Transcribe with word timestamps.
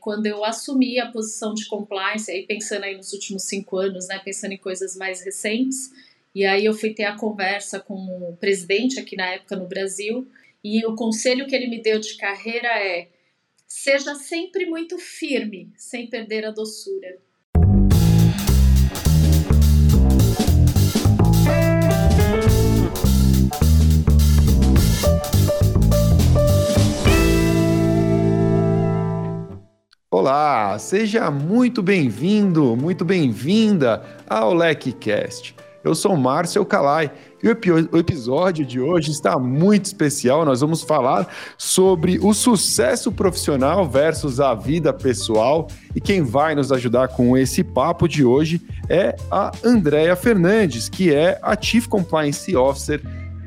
quando 0.00 0.26
eu 0.26 0.44
assumi 0.44 0.98
a 0.98 1.10
posição 1.10 1.54
de 1.54 1.66
compliance, 1.66 2.30
aí 2.30 2.46
pensando 2.46 2.84
aí 2.84 2.96
nos 2.96 3.12
últimos 3.12 3.44
cinco 3.44 3.76
anos, 3.76 4.08
né, 4.08 4.20
pensando 4.24 4.52
em 4.52 4.58
coisas 4.58 4.96
mais 4.96 5.22
recentes, 5.22 5.92
e 6.34 6.44
aí 6.44 6.64
eu 6.64 6.74
fui 6.74 6.94
ter 6.94 7.04
a 7.04 7.16
conversa 7.16 7.78
com 7.78 7.94
o 7.94 8.36
presidente 8.36 8.98
aqui 8.98 9.16
na 9.16 9.26
época 9.26 9.56
no 9.56 9.66
Brasil, 9.66 10.26
e 10.62 10.84
o 10.86 10.94
conselho 10.94 11.46
que 11.46 11.54
ele 11.54 11.68
me 11.68 11.82
deu 11.82 11.98
de 11.98 12.16
carreira 12.16 12.68
é: 12.68 13.08
seja 13.66 14.14
sempre 14.14 14.66
muito 14.66 14.98
firme, 14.98 15.72
sem 15.76 16.06
perder 16.06 16.44
a 16.44 16.50
doçura. 16.50 17.18
Olá, 30.20 30.78
seja 30.78 31.30
muito 31.30 31.82
bem-vindo, 31.82 32.76
muito 32.76 33.06
bem-vinda 33.06 34.02
ao 34.28 34.52
LecCast. 34.52 35.56
Eu 35.82 35.94
sou 35.94 36.14
Márcio 36.14 36.62
Calai 36.66 37.10
e 37.42 37.48
o, 37.48 37.96
episódio 37.96 38.66
de 38.66 38.78
hoje 38.78 39.12
está 39.12 39.38
muito 39.38 39.86
especial. 39.86 40.44
Nós 40.44 40.60
vamos 40.60 40.82
falar 40.82 41.26
sobre 41.56 42.18
o 42.18 42.34
sucesso 42.34 43.10
profissional 43.10 43.88
versus 43.88 44.40
a 44.40 44.54
vida 44.54 44.92
pessoal. 44.92 45.68
E 45.96 46.02
quem 46.02 46.20
vai 46.20 46.54
nos 46.54 46.70
ajudar 46.70 47.08
com 47.08 47.34
esse 47.34 47.64
papo 47.64 48.06
de 48.06 48.22
hoje 48.22 48.60
é 48.90 49.16
a 49.30 49.50
Andrea 49.64 50.14
Fernandes, 50.16 50.90
que 50.90 51.14
é 51.14 51.38
a 51.42 51.58
Chief 51.58 51.86
Compliance 51.86 52.54
Officer 52.54 53.00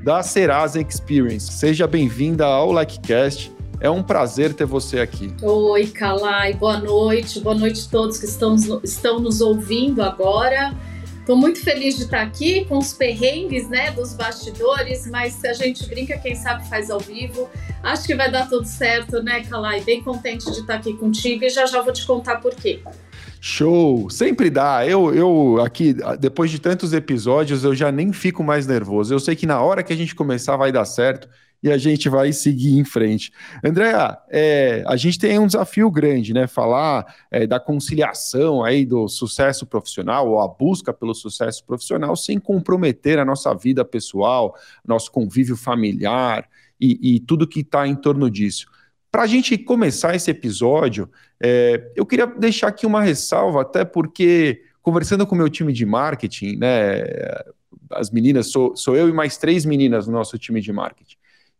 da 0.04 0.24
Serasa 0.24 0.82
Experience. 0.82 1.54
Seja 1.54 1.86
bem-vinda 1.86 2.48
ao 2.48 2.74
LikeCast. 2.74 3.53
É 3.80 3.90
um 3.90 4.02
prazer 4.02 4.54
ter 4.54 4.66
você 4.66 5.00
aqui. 5.00 5.34
Oi, 5.42 5.88
Kalai, 5.88 6.54
boa 6.54 6.80
noite. 6.80 7.40
Boa 7.40 7.56
noite 7.56 7.86
a 7.88 7.92
todos 7.92 8.18
que 8.18 8.26
estão, 8.26 8.56
estão 8.84 9.20
nos 9.20 9.42
ouvindo 9.42 10.02
agora. 10.02 10.74
Estou 11.20 11.38
muito 11.38 11.62
feliz 11.62 11.96
de 11.96 12.04
estar 12.04 12.22
aqui 12.22 12.66
com 12.66 12.78
os 12.78 12.92
perrengues 12.92 13.70
né, 13.70 13.92
dos 13.92 14.14
bastidores, 14.14 15.10
mas 15.10 15.34
se 15.34 15.48
a 15.48 15.54
gente 15.54 15.88
brinca, 15.88 16.18
quem 16.18 16.36
sabe 16.36 16.68
faz 16.68 16.90
ao 16.90 17.00
vivo. 17.00 17.50
Acho 17.82 18.06
que 18.06 18.14
vai 18.14 18.30
dar 18.30 18.50
tudo 18.50 18.66
certo, 18.66 19.24
né, 19.24 19.42
Kalai? 19.44 19.80
Bem 19.82 20.04
contente 20.04 20.52
de 20.52 20.60
estar 20.60 20.76
aqui 20.76 20.94
contigo 20.94 21.46
e 21.46 21.50
já 21.50 21.66
já 21.66 21.82
vou 21.82 21.94
te 21.94 22.06
contar 22.06 22.42
por 22.42 22.54
quê. 22.54 22.82
Show! 23.40 24.10
Sempre 24.10 24.50
dá. 24.50 24.86
Eu, 24.86 25.14
eu 25.14 25.62
aqui, 25.62 25.96
depois 26.20 26.52
de 26.52 26.60
tantos 26.60 26.92
episódios, 26.92 27.64
eu 27.64 27.74
já 27.74 27.90
nem 27.90 28.12
fico 28.12 28.44
mais 28.44 28.68
nervoso. 28.68 29.14
Eu 29.14 29.20
sei 29.20 29.34
que 29.34 29.46
na 29.46 29.62
hora 29.62 29.82
que 29.82 29.94
a 29.94 29.96
gente 29.96 30.14
começar 30.14 30.58
vai 30.58 30.74
dar 30.74 30.86
certo 30.86 31.30
e 31.64 31.72
a 31.72 31.78
gente 31.78 32.10
vai 32.10 32.34
seguir 32.34 32.78
em 32.78 32.84
frente. 32.84 33.32
Andréa, 33.64 34.18
é, 34.30 34.84
a 34.86 34.98
gente 34.98 35.18
tem 35.18 35.40
um 35.40 35.48
desafio 35.48 35.90
grande, 35.90 36.34
né? 36.34 36.46
Falar 36.46 37.16
é, 37.32 37.48
da 37.48 37.58
conciliação 37.58 38.64
aí 38.64 38.86
do 38.86 39.08
sucesso 39.08 39.66
profissional 39.66 40.30
ou 40.30 40.42
a 40.42 40.48
busca 40.48 40.94
pelo 40.94 41.16
sucesso 41.16 41.64
profissional 41.66 42.18
sem 42.18 42.38
comprometer 42.38 43.18
a 43.18 43.24
nossa 43.24 43.54
vida 43.54 43.86
pessoal, 43.86 44.56
nosso 44.86 45.10
convívio 45.10 45.56
familiar 45.56 46.50
e, 46.80 47.16
e 47.16 47.20
tudo 47.22 47.48
que 47.48 47.62
está 47.62 47.88
em 47.88 47.96
torno 47.96 48.30
disso. 48.30 48.68
Para 49.10 49.24
a 49.24 49.28
gente 49.28 49.58
começar 49.58 50.16
esse 50.16 50.30
episódio, 50.30 51.10
é, 51.42 51.92
eu 51.96 52.06
queria 52.06 52.28
deixar 52.28 52.68
aqui 52.68 52.86
uma 52.86 53.02
ressalva, 53.02 53.62
até 53.62 53.86
porque 53.86 54.64
conversando 54.82 55.26
com 55.26 55.34
o 55.34 55.38
meu 55.38 55.50
time 55.50 55.72
de 55.72 55.86
marketing, 55.86 56.58
né? 56.58 57.04
As 57.90 58.12
meninas, 58.12 58.48
sou, 58.52 58.76
sou 58.76 58.98
eu 58.98 59.08
e 59.08 59.14
mais 59.14 59.38
três 59.38 59.64
meninas 59.66 60.08
no 60.08 60.14
nosso 60.14 60.38
time 60.38 60.60
de 60.60 60.74
marketing. 60.74 61.16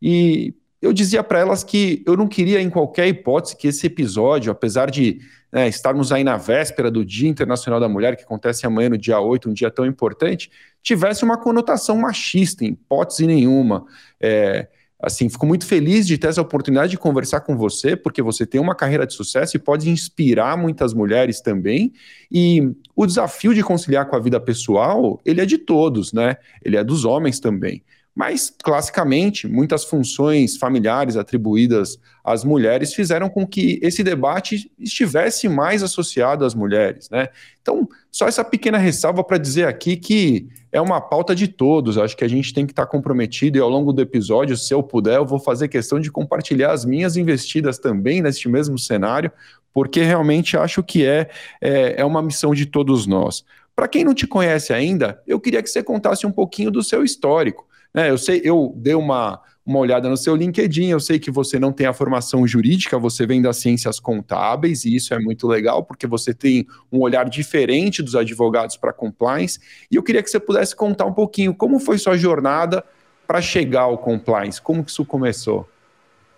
E 0.06 0.52
eu 0.82 0.92
dizia 0.92 1.24
para 1.24 1.38
elas 1.38 1.64
que 1.64 2.02
eu 2.06 2.14
não 2.14 2.28
queria, 2.28 2.60
em 2.60 2.68
qualquer 2.68 3.08
hipótese, 3.08 3.56
que 3.56 3.68
esse 3.68 3.86
episódio, 3.86 4.52
apesar 4.52 4.90
de 4.90 5.18
né, 5.50 5.66
estarmos 5.66 6.12
aí 6.12 6.22
na 6.22 6.36
véspera 6.36 6.90
do 6.90 7.02
Dia 7.02 7.26
Internacional 7.26 7.80
da 7.80 7.88
Mulher, 7.88 8.14
que 8.14 8.22
acontece 8.22 8.66
amanhã 8.66 8.90
no 8.90 8.98
dia 8.98 9.18
8, 9.18 9.48
um 9.48 9.54
dia 9.54 9.70
tão 9.70 9.86
importante, 9.86 10.50
tivesse 10.82 11.24
uma 11.24 11.38
conotação 11.38 11.96
machista, 11.96 12.66
em 12.66 12.72
hipótese 12.72 13.26
nenhuma. 13.26 13.86
É, 14.20 14.68
assim, 15.00 15.26
fico 15.30 15.46
muito 15.46 15.64
feliz 15.64 16.06
de 16.06 16.18
ter 16.18 16.26
essa 16.26 16.42
oportunidade 16.42 16.90
de 16.90 16.98
conversar 16.98 17.40
com 17.40 17.56
você, 17.56 17.96
porque 17.96 18.20
você 18.20 18.44
tem 18.44 18.60
uma 18.60 18.74
carreira 18.74 19.06
de 19.06 19.14
sucesso 19.14 19.56
e 19.56 19.60
pode 19.60 19.88
inspirar 19.88 20.54
muitas 20.58 20.92
mulheres 20.92 21.40
também. 21.40 21.94
E 22.30 22.60
o 22.94 23.06
desafio 23.06 23.54
de 23.54 23.62
conciliar 23.62 24.06
com 24.06 24.16
a 24.16 24.20
vida 24.20 24.38
pessoal, 24.38 25.18
ele 25.24 25.40
é 25.40 25.46
de 25.46 25.56
todos, 25.56 26.12
né? 26.12 26.36
Ele 26.62 26.76
é 26.76 26.84
dos 26.84 27.06
homens 27.06 27.40
também. 27.40 27.82
Mas, 28.14 28.54
classicamente, 28.62 29.48
muitas 29.48 29.84
funções 29.84 30.56
familiares 30.56 31.16
atribuídas 31.16 31.98
às 32.24 32.44
mulheres 32.44 32.94
fizeram 32.94 33.28
com 33.28 33.44
que 33.44 33.80
esse 33.82 34.04
debate 34.04 34.70
estivesse 34.78 35.48
mais 35.48 35.82
associado 35.82 36.44
às 36.44 36.54
mulheres. 36.54 37.10
Né? 37.10 37.28
Então, 37.60 37.88
só 38.12 38.28
essa 38.28 38.44
pequena 38.44 38.78
ressalva 38.78 39.24
para 39.24 39.36
dizer 39.36 39.66
aqui 39.66 39.96
que 39.96 40.48
é 40.70 40.80
uma 40.80 41.00
pauta 41.00 41.34
de 41.34 41.48
todos. 41.48 41.98
Acho 41.98 42.16
que 42.16 42.24
a 42.24 42.28
gente 42.28 42.54
tem 42.54 42.64
que 42.64 42.70
estar 42.70 42.86
tá 42.86 42.90
comprometido 42.90 43.58
e 43.58 43.60
ao 43.60 43.68
longo 43.68 43.92
do 43.92 44.00
episódio, 44.00 44.56
se 44.56 44.72
eu 44.72 44.80
puder, 44.80 45.16
eu 45.16 45.26
vou 45.26 45.40
fazer 45.40 45.66
questão 45.66 45.98
de 45.98 46.10
compartilhar 46.10 46.70
as 46.70 46.84
minhas 46.84 47.16
investidas 47.16 47.78
também 47.78 48.22
neste 48.22 48.48
mesmo 48.48 48.78
cenário, 48.78 49.32
porque 49.72 50.02
realmente 50.04 50.56
acho 50.56 50.84
que 50.84 51.04
é, 51.04 51.28
é, 51.60 52.00
é 52.00 52.04
uma 52.04 52.22
missão 52.22 52.54
de 52.54 52.64
todos 52.64 53.08
nós. 53.08 53.44
Para 53.74 53.88
quem 53.88 54.04
não 54.04 54.14
te 54.14 54.24
conhece 54.24 54.72
ainda, 54.72 55.20
eu 55.26 55.40
queria 55.40 55.60
que 55.60 55.68
você 55.68 55.82
contasse 55.82 56.24
um 56.24 56.30
pouquinho 56.30 56.70
do 56.70 56.80
seu 56.80 57.02
histórico. 57.02 57.66
Né? 57.94 58.10
Eu 58.10 58.18
sei, 58.18 58.40
eu 58.44 58.74
dei 58.76 58.94
uma, 58.94 59.40
uma 59.64 59.78
olhada 59.78 60.08
no 60.08 60.16
seu 60.16 60.34
LinkedIn, 60.34 60.88
eu 60.88 60.98
sei 60.98 61.18
que 61.18 61.30
você 61.30 61.58
não 61.58 61.72
tem 61.72 61.86
a 61.86 61.92
formação 61.92 62.46
jurídica, 62.46 62.98
você 62.98 63.24
vem 63.24 63.40
das 63.40 63.58
ciências 63.58 64.00
contábeis, 64.00 64.84
e 64.84 64.96
isso 64.96 65.14
é 65.14 65.18
muito 65.18 65.46
legal, 65.46 65.84
porque 65.84 66.06
você 66.06 66.34
tem 66.34 66.66
um 66.90 67.00
olhar 67.00 67.28
diferente 67.28 68.02
dos 68.02 68.16
advogados 68.16 68.76
para 68.76 68.92
compliance. 68.92 69.60
E 69.90 69.94
eu 69.94 70.02
queria 70.02 70.22
que 70.22 70.28
você 70.28 70.40
pudesse 70.40 70.74
contar 70.74 71.04
um 71.06 71.14
pouquinho 71.14 71.54
como 71.54 71.78
foi 71.78 71.96
sua 71.96 72.16
jornada 72.16 72.84
para 73.26 73.40
chegar 73.40 73.82
ao 73.82 73.96
compliance, 73.96 74.60
como 74.60 74.84
que 74.84 74.90
isso 74.90 75.04
começou? 75.04 75.68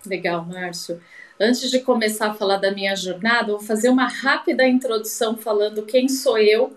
Legal, 0.05 0.45
Márcio. 0.45 1.01
Antes 1.39 1.69
de 1.69 1.79
começar 1.79 2.31
a 2.31 2.33
falar 2.33 2.57
da 2.57 2.71
minha 2.71 2.95
jornada, 2.95 3.51
vou 3.51 3.59
fazer 3.59 3.89
uma 3.89 4.07
rápida 4.07 4.65
introdução 4.67 5.37
falando 5.37 5.83
quem 5.83 6.07
sou 6.07 6.37
eu 6.37 6.75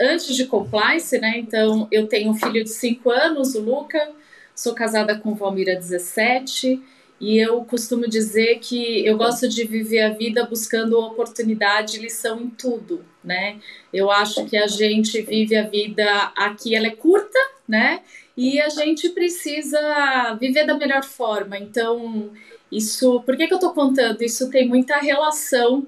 antes 0.00 0.34
de 0.34 0.46
compliance, 0.46 1.18
né? 1.18 1.38
Então, 1.38 1.86
eu 1.90 2.06
tenho 2.06 2.30
um 2.30 2.34
filho 2.34 2.64
de 2.64 2.70
5 2.70 3.10
anos, 3.10 3.54
o 3.54 3.60
Luca, 3.60 4.10
sou 4.54 4.74
casada 4.74 5.18
com 5.18 5.34
Valmira 5.34 5.74
17, 5.76 6.82
e 7.20 7.38
eu 7.38 7.64
costumo 7.64 8.08
dizer 8.08 8.58
que 8.58 9.04
eu 9.06 9.16
gosto 9.16 9.48
de 9.48 9.64
viver 9.64 10.00
a 10.00 10.10
vida 10.10 10.44
buscando 10.44 10.98
oportunidade 10.98 11.96
e 11.96 12.00
lição 12.00 12.40
em 12.40 12.50
tudo, 12.50 13.04
né? 13.24 13.58
Eu 13.92 14.10
acho 14.10 14.44
que 14.46 14.56
a 14.56 14.66
gente 14.66 15.22
vive 15.22 15.56
a 15.56 15.66
vida 15.66 16.04
aqui, 16.36 16.74
ela 16.74 16.88
é 16.88 16.90
curta, 16.90 17.38
né? 17.66 18.00
E 18.36 18.60
a 18.60 18.68
gente 18.68 19.08
precisa 19.10 20.36
viver 20.38 20.66
da 20.66 20.76
melhor 20.76 21.04
forma. 21.04 21.58
Então, 21.58 22.30
isso, 22.70 23.22
por 23.22 23.34
que, 23.34 23.46
que 23.46 23.54
eu 23.54 23.58
tô 23.58 23.72
contando? 23.72 24.22
Isso 24.22 24.50
tem 24.50 24.68
muita 24.68 24.98
relação 24.98 25.86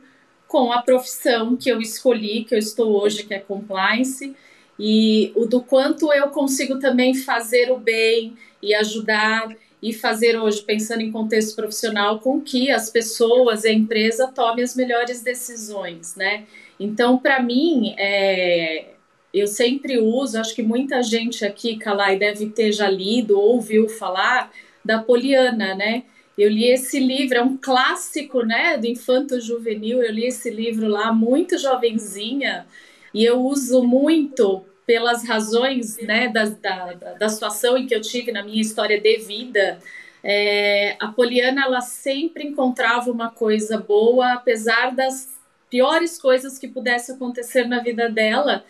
com 0.49 0.73
a 0.73 0.81
profissão 0.83 1.55
que 1.55 1.71
eu 1.71 1.81
escolhi, 1.81 2.45
que 2.45 2.55
eu 2.55 2.59
estou 2.59 3.01
hoje, 3.01 3.23
que 3.23 3.35
é 3.35 3.39
compliance, 3.39 4.35
e 4.81 5.31
o 5.37 5.45
do 5.45 5.61
quanto 5.61 6.13
eu 6.13 6.29
consigo 6.31 6.79
também 6.79 7.15
fazer 7.15 7.71
o 7.71 7.77
bem 7.77 8.35
e 8.63 8.75
ajudar 8.75 9.55
e 9.81 9.93
fazer 9.93 10.37
hoje, 10.37 10.63
pensando 10.63 11.03
em 11.03 11.13
contexto 11.13 11.55
profissional, 11.55 12.19
com 12.19 12.41
que 12.41 12.71
as 12.71 12.91
pessoas 12.91 13.65
e 13.65 13.69
a 13.69 13.73
empresa 13.73 14.27
tomem 14.29 14.65
as 14.65 14.75
melhores 14.75 15.23
decisões, 15.23 16.17
né? 16.17 16.45
Então, 16.81 17.19
para 17.19 17.41
mim, 17.41 17.95
é, 17.97 18.87
eu 19.33 19.47
sempre 19.47 19.99
uso, 19.99 20.39
acho 20.39 20.55
que 20.55 20.63
muita 20.63 21.03
gente 21.03 21.45
aqui, 21.45 21.77
Kalai, 21.77 22.19
deve 22.19 22.47
ter 22.47 22.73
já 22.73 22.89
lido 22.89 23.39
ou 23.39 23.57
ouviu 23.57 23.89
falar 23.89 24.51
da 24.85 24.99
Poliana, 25.01 25.75
né? 25.75 26.05
Eu 26.39 26.49
li 26.49 26.71
esse 26.71 27.01
livro, 27.01 27.37
é 27.37 27.43
um 27.43 27.57
clássico, 27.57 28.43
né, 28.43 28.79
do 28.79 28.87
infanto 28.87 29.41
juvenil. 29.41 30.01
Eu 30.01 30.13
li 30.13 30.25
esse 30.25 30.49
livro 30.49 30.87
lá 30.87 31.13
muito 31.13 31.59
jovenzinha 31.59 32.65
e 33.13 33.25
eu 33.25 33.41
uso 33.41 33.83
muito 33.83 34.65
pelas 34.87 35.27
razões, 35.27 35.99
né, 35.99 36.29
da, 36.29 36.45
da, 36.45 36.93
da 37.15 37.29
situação 37.29 37.77
em 37.77 37.89
que 37.89 37.95
eu 37.95 38.01
tive 38.01 38.31
na 38.31 38.45
minha 38.45 38.63
história 38.63 39.01
de 39.01 39.17
vida. 39.19 39.81
É, 40.23 40.97
a 41.01 41.09
Poliana, 41.09 41.65
ela 41.65 41.81
sempre 41.81 42.47
encontrava 42.47 43.11
uma 43.11 43.31
coisa 43.31 43.77
boa, 43.79 44.35
apesar 44.35 44.95
das 44.95 45.37
piores 45.69 46.21
coisas 46.21 46.57
que 46.57 46.69
pudesse 46.69 47.13
acontecer 47.13 47.67
na 47.67 47.81
vida 47.81 48.09
dela. 48.09 48.65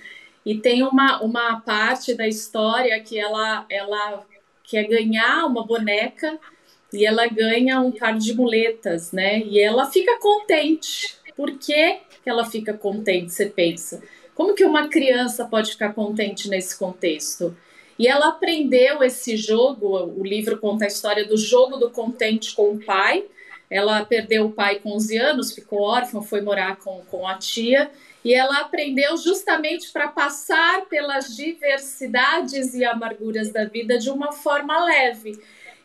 E 0.45 0.57
tem 0.57 0.83
uma, 0.83 1.21
uma 1.21 1.61
parte 1.61 2.15
da 2.15 2.27
história 2.27 2.99
que 3.01 3.19
ela, 3.19 3.67
ela 3.69 4.27
quer 4.65 4.85
ganhar 4.85 5.45
uma 5.45 5.67
boneca 5.67 6.39
e 6.93 7.05
ela 7.05 7.27
ganha 7.27 7.81
um 7.81 7.93
par 7.93 8.17
de 8.17 8.35
muletas, 8.35 9.13
né? 9.13 9.41
E 9.41 9.61
ela 9.61 9.91
fica 9.91 10.19
contente. 10.19 11.17
Por 11.37 11.59
que, 11.59 12.01
ela 12.25 12.45
fica 12.45 12.75
contente, 12.75 13.33
você 13.33 13.47
pensa? 13.47 14.03
Como 14.35 14.55
que 14.55 14.65
uma 14.65 14.89
criança 14.89 15.45
pode 15.45 15.73
ficar 15.73 15.93
contente 15.93 16.49
nesse 16.49 16.79
contexto? 16.79 17.57
E 17.99 18.07
ela 18.07 18.29
aprendeu 18.29 19.03
esse 19.03 19.37
jogo, 19.37 19.97
o 20.17 20.25
livro 20.25 20.59
conta 20.59 20.85
a 20.85 20.89
história 20.89 21.27
do 21.27 21.37
jogo 21.37 21.77
do 21.77 21.91
contente 21.91 22.55
com 22.55 22.73
o 22.73 22.85
pai, 22.85 23.25
ela 23.71 24.05
perdeu 24.05 24.47
o 24.47 24.53
pai 24.53 24.79
com 24.79 24.95
11 24.95 25.19
anos, 25.19 25.53
ficou 25.53 25.83
órfã, 25.83 26.23
foi 26.23 26.41
morar 26.41 26.77
com, 26.77 27.03
com 27.11 27.27
a 27.27 27.35
tia, 27.35 27.91
e 28.25 28.33
ela 28.33 28.61
aprendeu 28.61 29.17
justamente 29.17 29.91
para 29.91 30.09
passar 30.09 30.87
pelas 30.87 31.35
diversidades 31.35 32.75
e 32.75 32.85
amarguras 32.85 33.53
da 33.53 33.65
vida 33.65 33.99
de 33.99 34.11
uma 34.11 34.33
forma 34.33 34.85
leve. 34.85 35.39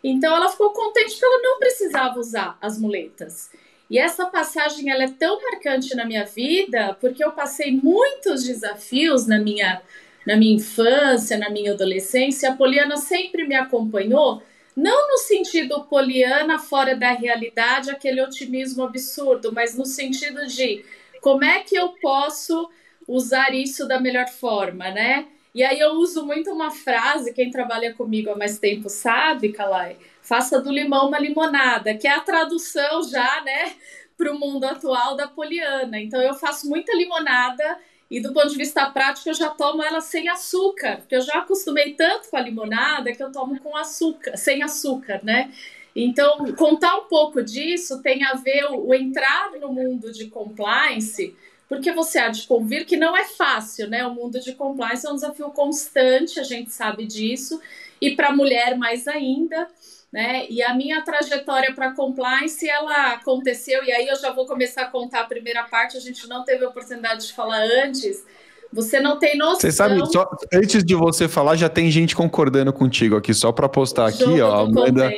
Então 0.04 0.36
ela 0.36 0.50
ficou 0.50 0.72
contente 0.72 1.12
porque 1.12 1.26
ela 1.26 1.42
não 1.42 1.60
precisava 1.60 2.20
usar 2.20 2.58
as 2.62 2.78
muletas. 2.78 3.50
E 3.90 3.98
essa 3.98 4.26
passagem 4.26 4.90
ela 4.90 5.04
é 5.04 5.10
tão 5.10 5.42
marcante 5.42 5.96
na 5.96 6.06
minha 6.06 6.26
vida 6.26 6.98
porque 7.00 7.24
eu 7.24 7.32
passei 7.32 7.72
muitos 7.72 8.44
desafios 8.44 9.28
na 9.28 9.40
minha 9.40 9.82
na 10.26 10.38
minha 10.38 10.56
infância, 10.56 11.38
na 11.38 11.50
minha 11.50 11.74
adolescência. 11.74 12.50
A 12.50 12.56
Poliana 12.56 12.96
sempre 12.96 13.46
me 13.46 13.56
acompanhou, 13.56 14.42
não 14.76 15.10
no 15.10 15.18
sentido 15.18 15.84
Poliana 15.84 16.58
fora 16.60 16.96
da 16.96 17.12
realidade, 17.12 17.92
aquele 17.92 18.22
otimismo 18.22 18.84
absurdo, 18.84 19.52
mas 19.52 19.78
no 19.78 19.86
sentido 19.86 20.48
de 20.48 20.84
como 21.22 21.44
é 21.44 21.60
que 21.60 21.76
eu 21.76 21.90
posso 22.02 22.70
usar 23.08 23.54
isso 23.54 23.88
da 23.88 24.00
melhor 24.00 24.28
forma, 24.30 24.90
né? 24.92 25.28
E 25.54 25.64
aí 25.64 25.80
eu 25.80 25.92
uso 25.92 26.26
muito 26.26 26.52
uma 26.52 26.72
frase, 26.72 27.34
quem 27.34 27.52
trabalha 27.52 27.94
comigo 27.94 28.32
há 28.32 28.36
mais 28.36 28.58
tempo 28.58 28.90
sabe, 28.90 29.52
Kalai, 29.52 29.98
faça 30.22 30.60
do 30.60 30.72
limão 30.72 31.08
uma 31.08 31.20
limonada, 31.20 31.96
que 31.96 32.08
é 32.08 32.12
a 32.12 32.22
tradução 32.22 33.04
já, 33.04 33.42
né, 33.42 33.74
para 34.18 34.32
o 34.32 34.40
mundo 34.40 34.64
atual 34.64 35.16
da 35.16 35.28
Poliana. 35.28 36.00
Então 36.00 36.20
eu 36.22 36.34
faço 36.34 36.68
muita 36.68 36.96
limonada 36.96 37.78
e 38.10 38.20
do 38.20 38.34
ponto 38.34 38.50
de 38.50 38.58
vista 38.58 38.90
prático 38.90 39.30
eu 39.30 39.34
já 39.36 39.50
tomo 39.52 39.84
ela 39.84 40.02
sem 40.02 40.28
açúcar, 40.28 40.98
porque 40.98 41.16
eu 41.16 41.22
já 41.22 41.40
acostumei 41.40 41.94
tanto 41.94 42.30
com 42.30 42.38
a 42.38 42.42
limonada 42.42 43.14
que 43.14 43.22
eu 43.22 43.32
tomo 43.32 43.60
com 43.60 43.76
açúcar, 43.78 44.36
sem 44.38 44.64
açúcar, 44.64 45.20
né? 45.24 45.52
Então, 45.96 46.52
contar 46.56 46.98
um 46.98 47.04
pouco 47.04 47.44
disso 47.44 48.02
tem 48.02 48.24
a 48.24 48.34
ver 48.34 48.66
o, 48.72 48.88
o 48.88 48.96
entrar 48.96 49.52
no 49.60 49.72
mundo 49.72 50.12
de 50.12 50.28
compliance 50.28 51.36
porque 51.68 51.92
você 51.92 52.20
há 52.20 52.30
de 52.30 52.46
convir 52.46 52.86
que 52.86 52.98
não 52.98 53.16
é 53.16 53.26
fácil, 53.26 53.90
né? 53.90 54.06
O 54.06 54.14
mundo 54.14 54.40
de 54.40 54.54
compliance 54.54 55.06
é 55.06 55.10
um 55.10 55.16
desafio 55.16 55.50
constante, 55.50 56.40
a 56.40 56.44
gente 56.44 56.72
sabe 56.72 57.06
disso, 57.06 57.60
e 58.02 58.16
para 58.16 58.30
a 58.30 58.36
mulher 58.36 58.78
mais 58.78 59.08
ainda. 59.08 59.68
Né? 60.12 60.46
E 60.48 60.62
a 60.62 60.76
minha 60.76 61.02
trajetória 61.02 61.74
para 61.74 61.96
compliance, 61.96 62.70
ela 62.70 63.14
aconteceu, 63.14 63.84
e 63.84 63.92
aí 63.92 64.08
eu 64.08 64.16
já 64.16 64.32
vou 64.32 64.46
começar 64.46 64.84
a 64.84 64.86
contar 64.86 65.22
a 65.22 65.26
primeira 65.26 65.64
parte, 65.64 65.98
a 65.98 66.00
gente 66.00 66.28
não 66.28 66.44
teve 66.44 66.64
a 66.64 66.70
oportunidade 66.70 67.26
de 67.26 67.34
falar 67.34 67.64
antes. 67.84 68.24
Você 68.72 69.00
não 69.00 69.18
tem 69.18 69.36
noção. 69.36 69.62
Você 69.62 69.72
sabe, 69.72 70.00
só, 70.12 70.30
antes 70.54 70.84
de 70.84 70.94
você 70.94 71.28
falar, 71.28 71.56
já 71.56 71.68
tem 71.68 71.90
gente 71.90 72.16
concordando 72.16 72.72
contigo 72.72 73.16
aqui, 73.16 73.34
só 73.34 73.52
para 73.52 73.68
postar 73.68 74.08
aqui, 74.08 74.40
ó. 74.40 74.62
Amanda, 74.62 75.12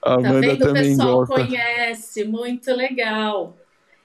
a 0.00 0.14
Amanda 0.14 0.30
tá 0.32 0.38
vendo? 0.40 0.58
também 0.58 0.94
o 0.94 0.96
pessoal 0.96 1.26
gosta. 1.26 1.34
conhece, 1.34 2.24
muito 2.24 2.74
legal. 2.74 3.57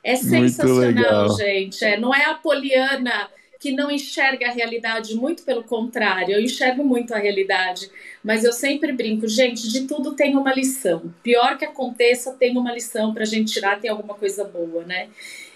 É 0.04 0.16
sensacional, 0.16 1.38
gente. 1.38 1.84
É, 1.84 1.98
não 1.98 2.14
é 2.14 2.26
a 2.26 2.34
Poliana 2.34 3.30
que 3.64 3.72
não 3.72 3.90
enxerga 3.90 4.50
a 4.50 4.52
realidade, 4.52 5.16
muito 5.16 5.44
pelo 5.44 5.64
contrário, 5.64 6.36
eu 6.36 6.42
enxergo 6.42 6.84
muito 6.84 7.14
a 7.14 7.18
realidade, 7.18 7.90
mas 8.22 8.44
eu 8.44 8.52
sempre 8.52 8.92
brinco, 8.92 9.26
gente, 9.26 9.70
de 9.70 9.88
tudo 9.88 10.14
tem 10.16 10.36
uma 10.36 10.54
lição. 10.54 11.14
Pior 11.24 11.58
que 11.58 11.64
aconteça, 11.64 12.34
tem 12.34 12.58
uma 12.58 12.74
lição 12.74 13.14
para 13.14 13.24
a 13.24 13.26
gente 13.26 13.54
tirar, 13.54 13.80
tem 13.80 13.90
alguma 13.90 14.16
coisa 14.16 14.44
boa, 14.44 14.84
né? 14.84 15.08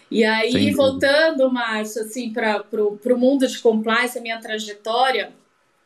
E 0.09 0.23
aí, 0.23 0.71
voltando, 0.71 1.51
Márcio, 1.51 2.01
assim, 2.01 2.31
para 2.31 2.63
o 2.71 3.17
mundo 3.17 3.45
de 3.45 3.59
compliance, 3.59 4.17
a 4.17 4.21
minha 4.21 4.39
trajetória, 4.39 5.33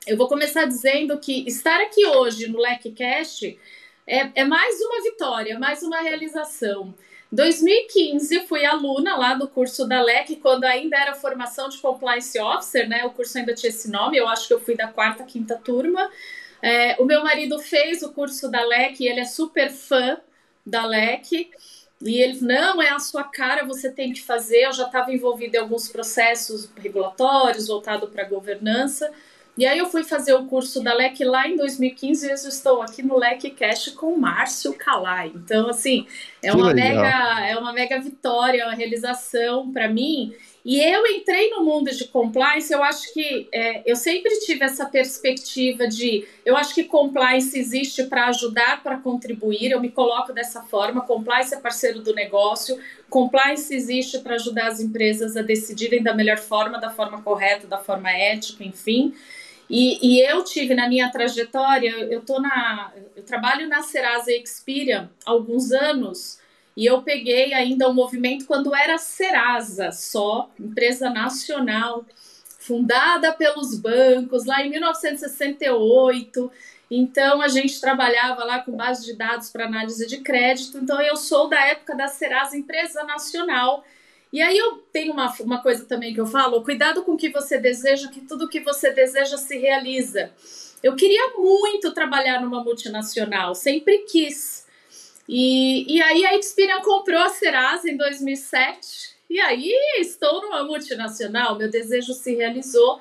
eu 0.05 0.15
vou 0.15 0.27
começar 0.27 0.65
dizendo 0.65 1.17
que 1.17 1.43
estar 1.47 1.81
aqui 1.81 2.05
hoje 2.05 2.47
no 2.47 2.59
LecCast 2.59 3.57
é, 4.05 4.41
é 4.41 4.43
mais 4.43 4.79
uma 4.79 5.01
vitória, 5.01 5.57
mais 5.57 5.81
uma 5.81 6.01
realização. 6.01 6.93
2015 7.31 8.41
fui 8.41 8.65
aluna 8.65 9.15
lá 9.15 9.33
do 9.33 9.47
curso 9.47 9.87
da 9.87 10.01
LEC, 10.01 10.35
quando 10.35 10.65
ainda 10.65 10.97
era 10.97 11.13
formação 11.13 11.69
de 11.69 11.77
compliance 11.77 12.37
officer, 12.37 12.89
né? 12.89 13.05
O 13.05 13.11
curso 13.11 13.37
ainda 13.37 13.53
tinha 13.53 13.69
esse 13.69 13.89
nome, 13.89 14.17
eu 14.17 14.27
acho 14.27 14.47
que 14.47 14.53
eu 14.53 14.59
fui 14.59 14.75
da 14.75 14.87
quarta, 14.87 15.23
quinta 15.23 15.55
turma. 15.55 16.09
É, 16.61 16.95
o 16.99 17.05
meu 17.05 17.23
marido 17.23 17.57
fez 17.59 18.03
o 18.03 18.11
curso 18.11 18.51
da 18.51 18.63
LEC 18.63 19.01
ele 19.01 19.21
é 19.21 19.25
super 19.25 19.71
fã 19.71 20.19
da 20.65 20.85
LEC. 20.85 21.49
E 22.03 22.19
ele, 22.19 22.41
não, 22.41 22.81
é 22.81 22.89
a 22.89 22.99
sua 22.99 23.23
cara, 23.23 23.63
você 23.63 23.91
tem 23.91 24.11
que 24.11 24.21
fazer. 24.21 24.65
Eu 24.65 24.73
já 24.73 24.85
estava 24.85 25.13
envolvida 25.13 25.57
em 25.57 25.59
alguns 25.59 25.87
processos 25.87 26.69
regulatórios 26.75 27.67
voltado 27.67 28.07
para 28.07 28.23
governança. 28.23 29.11
E 29.57 29.65
aí 29.65 29.77
eu 29.77 29.85
fui 29.85 30.03
fazer 30.03 30.33
o 30.33 30.45
curso 30.45 30.81
da 30.81 30.93
LEC 30.93 31.23
lá 31.25 31.47
em 31.47 31.57
2015 31.57 32.25
e 32.25 32.29
eu 32.29 32.35
estou 32.35 32.81
aqui 32.81 33.03
no 33.03 33.17
LEC 33.17 33.51
Cash 33.51 33.89
com 33.89 34.13
o 34.13 34.19
Márcio 34.19 34.73
Calai. 34.73 35.31
Então, 35.35 35.69
assim, 35.69 36.07
é 36.43 36.53
uma, 36.53 36.73
mega, 36.73 37.47
é 37.47 37.57
uma 37.57 37.71
mega 37.71 37.99
vitória, 37.99 38.65
uma 38.65 38.75
realização 38.75 39.71
para 39.71 39.87
mim. 39.87 40.33
E 40.63 40.79
eu 40.79 41.05
entrei 41.07 41.49
no 41.49 41.63
mundo 41.63 41.89
de 41.91 42.05
compliance, 42.05 42.71
eu 42.71 42.83
acho 42.83 43.11
que 43.13 43.47
é, 43.51 43.81
eu 43.83 43.95
sempre 43.95 44.31
tive 44.39 44.63
essa 44.63 44.85
perspectiva 44.85 45.87
de 45.87 46.23
eu 46.45 46.55
acho 46.55 46.75
que 46.75 46.83
compliance 46.83 47.57
existe 47.57 48.03
para 48.03 48.27
ajudar, 48.27 48.83
para 48.83 48.97
contribuir, 48.97 49.71
eu 49.71 49.81
me 49.81 49.89
coloco 49.89 50.31
dessa 50.31 50.61
forma, 50.61 51.01
compliance 51.01 51.53
é 51.53 51.59
parceiro 51.59 52.01
do 52.01 52.13
negócio, 52.13 52.77
compliance 53.09 53.73
existe 53.73 54.19
para 54.19 54.35
ajudar 54.35 54.67
as 54.67 54.79
empresas 54.79 55.35
a 55.35 55.41
decidirem 55.41 56.03
da 56.03 56.13
melhor 56.13 56.37
forma, 56.37 56.79
da 56.79 56.91
forma 56.91 57.23
correta, 57.23 57.65
da 57.65 57.79
forma 57.79 58.11
ética, 58.11 58.63
enfim. 58.63 59.15
E, 59.73 59.99
e, 60.05 60.21
eu 60.21 60.43
tive 60.43 60.75
na 60.75 60.89
minha 60.89 61.09
trajetória, 61.09 61.91
eu 61.91 62.19
tô 62.19 62.41
na, 62.41 62.91
eu 63.15 63.23
trabalho 63.23 63.69
na 63.69 63.81
Serasa 63.81 64.29
Experian 64.29 65.09
há 65.25 65.31
alguns 65.31 65.71
anos 65.71 66.41
e 66.75 66.85
eu 66.85 67.01
peguei 67.03 67.53
ainda 67.53 67.87
o 67.87 67.93
movimento 67.93 68.45
quando 68.45 68.75
era 68.75 68.97
Serasa 68.97 69.93
só, 69.93 70.51
empresa 70.59 71.09
nacional, 71.09 72.05
fundada 72.59 73.31
pelos 73.31 73.79
bancos 73.79 74.43
lá 74.45 74.61
em 74.61 74.71
1968. 74.71 76.51
Então 76.91 77.41
a 77.41 77.47
gente 77.47 77.79
trabalhava 77.79 78.43
lá 78.43 78.59
com 78.59 78.73
base 78.73 79.05
de 79.05 79.15
dados 79.15 79.49
para 79.49 79.67
análise 79.67 80.05
de 80.05 80.17
crédito. 80.17 80.79
Então 80.79 81.01
eu 81.01 81.15
sou 81.15 81.47
da 81.47 81.65
época 81.67 81.95
da 81.95 82.09
Serasa, 82.09 82.57
empresa 82.57 83.05
nacional 83.05 83.85
e 84.31 84.41
aí 84.41 84.57
eu 84.57 84.77
tenho 84.93 85.11
uma, 85.11 85.33
uma 85.41 85.61
coisa 85.61 85.85
também 85.85 86.13
que 86.13 86.21
eu 86.21 86.25
falo: 86.25 86.63
cuidado 86.63 87.03
com 87.03 87.13
o 87.13 87.17
que 87.17 87.29
você 87.29 87.57
deseja, 87.57 88.09
que 88.09 88.21
tudo 88.21 88.47
que 88.47 88.61
você 88.61 88.91
deseja 88.91 89.37
se 89.37 89.57
realiza. 89.57 90.31
Eu 90.81 90.95
queria 90.95 91.33
muito 91.37 91.93
trabalhar 91.93 92.41
numa 92.41 92.63
multinacional, 92.63 93.53
sempre 93.53 93.99
quis. 93.99 94.65
E, 95.27 95.95
e 95.95 96.01
aí 96.01 96.25
a 96.25 96.37
Experian 96.37 96.81
comprou 96.81 97.21
a 97.21 97.29
Serasa 97.29 97.89
em 97.89 97.97
2007. 97.97 99.11
E 99.29 99.39
aí 99.39 99.71
estou 99.99 100.41
numa 100.41 100.63
multinacional, 100.63 101.57
meu 101.57 101.69
desejo 101.69 102.13
se 102.13 102.35
realizou. 102.35 102.99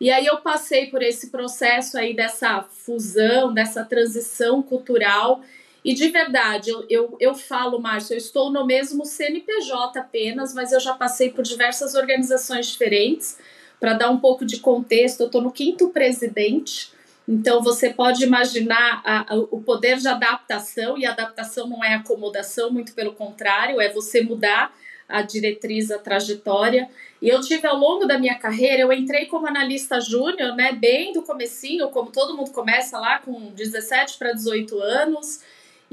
E 0.00 0.10
aí 0.10 0.26
eu 0.26 0.38
passei 0.38 0.86
por 0.86 1.02
esse 1.02 1.30
processo 1.30 1.96
aí 1.96 2.14
dessa 2.14 2.62
fusão, 2.62 3.54
dessa 3.54 3.84
transição 3.84 4.62
cultural 4.62 5.42
e 5.84 5.94
de 5.94 6.08
verdade, 6.08 6.70
eu, 6.70 6.84
eu, 6.88 7.16
eu 7.18 7.34
falo, 7.34 7.80
Márcio, 7.80 8.14
eu 8.14 8.18
estou 8.18 8.50
no 8.50 8.64
mesmo 8.64 9.04
CNPJ 9.04 9.98
apenas, 9.98 10.54
mas 10.54 10.70
eu 10.70 10.78
já 10.78 10.94
passei 10.94 11.30
por 11.30 11.42
diversas 11.42 11.94
organizações 11.94 12.68
diferentes. 12.68 13.38
Para 13.80 13.94
dar 13.94 14.10
um 14.10 14.18
pouco 14.20 14.44
de 14.44 14.60
contexto, 14.60 15.20
eu 15.20 15.26
estou 15.26 15.42
no 15.42 15.50
quinto 15.50 15.88
presidente. 15.88 16.92
Então, 17.28 17.60
você 17.60 17.90
pode 17.90 18.22
imaginar 18.22 19.02
a, 19.04 19.34
a, 19.34 19.36
o 19.50 19.60
poder 19.60 19.98
de 19.98 20.06
adaptação, 20.06 20.96
e 20.96 21.04
adaptação 21.04 21.68
não 21.68 21.82
é 21.82 21.94
acomodação, 21.94 22.70
muito 22.70 22.92
pelo 22.92 23.12
contrário, 23.12 23.80
é 23.80 23.88
você 23.88 24.22
mudar 24.22 24.72
a 25.08 25.22
diretriz, 25.22 25.90
a 25.90 25.98
trajetória. 25.98 26.88
E 27.20 27.28
eu 27.28 27.40
tive 27.40 27.66
ao 27.66 27.76
longo 27.76 28.06
da 28.06 28.18
minha 28.18 28.36
carreira, 28.36 28.82
eu 28.82 28.92
entrei 28.92 29.26
como 29.26 29.48
analista 29.48 30.00
júnior, 30.00 30.54
né, 30.54 30.72
bem 30.72 31.12
do 31.12 31.22
comecinho, 31.22 31.88
como 31.90 32.10
todo 32.10 32.36
mundo 32.36 32.52
começa 32.52 32.98
lá 32.98 33.18
com 33.18 33.50
17 33.50 34.16
para 34.16 34.32
18 34.32 34.80
anos. 34.80 35.40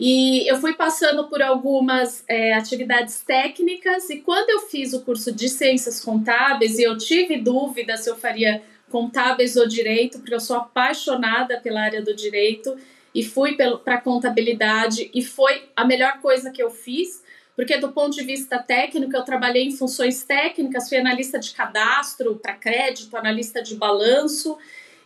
E 0.01 0.49
eu 0.49 0.55
fui 0.61 0.73
passando 0.73 1.27
por 1.27 1.41
algumas 1.41 2.23
é, 2.25 2.53
atividades 2.53 3.21
técnicas, 3.21 4.09
e 4.09 4.21
quando 4.21 4.49
eu 4.49 4.61
fiz 4.61 4.93
o 4.93 5.01
curso 5.01 5.29
de 5.29 5.49
ciências 5.49 5.99
contábeis, 5.99 6.79
e 6.79 6.83
eu 6.83 6.97
tive 6.97 7.35
dúvida 7.35 7.97
se 7.97 8.09
eu 8.09 8.15
faria 8.15 8.63
contábeis 8.89 9.57
ou 9.57 9.67
direito, 9.67 10.19
porque 10.19 10.33
eu 10.33 10.39
sou 10.39 10.55
apaixonada 10.55 11.59
pela 11.59 11.81
área 11.81 12.01
do 12.01 12.15
direito, 12.15 12.77
e 13.13 13.25
fui 13.25 13.57
para 13.57 13.99
contabilidade, 13.99 15.11
e 15.13 15.21
foi 15.21 15.69
a 15.75 15.83
melhor 15.83 16.21
coisa 16.21 16.49
que 16.49 16.63
eu 16.63 16.71
fiz, 16.71 17.21
porque 17.53 17.77
do 17.77 17.91
ponto 17.91 18.15
de 18.15 18.23
vista 18.23 18.57
técnico, 18.57 19.13
eu 19.13 19.23
trabalhei 19.23 19.65
em 19.65 19.75
funções 19.75 20.23
técnicas, 20.23 20.87
fui 20.87 20.97
analista 20.97 21.37
de 21.37 21.51
cadastro 21.51 22.37
para 22.37 22.53
crédito, 22.53 23.17
analista 23.17 23.61
de 23.61 23.75
balanço, 23.75 24.57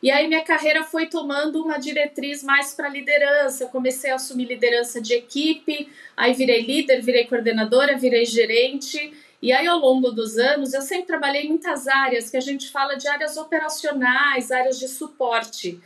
e 0.04 0.12
aí 0.12 0.28
minha 0.28 0.44
carreira 0.44 0.84
foi 0.84 1.06
tomando 1.06 1.64
uma 1.64 1.78
diretriz 1.78 2.44
mais 2.44 2.74
para 2.74 2.90
liderança. 2.90 3.64
Eu 3.64 3.70
comecei 3.70 4.12
a 4.12 4.16
assumir 4.16 4.44
liderança 4.44 5.00
de 5.00 5.14
equipe, 5.14 5.88
aí 6.18 6.34
virei 6.34 6.62
líder, 6.62 7.02
virei 7.02 7.24
coordenadora, 7.24 7.98
virei 7.98 8.26
gerente. 8.26 9.14
E 9.42 9.54
aí, 9.54 9.66
ao 9.66 9.80
longo 9.80 10.12
dos 10.12 10.38
anos, 10.38 10.74
eu 10.74 10.82
sempre 10.82 11.06
trabalhei 11.06 11.44
em 11.44 11.50
muitas 11.50 11.88
áreas, 11.88 12.30
que 12.30 12.36
a 12.36 12.42
gente 12.42 12.70
fala 12.70 12.96
de 12.96 13.08
áreas 13.08 13.38
operacionais, 13.38 14.52
áreas 14.52 14.78
de 14.78 14.90
suporte. 14.90 15.80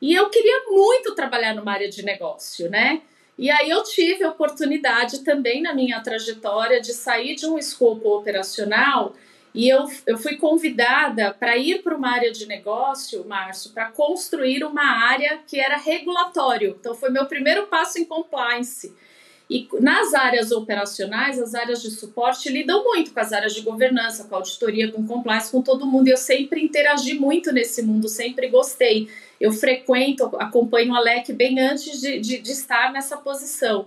E 0.00 0.14
eu 0.14 0.30
queria 0.30 0.64
muito 0.70 1.14
trabalhar 1.14 1.54
numa 1.54 1.70
área 1.70 1.90
de 1.90 2.02
negócio, 2.02 2.70
né? 2.70 3.02
E 3.36 3.50
aí 3.50 3.68
eu 3.68 3.82
tive 3.82 4.24
a 4.24 4.30
oportunidade 4.30 5.22
também 5.22 5.60
na 5.60 5.74
minha 5.74 6.00
trajetória 6.00 6.80
de 6.80 6.94
sair 6.94 7.34
de 7.34 7.46
um 7.46 7.58
escopo 7.58 8.16
operacional 8.16 9.14
e 9.54 9.68
eu, 9.68 9.86
eu 10.06 10.18
fui 10.18 10.36
convidada 10.36 11.32
para 11.32 11.56
ir 11.56 11.82
para 11.82 11.96
uma 11.96 12.10
área 12.10 12.30
de 12.30 12.46
negócio, 12.46 13.26
Márcio, 13.26 13.72
para 13.72 13.90
construir 13.90 14.62
uma 14.64 14.84
área 14.84 15.40
que 15.46 15.58
era 15.58 15.76
regulatório. 15.76 16.76
Então 16.78 16.94
foi 16.94 17.10
meu 17.10 17.26
primeiro 17.26 17.66
passo 17.66 17.98
em 17.98 18.04
compliance. 18.04 18.94
E 19.50 19.66
nas 19.80 20.12
áreas 20.12 20.52
operacionais, 20.52 21.40
as 21.40 21.54
áreas 21.54 21.80
de 21.80 21.90
suporte 21.90 22.50
lidam 22.50 22.84
muito 22.84 23.12
com 23.14 23.20
as 23.20 23.32
áreas 23.32 23.54
de 23.54 23.62
governança, 23.62 24.24
com 24.24 24.34
auditoria, 24.34 24.92
com 24.92 25.06
compliance, 25.06 25.50
com 25.50 25.62
todo 25.62 25.86
mundo. 25.86 26.08
E 26.08 26.10
eu 26.10 26.18
sempre 26.18 26.62
interagi 26.62 27.14
muito 27.14 27.50
nesse 27.50 27.80
mundo, 27.80 28.08
sempre 28.08 28.48
gostei. 28.48 29.08
Eu 29.40 29.50
frequento, 29.50 30.36
acompanho 30.36 30.94
a 30.94 31.00
LEC 31.00 31.32
bem 31.32 31.58
antes 31.60 31.98
de, 31.98 32.20
de, 32.20 32.38
de 32.38 32.52
estar 32.52 32.92
nessa 32.92 33.16
posição. 33.16 33.86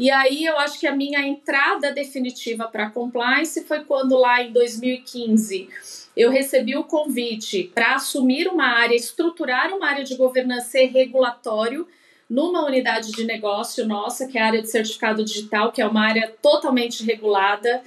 E 0.00 0.10
aí 0.10 0.46
eu 0.46 0.58
acho 0.58 0.80
que 0.80 0.86
a 0.86 0.96
minha 0.96 1.20
entrada 1.20 1.92
definitiva 1.92 2.66
para 2.66 2.88
compliance 2.88 3.62
foi 3.64 3.84
quando 3.84 4.16
lá 4.16 4.42
em 4.42 4.50
2015 4.50 5.68
eu 6.16 6.30
recebi 6.30 6.74
o 6.74 6.84
convite 6.84 7.70
para 7.74 7.96
assumir 7.96 8.48
uma 8.48 8.64
área, 8.64 8.94
estruturar 8.94 9.74
uma 9.76 9.86
área 9.86 10.02
de 10.02 10.16
governança 10.16 10.78
e 10.78 10.86
regulatório 10.86 11.86
numa 12.30 12.64
unidade 12.64 13.12
de 13.12 13.24
negócio 13.24 13.86
nossa, 13.86 14.26
que 14.26 14.38
é 14.38 14.40
a 14.40 14.46
área 14.46 14.62
de 14.62 14.70
certificado 14.70 15.22
digital, 15.22 15.70
que 15.70 15.82
é 15.82 15.86
uma 15.86 16.06
área 16.06 16.32
totalmente 16.40 17.04
regulada. 17.04 17.82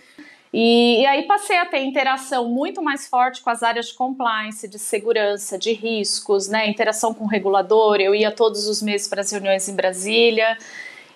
E, 0.54 1.02
e, 1.02 1.06
aí 1.08 1.24
passei 1.24 1.58
a 1.58 1.66
ter 1.66 1.80
interação 1.80 2.48
muito 2.48 2.80
mais 2.80 3.08
forte 3.08 3.42
com 3.42 3.50
as 3.50 3.64
áreas 3.64 3.88
de 3.88 3.96
compliance, 3.96 4.68
de 4.68 4.78
segurança, 4.78 5.58
de 5.58 5.74
riscos, 5.74 6.48
né? 6.48 6.70
Interação 6.70 7.12
com 7.12 7.24
o 7.24 7.28
regulador. 7.28 8.00
Eu 8.00 8.14
ia 8.14 8.30
todos 8.30 8.68
os 8.68 8.84
meses 8.84 9.08
para 9.08 9.22
as 9.22 9.32
reuniões 9.32 9.68
em 9.68 9.76
Brasília 9.76 10.56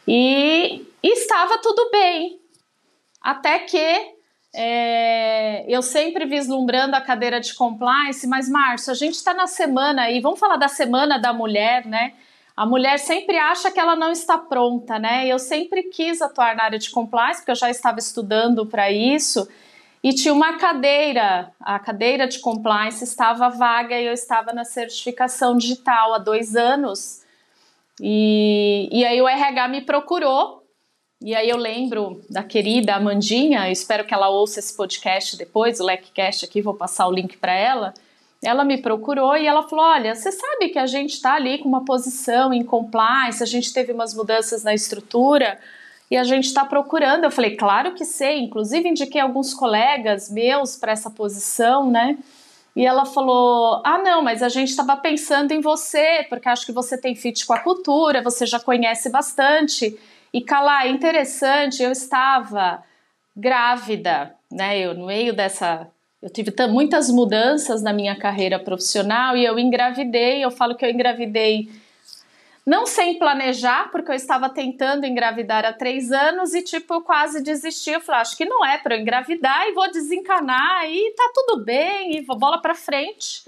e, 0.08 0.86
estava 1.04 1.58
tudo 1.58 1.90
bem. 1.92 2.40
Até 3.22 3.60
que 3.60 4.16
é, 4.56 5.66
eu 5.68 5.82
sempre 5.82 6.26
vislumbrando 6.26 6.96
a 6.96 7.02
cadeira 7.02 7.40
de 7.40 7.54
compliance, 7.54 8.26
mas 8.26 8.50
Márcio, 8.50 8.92
a 8.92 8.96
gente 8.96 9.16
está 9.16 9.34
na 9.34 9.48
semana 9.48 10.04
aí, 10.04 10.22
vamos 10.22 10.40
falar 10.40 10.56
da 10.56 10.68
semana 10.68 11.20
da 11.20 11.34
mulher, 11.34 11.86
né? 11.86 12.14
A 12.56 12.66
mulher 12.66 12.98
sempre 12.98 13.38
acha 13.38 13.70
que 13.70 13.80
ela 13.80 13.96
não 13.96 14.12
está 14.12 14.38
pronta, 14.38 14.98
né? 14.98 15.28
Eu 15.28 15.38
sempre 15.38 15.84
quis 15.84 16.22
atuar 16.22 16.56
na 16.56 16.64
área 16.64 16.80
de 16.80 16.90
compliance, 16.90 17.42
porque 17.42 17.52
eu 17.52 17.56
já 17.56 17.70
estava 17.70 18.00
estudando 18.00 18.66
para 18.66 18.92
isso, 18.92 19.48
e 20.04 20.14
tinha 20.14 20.34
uma 20.34 20.58
cadeira, 20.58 21.52
a 21.60 21.78
cadeira 21.80 22.28
de 22.28 22.40
compliance 22.40 23.04
estava 23.04 23.50
vaga 23.50 24.00
e 24.00 24.06
eu 24.06 24.14
estava 24.14 24.54
na 24.54 24.64
certificação 24.64 25.58
digital 25.58 26.14
há 26.14 26.18
dois 26.18 26.56
anos. 26.56 27.26
E, 28.02 28.90
e 28.92 29.06
aí 29.06 29.22
o 29.22 29.28
RH 29.28 29.68
me 29.68 29.82
procurou, 29.82 30.64
e 31.22 31.34
aí 31.36 31.50
eu 31.50 31.58
lembro 31.58 32.22
da 32.30 32.44
querida 32.44 32.96
Amandinha, 32.96 33.72
espero 33.72 34.06
que 34.06 34.14
ela 34.14 34.30
ouça 34.30 34.60
esse 34.60 34.76
podcast 34.76 35.36
depois, 35.36 35.80
o 35.80 35.86
LecCast 35.86 36.46
aqui, 36.46 36.62
vou 36.62 36.76
passar 36.76 37.08
o 37.08 37.12
link 37.12 37.38
para 37.38 37.54
ela 37.54 37.94
ela 38.44 38.64
me 38.64 38.78
procurou 38.78 39.36
e 39.36 39.48
ela 39.48 39.68
falou: 39.68 39.86
Olha, 39.86 40.14
você 40.14 40.32
sabe 40.32 40.70
que 40.70 40.80
a 40.80 40.86
gente 40.86 41.14
está 41.14 41.34
ali 41.34 41.58
com 41.58 41.68
uma 41.68 41.86
posição 41.86 42.54
em 42.54 42.64
compliance, 42.64 43.42
a 43.42 43.48
gente 43.48 43.74
teve 43.74 43.92
umas 43.92 44.14
mudanças 44.14 44.64
na 44.64 44.74
estrutura 44.74 45.60
e 46.10 46.16
a 46.16 46.24
gente 46.24 46.46
está 46.46 46.64
procurando. 46.66 47.24
Eu 47.24 47.32
falei: 47.32 47.56
Claro 47.56 47.94
que 47.94 48.06
sei, 48.06 48.40
inclusive 48.40 48.88
indiquei 48.88 49.22
alguns 49.22 49.54
colegas 49.54 50.30
meus 50.30 50.76
para 50.76 50.92
essa 50.92 51.10
posição, 51.10 51.90
né? 51.90 52.18
E 52.78 52.86
ela 52.86 53.06
falou: 53.06 53.82
Ah, 53.84 53.98
não, 53.98 54.22
mas 54.22 54.44
a 54.44 54.50
gente 54.50 54.70
estava 54.70 54.96
pensando 54.96 55.52
em 55.52 55.60
você, 55.60 56.24
porque 56.30 56.48
acho 56.48 56.64
que 56.64 56.72
você 56.72 56.96
tem 56.96 57.16
fit 57.16 57.44
com 57.44 57.54
a 57.54 57.60
cultura, 57.60 58.22
você 58.22 58.46
já 58.46 58.60
conhece 58.60 59.10
bastante. 59.10 59.98
E 60.32 60.42
Calá, 60.42 60.88
interessante, 60.88 61.82
eu 61.82 61.92
estava 61.92 62.84
grávida, 63.36 64.36
né? 64.52 64.78
Eu, 64.78 64.94
no 64.94 65.08
meio 65.08 65.36
dessa 65.36 65.88
eu 66.22 66.30
tive 66.30 66.54
muitas 66.70 67.10
mudanças 67.10 67.82
na 67.82 67.92
minha 67.92 68.16
carreira 68.16 68.60
profissional 68.60 69.36
e 69.36 69.44
eu 69.44 69.58
engravidei. 69.58 70.46
Eu 70.46 70.52
falo 70.52 70.76
que 70.76 70.86
eu 70.86 70.92
engravidei 70.92 71.70
não 72.68 72.86
sem 72.86 73.18
planejar, 73.18 73.90
porque 73.92 74.12
eu 74.12 74.16
estava 74.16 74.50
tentando 74.50 75.06
engravidar 75.06 75.64
há 75.64 75.72
três 75.72 76.12
anos 76.12 76.54
e, 76.54 76.62
tipo, 76.62 76.96
eu 76.96 77.02
quase 77.02 77.42
desisti. 77.42 77.92
Eu 77.92 78.02
falei, 78.02 78.20
acho 78.20 78.36
que 78.36 78.44
não 78.44 78.66
é 78.66 78.78
para 78.78 78.94
eu 78.94 79.00
engravidar 79.00 79.66
e 79.70 79.72
vou 79.72 79.90
desencanar 79.90 80.86
e 80.86 81.14
tá 81.16 81.32
tudo 81.34 81.64
bem 81.64 82.18
e 82.18 82.22
bola 82.22 82.62
para 82.62 82.76
frente. 82.76 83.46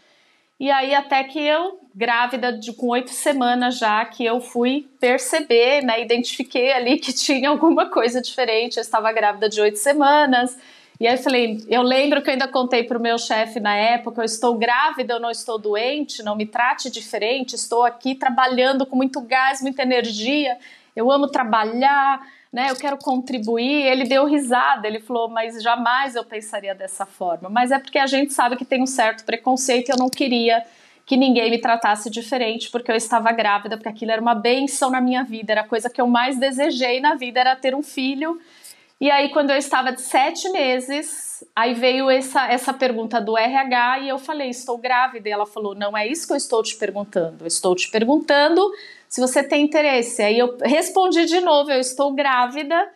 E 0.58 0.72
aí, 0.72 0.96
até 0.96 1.22
que 1.26 1.38
eu, 1.38 1.82
grávida 1.94 2.54
de, 2.54 2.72
com 2.72 2.88
oito 2.88 3.12
semanas 3.12 3.78
já, 3.78 4.06
que 4.06 4.24
eu 4.24 4.40
fui 4.40 4.88
perceber, 5.02 5.82
né? 5.82 6.02
Identifiquei 6.02 6.72
ali 6.72 6.98
que 6.98 7.12
tinha 7.12 7.50
alguma 7.50 7.90
coisa 7.90 8.22
diferente. 8.22 8.78
Eu 8.78 8.82
estava 8.82 9.12
grávida 9.12 9.50
de 9.50 9.60
oito 9.60 9.80
semanas 9.80 10.58
e 11.00 11.08
aí 11.08 11.16
eu 11.16 11.18
falei, 11.18 11.64
eu 11.70 11.82
lembro 11.82 12.22
que 12.22 12.30
eu 12.30 12.34
ainda 12.34 12.48
contei 12.48 12.84
para 12.84 12.98
o 12.98 13.02
meu 13.02 13.18
chefe 13.18 13.60
na 13.60 13.76
época, 13.76 14.22
eu 14.22 14.26
estou 14.26 14.58
grávida, 14.58 15.14
eu 15.14 15.20
não 15.20 15.32
estou 15.32 15.58
doente, 15.58 16.22
não 16.22 16.36
me 16.36 16.46
trate 16.46 16.90
diferente, 16.90 17.56
estou 17.56 17.84
aqui 17.84 18.16
trabalhando 18.16 18.86
com 18.86 18.96
muito 18.96 19.22
gás, 19.22 19.62
muita 19.62 19.84
energia, 19.84 20.58
eu 20.96 21.10
amo 21.10 21.28
trabalhar, 21.28 22.22
né? 22.52 22.70
Eu 22.70 22.76
quero 22.76 22.98
contribuir. 22.98 23.86
Ele 23.86 24.04
deu 24.06 24.26
risada, 24.26 24.88
ele 24.88 25.00
falou, 25.00 25.30
mas 25.30 25.62
jamais 25.62 26.16
eu 26.16 26.24
pensaria 26.24 26.76
dessa 26.76 27.06
forma. 27.06 27.50
Mas 27.50 27.72
é 27.72 27.80
porque 27.80 28.00
a 28.00 28.08
gente 28.08 28.34
sabe 28.34 28.56
que 28.56 28.66
tem 28.66 28.82
um 28.82 28.88
certo 28.88 29.24
preconceito 29.24 29.90
e 29.90 29.92
eu 29.92 29.98
não 29.98 30.10
queria 30.10 30.64
que 31.06 31.18
ninguém 31.18 31.50
me 31.50 31.58
tratasse 31.58 32.10
diferente 32.10 32.70
porque 32.70 32.92
eu 32.92 32.96
estava 32.96 33.32
grávida, 33.32 33.78
porque 33.78 33.90
aquilo 33.90 34.12
era 34.12 34.22
uma 34.22 34.36
benção 34.36 34.92
na 34.92 35.02
minha 35.02 35.24
vida, 35.24 35.54
era 35.54 35.62
a 35.62 35.68
coisa 35.68 35.90
que 35.90 36.00
eu 36.00 36.06
mais 36.06 36.38
desejei 36.38 37.00
na 37.00 37.16
vida, 37.16 37.40
era 37.40 37.56
ter 37.56 37.74
um 37.74 37.82
filho 37.82 38.40
e 39.02 39.10
aí, 39.10 39.30
quando 39.30 39.50
eu 39.52 39.56
estava 39.56 39.94
de 39.94 40.02
sete 40.02 40.50
meses, 40.50 41.42
aí 41.56 41.74
veio 41.74 42.10
essa, 42.10 42.52
essa 42.52 42.74
pergunta 42.74 43.22
do 43.22 43.38
RH 43.38 44.00
e 44.00 44.10
eu 44.10 44.18
falei, 44.18 44.50
estou 44.50 44.78
grávida. 44.78 45.30
E 45.30 45.32
ela 45.32 45.46
falou, 45.46 45.74
não 45.74 45.98
é 45.98 46.06
isso 46.06 46.28
que 46.28 46.34
eu 46.34 46.38
estou 46.38 46.62
te 46.62 46.76
perguntando. 46.76 47.46
Eu 47.46 47.48
estou 47.48 47.74
te 47.76 47.90
perguntando 47.90 48.62
se 49.08 49.22
você 49.22 49.42
tem 49.42 49.64
interesse. 49.64 50.22
Aí 50.22 50.38
eu 50.38 50.58
respondi 50.62 51.26
de 51.26 51.40
novo, 51.40 51.72
eu 51.72 51.80
estou 51.80 52.12
grávida. 52.12 52.92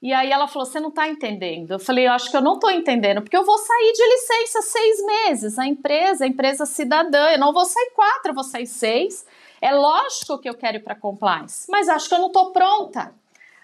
E 0.00 0.10
aí 0.14 0.32
ela 0.32 0.48
falou, 0.48 0.64
você 0.64 0.80
não 0.80 0.88
está 0.88 1.06
entendendo. 1.06 1.72
Eu 1.72 1.78
falei, 1.78 2.06
eu 2.06 2.12
acho 2.12 2.30
que 2.30 2.36
eu 2.36 2.42
não 2.42 2.54
estou 2.54 2.70
entendendo, 2.70 3.20
porque 3.20 3.36
eu 3.36 3.44
vou 3.44 3.58
sair 3.58 3.92
de 3.92 4.04
licença 4.08 4.62
seis 4.62 5.04
meses. 5.04 5.58
A 5.58 5.66
empresa, 5.66 6.24
a 6.24 6.26
empresa 6.26 6.64
cidadã, 6.64 7.30
eu 7.30 7.38
não 7.38 7.52
vou 7.52 7.66
sair 7.66 7.90
quatro, 7.94 8.30
eu 8.30 8.34
vou 8.34 8.42
sair 8.42 8.66
seis. 8.66 9.26
É 9.60 9.70
lógico 9.70 10.38
que 10.38 10.48
eu 10.48 10.54
quero 10.54 10.78
ir 10.78 10.82
para 10.82 10.94
compliance, 10.94 11.70
mas 11.70 11.90
acho 11.90 12.08
que 12.08 12.14
eu 12.14 12.18
não 12.18 12.28
estou 12.28 12.52
pronta 12.52 13.14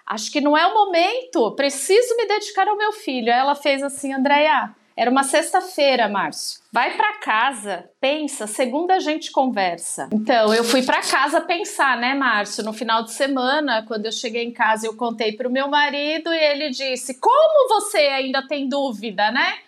acho 0.09 0.33
que 0.33 0.41
não 0.41 0.57
é 0.57 0.67
o 0.67 0.75
momento, 0.75 1.55
preciso 1.55 2.17
me 2.17 2.27
dedicar 2.27 2.67
ao 2.67 2.77
meu 2.77 2.93
filho. 2.93 3.31
Ela 3.31 3.55
fez 3.55 3.83
assim, 3.83 4.13
Andréia, 4.13 4.75
era 4.97 5.11
uma 5.11 5.23
sexta-feira, 5.23 6.09
Márcio. 6.09 6.61
Vai 6.73 6.97
para 6.97 7.19
casa, 7.19 7.89
pensa, 8.01 8.47
segunda 8.47 8.95
a 8.95 8.99
gente 8.99 9.31
conversa. 9.31 10.09
Então, 10.13 10.53
eu 10.53 10.65
fui 10.65 10.83
para 10.83 11.03
casa 11.03 11.41
pensar, 11.41 11.97
né, 11.99 12.15
Márcio? 12.15 12.65
No 12.65 12.73
final 12.73 13.05
de 13.05 13.13
semana, 13.13 13.85
quando 13.87 14.07
eu 14.07 14.13
cheguei 14.13 14.45
em 14.45 14.51
casa, 14.51 14.87
eu 14.87 14.97
contei 14.97 15.33
pro 15.33 15.51
meu 15.51 15.69
marido 15.69 16.33
e 16.33 16.39
ele 16.39 16.71
disse: 16.71 17.15
"Como 17.21 17.69
você 17.69 17.99
ainda 17.99 18.45
tem 18.49 18.69
dúvida, 18.69 19.31
né?" 19.31 19.59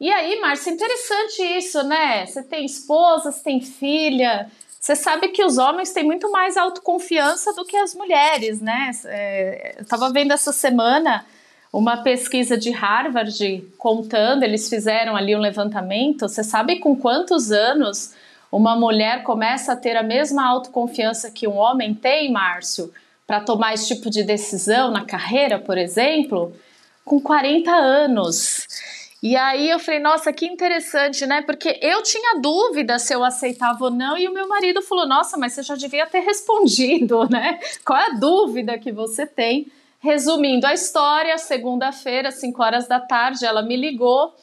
E 0.00 0.10
aí, 0.10 0.40
Márcio, 0.40 0.72
interessante 0.72 1.40
isso, 1.56 1.82
né? 1.84 2.26
Você 2.26 2.42
tem 2.42 2.64
esposa, 2.64 3.30
você 3.30 3.44
tem 3.44 3.60
filha, 3.60 4.50
você 4.84 4.94
sabe 4.94 5.28
que 5.28 5.42
os 5.42 5.56
homens 5.56 5.92
têm 5.92 6.04
muito 6.04 6.30
mais 6.30 6.58
autoconfiança 6.58 7.54
do 7.54 7.64
que 7.64 7.74
as 7.74 7.94
mulheres, 7.94 8.60
né? 8.60 8.90
É, 9.06 9.76
eu 9.78 9.82
estava 9.82 10.12
vendo 10.12 10.34
essa 10.34 10.52
semana 10.52 11.24
uma 11.72 12.02
pesquisa 12.02 12.54
de 12.54 12.70
Harvard 12.70 13.66
contando, 13.78 14.42
eles 14.42 14.68
fizeram 14.68 15.16
ali 15.16 15.34
um 15.34 15.38
levantamento. 15.38 16.28
Você 16.28 16.44
sabe 16.44 16.80
com 16.80 16.94
quantos 16.94 17.50
anos 17.50 18.14
uma 18.52 18.76
mulher 18.76 19.22
começa 19.22 19.72
a 19.72 19.76
ter 19.76 19.96
a 19.96 20.02
mesma 20.02 20.46
autoconfiança 20.46 21.30
que 21.30 21.48
um 21.48 21.56
homem 21.56 21.94
tem, 21.94 22.30
Márcio, 22.30 22.92
para 23.26 23.40
tomar 23.40 23.72
esse 23.72 23.88
tipo 23.88 24.10
de 24.10 24.22
decisão 24.22 24.90
na 24.90 25.06
carreira, 25.06 25.58
por 25.58 25.78
exemplo? 25.78 26.54
Com 27.06 27.18
40 27.18 27.70
anos. 27.70 28.66
E 29.24 29.36
aí 29.36 29.70
eu 29.70 29.78
falei, 29.78 30.00
nossa, 30.00 30.30
que 30.34 30.44
interessante, 30.44 31.24
né? 31.24 31.40
Porque 31.40 31.78
eu 31.80 32.02
tinha 32.02 32.38
dúvida 32.42 32.98
se 32.98 33.14
eu 33.14 33.24
aceitava 33.24 33.84
ou 33.84 33.90
não, 33.90 34.18
e 34.18 34.28
o 34.28 34.34
meu 34.34 34.46
marido 34.46 34.82
falou, 34.82 35.08
nossa, 35.08 35.38
mas 35.38 35.54
você 35.54 35.62
já 35.62 35.74
devia 35.76 36.04
ter 36.04 36.20
respondido, 36.20 37.26
né? 37.32 37.58
Qual 37.86 37.98
é 37.98 38.08
a 38.08 38.18
dúvida 38.18 38.78
que 38.78 38.92
você 38.92 39.26
tem? 39.26 39.72
Resumindo 39.98 40.66
a 40.66 40.74
história, 40.74 41.38
segunda-feira, 41.38 42.30
5 42.30 42.62
horas 42.62 42.86
da 42.86 43.00
tarde, 43.00 43.46
ela 43.46 43.62
me 43.62 43.78
ligou. 43.78 44.34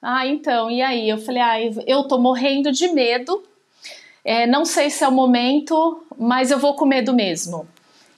Ah, 0.00 0.26
então, 0.26 0.70
e 0.70 0.80
aí? 0.80 1.06
Eu 1.06 1.18
falei, 1.18 1.42
ah, 1.42 1.60
eu 1.86 2.04
tô 2.04 2.16
morrendo 2.16 2.72
de 2.72 2.88
medo. 2.88 3.44
É, 4.24 4.46
não 4.46 4.64
sei 4.64 4.88
se 4.88 5.04
é 5.04 5.08
o 5.08 5.12
momento, 5.12 6.02
mas 6.16 6.50
eu 6.50 6.58
vou 6.58 6.72
com 6.72 6.86
medo 6.86 7.12
mesmo. 7.12 7.68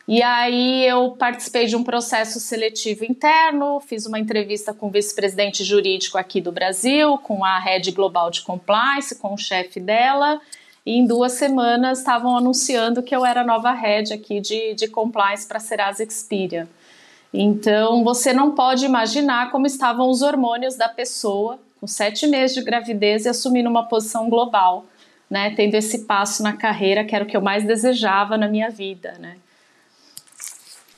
E 0.07 0.21
aí 0.21 0.85
eu 0.85 1.13
participei 1.13 1.67
de 1.67 1.77
um 1.77 1.85
processo 1.85 2.41
seletivo 2.41 3.05
interno, 3.05 3.81
fiz 3.81 4.05
uma 4.05 4.19
entrevista 4.19 4.75
com 4.75 4.89
o 4.89 4.91
vice-presidente 4.91 5.63
jurídico 5.63 6.19
aqui 6.19 6.41
do 6.41 6.51
Brasil, 6.51 7.17
com 7.19 7.45
a 7.45 7.59
Rede 7.59 7.93
Global 7.93 8.31
de 8.31 8.43
Compliance, 8.43 9.15
com 9.15 9.35
o 9.35 9.39
chefe 9.39 9.79
dela. 9.79 10.41
e 10.85 10.97
em 10.99 11.07
duas 11.07 11.33
semanas 11.35 12.01
estavam 12.01 12.37
anunciando 12.37 13.03
que 13.03 13.15
eu 13.15 13.25
era 13.25 13.45
nova 13.45 13.73
head 13.73 14.13
aqui 14.13 14.41
de, 14.41 14.75
de 14.75 14.89
compliance 14.89 15.47
para 15.47 15.61
Serasa 15.61 16.03
Experian. 16.03 16.67
Então, 17.33 18.05
você 18.05 18.33
não 18.33 18.51
pode 18.55 18.85
imaginar 18.85 19.51
como 19.51 19.67
estavam 19.67 20.11
os 20.11 20.23
hormônios 20.23 20.75
da 20.75 20.89
pessoa 20.89 21.59
com 21.81 21.87
sete 21.87 22.27
meses 22.27 22.55
de 22.55 22.63
gravidez 22.63 23.25
e 23.25 23.29
assumindo 23.29 23.71
uma 23.71 23.85
posição 23.85 24.29
global, 24.29 24.85
né? 25.31 25.55
Tendo 25.55 25.75
esse 25.75 26.01
passo 26.01 26.43
na 26.43 26.53
carreira 26.53 27.05
que 27.05 27.15
era 27.15 27.25
o 27.25 27.27
que 27.27 27.37
eu 27.37 27.41
mais 27.41 27.65
desejava 27.65 28.37
na 28.37 28.49
minha 28.49 28.69
vida, 28.69 29.15
né? 29.19 29.37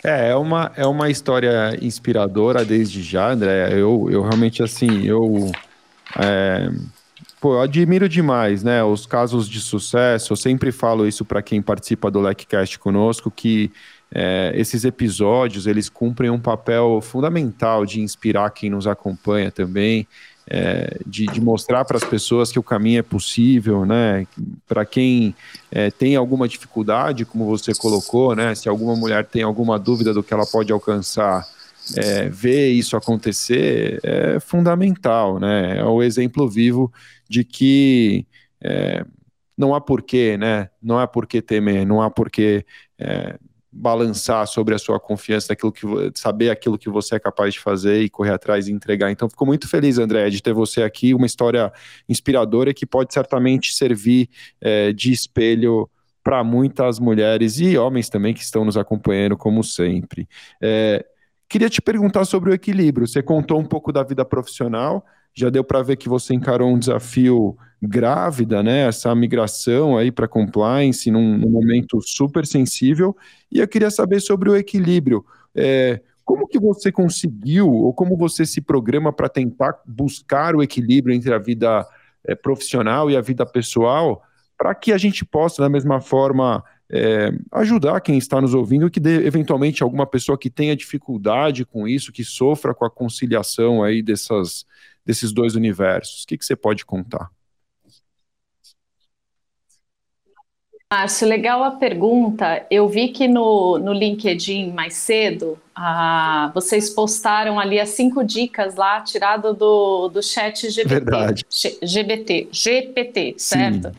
É, 0.05 0.29
é 0.29 0.37
uma, 0.37 0.71
é 0.77 0.87
uma 0.87 1.09
história 1.09 1.79
inspiradora 1.81 2.63
desde 2.63 3.03
já, 3.03 3.31
André. 3.31 3.73
Eu, 3.73 4.09
eu 4.11 4.23
realmente, 4.23 4.63
assim, 4.63 5.03
eu... 5.03 5.51
É, 6.19 6.71
pô, 7.41 7.55
eu 7.55 7.63
admiro 7.63 8.07
demais, 8.07 8.63
né, 8.63 8.85
os 8.85 9.07
casos 9.07 9.49
de 9.49 9.61
sucesso. 9.61 10.35
Eu 10.35 10.37
sempre 10.37 10.71
falo 10.71 11.09
isso 11.09 11.25
para 11.25 11.43
quem 11.43 11.63
participa 11.63 12.11
do 12.11 12.21
LecCast 12.21 12.79
conosco, 12.79 13.31
que 13.31 13.73
é, 14.15 14.53
esses 14.55 14.85
episódios 14.85 15.67
eles 15.67 15.89
cumprem 15.89 16.31
um 16.31 16.39
papel 16.39 17.01
fundamental 17.03 17.87
de 17.87 18.01
inspirar 18.01 18.51
quem 18.51 18.69
nos 18.69 18.87
acompanha 18.87 19.51
também, 19.51 20.07
é, 20.49 20.99
de, 21.07 21.27
de, 21.27 21.41
mostrar 21.41 21.85
para 21.85 21.97
as 21.97 22.05
pessoas 22.05 22.53
que 22.53 22.59
o 22.59 22.63
caminho 22.63 22.99
é 22.99 23.03
possível, 23.03 23.87
né? 23.87 24.27
Para 24.67 24.85
quem 24.85 25.35
é, 25.71 25.91
tem 25.91 26.17
alguma 26.17 26.47
dificuldade, 26.47 27.25
como 27.25 27.47
você 27.47 27.75
colocou, 27.75 28.37
né? 28.37 28.55
Se 28.55 28.69
alguma 28.69 28.95
mulher 28.95 29.25
tem 29.27 29.43
alguma 29.43 29.79
dúvida 29.79 30.13
do 30.13 30.23
que 30.23 30.35
ela 30.35 30.47
pode 30.47 30.73
alcançar, 30.73 31.47
é, 31.97 32.29
ver 32.29 32.71
isso 32.71 32.97
acontecer 32.97 34.01
é 34.03 34.41
fundamental, 34.41 35.39
né? 35.39 35.79
É 35.79 35.85
o 35.85 36.03
exemplo 36.03 36.49
vivo 36.49 36.93
de 37.29 37.45
que 37.45 38.27
é, 38.63 39.05
não 39.57 39.75
há 39.75 39.81
porquê, 39.81 40.37
né? 40.37 40.69
Não 40.83 40.99
há 40.99 41.07
porquê 41.07 41.41
temer, 41.41 41.87
não 41.87 42.03
há 42.03 42.11
porquê 42.11 42.67
é, 42.99 43.39
balançar 43.77 44.47
sobre 44.47 44.75
a 44.75 44.79
sua 44.79 45.01
confiança 45.01 45.57
que 45.57 45.67
saber 46.15 46.51
aquilo 46.51 46.79
que 46.79 46.89
você 46.89 47.17
é 47.17 47.19
capaz 47.19 47.55
de 47.55 47.61
fazer 47.61 48.03
e 48.03 48.09
correr 48.09 48.33
atrás 48.33 48.69
e 48.69 48.73
entregar. 48.73 49.11
Então, 49.11 49.29
fico 49.29 49.45
muito 49.45 49.69
feliz, 49.69 49.99
André, 49.99 50.31
de 50.31 50.41
ter 50.41 50.53
você 50.53 50.83
aqui, 50.83 51.13
uma 51.13 51.27
história 51.27 51.73
inspiradora 52.09 52.73
que 52.73 52.87
pode 52.87 53.13
certamente 53.13 53.75
servir 53.75 54.29
é, 54.61 54.93
de 54.93 55.11
espelho 55.11 55.91
para 56.23 56.45
muitas 56.45 56.99
mulheres 57.01 57.59
e 57.59 57.77
homens 57.77 58.09
também 58.09 58.33
que 58.33 58.43
estão 58.43 58.65
nos 58.65 58.77
acompanhando, 58.77 59.37
como 59.37 59.63
sempre. 59.65 60.29
É, 60.63 61.05
queria 61.49 61.69
te 61.69 61.83
perguntar 61.83 62.25
sobre 62.25 62.51
o 62.51 62.55
equilíbrio. 62.55 63.07
Você 63.07 63.23
contou 63.23 63.59
um 63.59 63.67
pouco 63.67 63.93
da 63.93 64.03
vida 64.03 64.25
profissional, 64.25 65.05
já 65.35 65.51
deu 65.51 65.65
para 65.65 65.83
ver 65.83 65.97
que 65.97 66.09
você 66.09 66.33
encarou 66.33 66.71
um 66.71 66.79
desafio 66.79 67.57
grávida, 67.83 68.63
né? 68.63 68.87
Essa 68.87 69.15
migração 69.15 69.99
aí 69.99 70.11
para 70.11 70.29
compliance 70.29 71.11
num, 71.11 71.37
num, 71.37 71.51
momento 71.51 72.01
super 72.01 72.47
sensível. 72.47 73.17
E 73.51 73.59
eu 73.59 73.69
queria 73.69 73.91
saber 73.91 74.21
sobre 74.21 74.49
o 74.49 74.57
equilíbrio. 74.57 75.25
É, 75.55 76.01
como 76.25 76.49
que 76.49 76.59
você 76.59 76.91
conseguiu, 76.91 77.71
ou 77.71 77.93
como 77.93 78.17
você 78.17 78.47
se 78.47 78.61
programa 78.61 79.13
para 79.13 79.29
tentar 79.29 79.79
buscar 79.87 80.57
o 80.57 80.63
equilíbrio 80.63 81.15
entre 81.15 81.35
a 81.35 81.39
vida 81.39 81.87
é, 82.25 82.35
profissional 82.35 83.11
e 83.11 83.17
a 83.17 83.21
vida 83.21 83.45
pessoal, 83.45 84.23
para 84.57 84.75
que 84.75 84.93
a 84.93 84.99
gente 84.99 85.25
possa, 85.25 85.61
da 85.61 85.69
mesma 85.69 86.01
forma, 86.01 86.65
é, 86.91 87.31
ajudar 87.53 88.01
quem 88.01 88.17
está 88.17 88.41
nos 88.41 88.55
ouvindo, 88.55 88.91
que 88.91 89.01
dê, 89.01 89.27
eventualmente 89.27 89.83
alguma 89.83 90.07
pessoa 90.07 90.39
que 90.39 90.49
tenha 90.49 90.77
dificuldade 90.77 91.65
com 91.65 91.87
isso, 91.87 92.13
que 92.13 92.25
sofra 92.25 92.75
com 92.75 92.85
a 92.85 92.91
conciliação 92.91 93.83
aí 93.83 94.03
dessas, 94.03 94.65
desses 95.05 95.33
dois 95.33 95.55
universos. 95.55 96.23
O 96.23 96.27
que, 96.27 96.39
que 96.39 96.45
você 96.45 96.57
pode 96.57 96.85
contar? 96.85 97.31
Márcio, 100.93 101.27
legal 101.27 101.65
a 101.65 101.73
pergunta. 101.73 102.65
Eu 102.71 102.89
vi 102.89 103.09
que 103.09 103.27
no, 103.27 103.79
no 103.79 103.93
LinkedIn 103.93 104.71
mais 104.73 104.95
cedo, 104.95 105.59
ah, 105.75 106.53
vocês 106.55 106.89
postaram 106.91 107.59
ali 107.59 107.81
as 107.81 107.89
cinco 107.91 108.23
dicas 108.23 108.77
lá, 108.77 109.01
tirado 109.01 109.53
do, 109.53 110.09
do 110.09 110.23
chat 110.23 110.71
GPT. 110.71 110.89
Verdade. 110.89 111.45
GBT, 111.83 112.49
GPT, 112.53 113.35
certo? 113.39 113.89
Sim. 113.89 113.95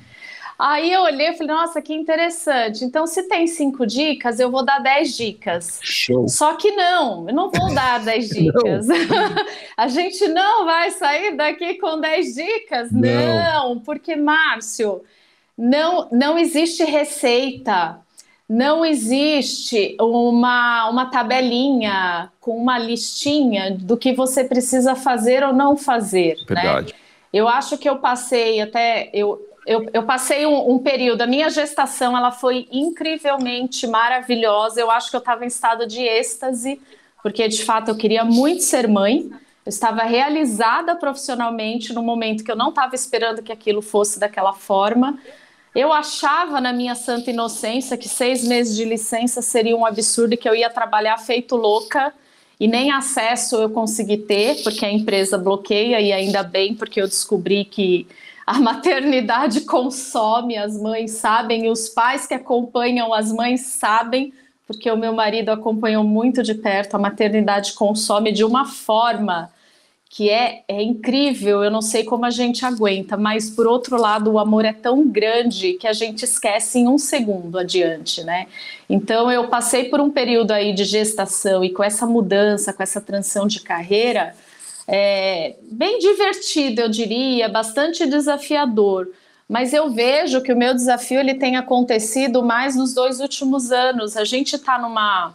Aí 0.58 0.92
eu 0.92 1.02
olhei 1.02 1.30
e 1.30 1.34
falei, 1.34 1.54
nossa, 1.54 1.82
que 1.82 1.94
interessante. 1.94 2.86
Então, 2.86 3.06
se 3.06 3.24
tem 3.24 3.46
cinco 3.46 3.86
dicas, 3.86 4.40
eu 4.40 4.50
vou 4.50 4.64
dar 4.64 4.80
dez 4.80 5.16
dicas. 5.16 5.80
Show. 5.84 6.28
Só 6.30 6.54
que 6.56 6.72
não, 6.72 7.28
eu 7.28 7.36
não 7.36 7.52
vou 7.52 7.74
dar 7.74 8.00
dez 8.00 8.30
dicas. 8.34 8.88
a 9.76 9.88
gente 9.90 10.28
não 10.30 10.66
vai 10.66 10.92
sair 10.92 11.36
daqui 11.36 11.76
com 11.76 12.00
dez 12.00 12.34
dicas. 12.36 12.90
Não, 12.92 13.74
não 13.74 13.80
porque, 13.80 14.16
Márcio, 14.16 15.04
não, 15.58 16.08
não 16.12 16.38
existe 16.38 16.86
receita, 16.86 18.00
não 18.48 18.86
existe 18.86 19.98
uma, 20.00 20.90
uma 20.90 21.08
tabelinha 21.08 22.32
com 22.40 22.56
uma 22.58 22.78
listinha 22.78 23.72
do 23.72 23.98
que 23.98 24.14
você 24.14 24.44
precisa 24.44 24.96
fazer 24.96 25.44
ou 25.44 25.52
não 25.52 25.76
fazer. 25.76 26.36
Né? 26.38 26.46
Verdade. 26.48 26.94
Né? 26.94 27.00
Eu 27.34 27.50
acho 27.50 27.78
que 27.78 27.90
eu 27.90 27.98
passei 27.98 28.62
até. 28.62 29.10
Eu, 29.12 29.46
eu, 29.66 29.90
eu 29.94 30.04
passei 30.04 30.46
um, 30.46 30.72
um, 30.72 30.80
período, 30.80 31.22
a 31.22 31.28
minha 31.28 31.50
gestação 31.50 32.16
ela 32.16 32.32
foi 32.32 32.68
incrivelmente 32.72 33.88
maravilhosa. 33.88 34.80
Eu 34.80 34.92
acho 34.92 35.10
que 35.10 35.16
eu 35.16 35.20
estava 35.20 35.44
em 35.44 35.48
estado 35.48 35.88
de 35.88 36.02
êxtase, 36.02 36.80
porque 37.24 37.48
de 37.48 37.64
fato 37.64 37.90
eu 37.90 37.96
queria 37.96 38.24
muito 38.24 38.62
ser 38.62 38.88
mãe. 38.88 39.30
Eu 39.66 39.70
estava 39.70 40.04
realizada 40.04 40.96
profissionalmente 40.96 41.94
no 41.94 42.04
momento 42.04 42.44
que 42.44 42.52
eu 42.52 42.56
não 42.56 42.70
estava 42.70 42.94
esperando 42.94 43.42
que 43.42 43.52
aquilo 43.52 43.82
fosse 43.82 44.20
daquela 44.20 44.54
forma. 44.54 45.18
Eu 45.74 45.92
achava 45.92 46.62
na 46.62 46.72
minha 46.72 46.94
santa 46.94 47.32
inocência 47.32 47.98
que 47.98 48.08
seis 48.08 48.44
meses 48.44 48.76
de 48.76 48.86
licença 48.86 49.42
seria 49.42 49.76
um 49.76 49.86
absurdo 49.86 50.34
e 50.34 50.38
que 50.38 50.48
eu 50.48 50.56
ia 50.56 50.70
trabalhar 50.70 51.18
feito 51.18 51.56
louca 51.56 52.14
e 52.60 52.68
nem 52.68 52.92
acesso 52.92 53.58
eu 53.58 53.70
consegui 53.70 54.18
ter, 54.18 54.64
porque 54.64 54.86
a 54.86 54.92
empresa 54.92 55.38
bloqueia, 55.38 56.00
e 56.00 56.14
ainda 56.14 56.42
bem, 56.42 56.74
porque 56.74 57.02
eu 57.02 57.08
descobri 57.08 57.66
que 57.66 58.08
a 58.46 58.60
maternidade 58.60 59.62
consome, 59.62 60.56
as 60.56 60.80
mães 60.80 61.12
sabem, 61.12 61.66
e 61.66 61.70
os 61.70 61.90
pais 61.90 62.28
que 62.28 62.34
acompanham 62.34 63.14
as 63.14 63.32
mães 63.32 63.62
sabem, 63.62 64.34
porque 64.68 64.90
o 64.90 64.98
meu 64.98 65.14
marido 65.14 65.50
acompanhou 65.50 66.04
muito 66.04 66.44
de 66.44 66.54
perto, 66.54 66.96
a 66.96 67.00
maternidade 67.00 67.74
consome 67.74 68.32
de 68.32 68.44
uma 68.44 68.66
forma 68.66 69.52
que 70.08 70.30
é, 70.30 70.64
é 70.68 70.82
incrível, 70.82 71.62
eu 71.62 71.70
não 71.70 71.82
sei 71.82 72.06
como 72.06 72.24
a 72.24 72.30
gente 72.30 72.66
aguenta, 72.66 73.18
mas 73.18 73.50
por 73.50 73.68
outro 73.68 74.00
lado, 74.00 74.32
o 74.32 74.40
amor 74.40 74.64
é 74.64 74.72
tão 74.72 75.06
grande 75.06 75.74
que 75.74 75.88
a 75.88 75.92
gente 75.92 76.24
esquece 76.24 76.80
em 76.80 76.88
um 76.88 76.98
segundo 76.98 77.60
adiante, 77.60 78.24
né? 78.24 78.48
Então 78.90 79.30
eu 79.30 79.50
passei 79.50 79.90
por 79.90 80.00
um 80.00 80.10
período 80.10 80.52
aí 80.52 80.72
de 80.72 80.86
gestação 80.86 81.66
e 81.66 81.70
com 81.70 81.84
essa 81.84 82.06
mudança, 82.06 82.72
com 82.72 82.82
essa 82.82 83.02
transição 83.02 83.46
de 83.46 83.60
carreira, 83.60 84.34
é, 84.88 85.56
bem 85.64 86.00
divertido, 86.00 86.82
eu 86.82 86.90
diria, 86.90 87.50
bastante 87.50 88.06
desafiador. 88.06 89.10
Mas 89.48 89.74
eu 89.74 89.92
vejo 89.92 90.42
que 90.42 90.52
o 90.52 90.58
meu 90.58 90.74
desafio 90.74 91.20
ele 91.20 91.36
tem 91.36 91.56
acontecido 91.56 92.44
mais 92.44 92.76
nos 92.76 92.94
dois 92.94 93.20
últimos 93.20 93.72
anos. 93.72 94.18
A 94.18 94.26
gente 94.26 94.56
está 94.56 94.80
numa 94.80 95.34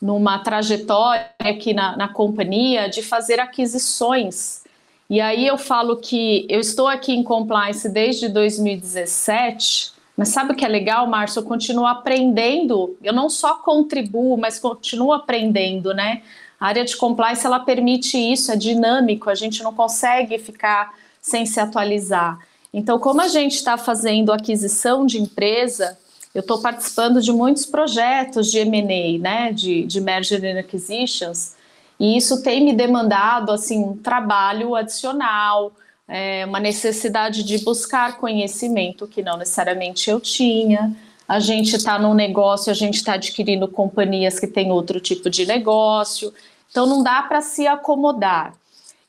numa 0.00 0.40
trajetória 0.40 1.30
aqui 1.38 1.72
na, 1.72 1.96
na 1.96 2.08
companhia 2.08 2.88
de 2.88 3.04
fazer 3.04 3.38
aquisições. 3.38 4.64
E 5.08 5.20
aí 5.20 5.46
eu 5.46 5.56
falo 5.56 5.98
que 5.98 6.44
eu 6.50 6.58
estou 6.58 6.88
aqui 6.88 7.12
em 7.12 7.22
compliance 7.22 7.88
desde 7.88 8.28
2017, 8.28 9.92
mas 10.16 10.30
sabe 10.30 10.52
o 10.52 10.56
que 10.56 10.64
é 10.64 10.68
legal, 10.68 11.06
Márcio? 11.06 11.38
Eu 11.38 11.44
continuo 11.44 11.86
aprendendo. 11.86 12.96
Eu 13.02 13.12
não 13.12 13.30
só 13.30 13.54
contribuo, 13.54 14.36
mas 14.36 14.58
continuo 14.58 15.12
aprendendo, 15.12 15.94
né? 15.94 16.22
A 16.62 16.66
área 16.66 16.84
de 16.84 16.96
compliance 16.96 17.44
ela 17.44 17.58
permite 17.58 18.16
isso, 18.16 18.52
é 18.52 18.56
dinâmico, 18.56 19.28
a 19.28 19.34
gente 19.34 19.64
não 19.64 19.74
consegue 19.74 20.38
ficar 20.38 20.94
sem 21.20 21.44
se 21.44 21.58
atualizar. 21.58 22.38
Então, 22.72 23.00
como 23.00 23.20
a 23.20 23.26
gente 23.26 23.56
está 23.56 23.76
fazendo 23.76 24.32
aquisição 24.32 25.04
de 25.04 25.20
empresa, 25.20 25.98
eu 26.32 26.38
estou 26.38 26.60
participando 26.60 27.20
de 27.20 27.32
muitos 27.32 27.66
projetos 27.66 28.48
de 28.48 28.60
M&A, 28.60 29.18
né, 29.20 29.52
de, 29.52 29.82
de 29.82 30.00
Merger 30.00 30.40
and 30.44 30.60
Acquisitions, 30.60 31.56
e 31.98 32.16
isso 32.16 32.44
tem 32.44 32.64
me 32.64 32.72
demandado, 32.72 33.50
assim, 33.50 33.82
um 33.82 33.96
trabalho 33.96 34.76
adicional, 34.76 35.72
é, 36.06 36.46
uma 36.46 36.60
necessidade 36.60 37.42
de 37.42 37.58
buscar 37.64 38.18
conhecimento 38.18 39.08
que 39.08 39.20
não 39.20 39.36
necessariamente 39.36 40.08
eu 40.08 40.20
tinha. 40.20 40.94
A 41.26 41.40
gente 41.40 41.74
está 41.74 41.98
num 41.98 42.14
negócio, 42.14 42.70
a 42.70 42.74
gente 42.74 42.94
está 42.96 43.14
adquirindo 43.14 43.66
companhias 43.66 44.38
que 44.38 44.46
têm 44.46 44.70
outro 44.70 45.00
tipo 45.00 45.28
de 45.28 45.44
negócio, 45.44 46.32
então 46.72 46.86
não 46.86 47.02
dá 47.02 47.22
para 47.22 47.40
se 47.42 47.66
acomodar. 47.66 48.54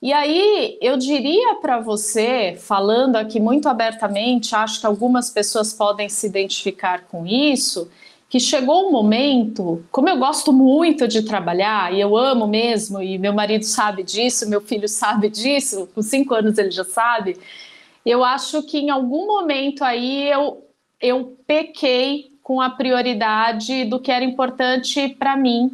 E 0.01 0.11
aí, 0.11 0.77
eu 0.81 0.97
diria 0.97 1.55
para 1.55 1.79
você, 1.79 2.57
falando 2.59 3.15
aqui 3.15 3.39
muito 3.39 3.69
abertamente, 3.69 4.53
acho 4.53 4.81
que 4.81 4.85
algumas 4.85 5.29
pessoas 5.29 5.73
podem 5.73 6.09
se 6.09 6.27
identificar 6.27 7.05
com 7.05 7.25
isso, 7.25 7.89
que 8.27 8.37
chegou 8.37 8.89
um 8.89 8.91
momento, 8.91 9.81
como 9.89 10.09
eu 10.09 10.17
gosto 10.17 10.51
muito 10.51 11.07
de 11.07 11.23
trabalhar, 11.23 11.93
e 11.93 12.01
eu 12.01 12.17
amo 12.17 12.45
mesmo, 12.45 13.01
e 13.01 13.17
meu 13.17 13.31
marido 13.31 13.63
sabe 13.63 14.03
disso, 14.03 14.49
meu 14.49 14.59
filho 14.59 14.89
sabe 14.89 15.29
disso, 15.29 15.87
com 15.95 16.01
cinco 16.01 16.33
anos 16.33 16.57
ele 16.57 16.71
já 16.71 16.83
sabe, 16.83 17.37
eu 18.05 18.25
acho 18.25 18.61
que 18.63 18.79
em 18.79 18.89
algum 18.89 19.25
momento 19.25 19.85
aí 19.85 20.29
eu, 20.29 20.65
eu 20.99 21.37
pequei 21.47 22.33
com 22.43 22.59
a 22.59 22.69
prioridade 22.69 23.85
do 23.85 24.01
que 24.01 24.11
era 24.11 24.25
importante 24.25 25.07
para 25.07 25.37
mim. 25.37 25.71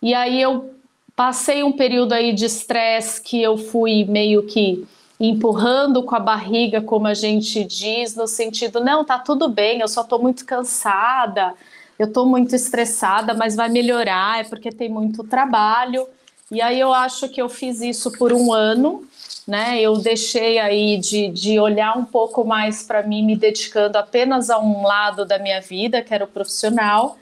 E 0.00 0.14
aí 0.14 0.40
eu 0.40 0.77
passei 1.18 1.64
um 1.64 1.72
período 1.72 2.12
aí 2.12 2.32
de 2.32 2.44
estresse 2.44 3.20
que 3.20 3.42
eu 3.42 3.58
fui 3.58 4.04
meio 4.04 4.44
que 4.44 4.86
empurrando 5.18 6.04
com 6.04 6.14
a 6.14 6.20
barriga, 6.20 6.80
como 6.80 7.08
a 7.08 7.14
gente 7.14 7.64
diz, 7.64 8.14
no 8.14 8.28
sentido, 8.28 8.78
não, 8.78 9.04
tá 9.04 9.18
tudo 9.18 9.48
bem, 9.48 9.80
eu 9.80 9.88
só 9.88 10.04
tô 10.04 10.20
muito 10.20 10.46
cansada, 10.46 11.54
eu 11.98 12.12
tô 12.12 12.24
muito 12.24 12.54
estressada, 12.54 13.34
mas 13.34 13.56
vai 13.56 13.68
melhorar, 13.68 14.38
é 14.38 14.44
porque 14.44 14.70
tem 14.70 14.88
muito 14.88 15.24
trabalho. 15.24 16.08
E 16.52 16.62
aí 16.62 16.78
eu 16.78 16.94
acho 16.94 17.28
que 17.28 17.42
eu 17.42 17.48
fiz 17.48 17.80
isso 17.80 18.12
por 18.12 18.32
um 18.32 18.52
ano, 18.52 19.04
né? 19.44 19.80
Eu 19.80 19.96
deixei 19.96 20.60
aí 20.60 20.98
de, 20.98 21.30
de 21.30 21.58
olhar 21.58 21.98
um 21.98 22.04
pouco 22.04 22.44
mais 22.44 22.84
para 22.84 23.02
mim, 23.02 23.24
me 23.24 23.34
dedicando 23.34 23.98
apenas 23.98 24.50
a 24.50 24.60
um 24.60 24.86
lado 24.86 25.26
da 25.26 25.36
minha 25.36 25.60
vida, 25.60 26.00
que 26.00 26.14
era 26.14 26.22
o 26.22 26.28
profissional. 26.28 27.18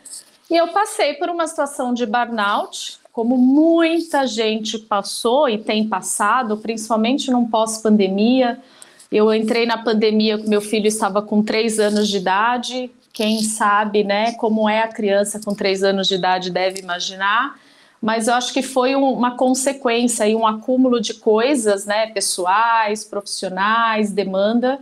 E 0.50 0.54
eu 0.54 0.68
passei 0.68 1.14
por 1.14 1.30
uma 1.30 1.46
situação 1.46 1.94
de 1.94 2.04
burnout, 2.04 3.00
como 3.16 3.38
muita 3.38 4.26
gente 4.26 4.78
passou 4.78 5.48
e 5.48 5.56
tem 5.56 5.88
passado, 5.88 6.58
principalmente 6.58 7.30
num 7.30 7.48
pós-pandemia. 7.48 8.60
Eu 9.10 9.32
entrei 9.32 9.64
na 9.64 9.78
pandemia, 9.78 10.36
meu 10.36 10.60
filho 10.60 10.86
estava 10.86 11.22
com 11.22 11.42
três 11.42 11.80
anos 11.80 12.08
de 12.08 12.18
idade. 12.18 12.90
Quem 13.14 13.42
sabe, 13.42 14.04
né, 14.04 14.32
como 14.32 14.68
é 14.68 14.82
a 14.82 14.88
criança 14.88 15.40
com 15.42 15.54
três 15.54 15.82
anos 15.82 16.08
de 16.08 16.16
idade 16.16 16.50
deve 16.50 16.80
imaginar. 16.80 17.58
Mas 18.02 18.28
eu 18.28 18.34
acho 18.34 18.52
que 18.52 18.60
foi 18.60 18.94
um, 18.94 19.10
uma 19.10 19.34
consequência 19.34 20.28
e 20.28 20.36
um 20.36 20.46
acúmulo 20.46 21.00
de 21.00 21.14
coisas, 21.14 21.86
né, 21.86 22.08
pessoais, 22.08 23.02
profissionais, 23.02 24.10
demanda. 24.10 24.78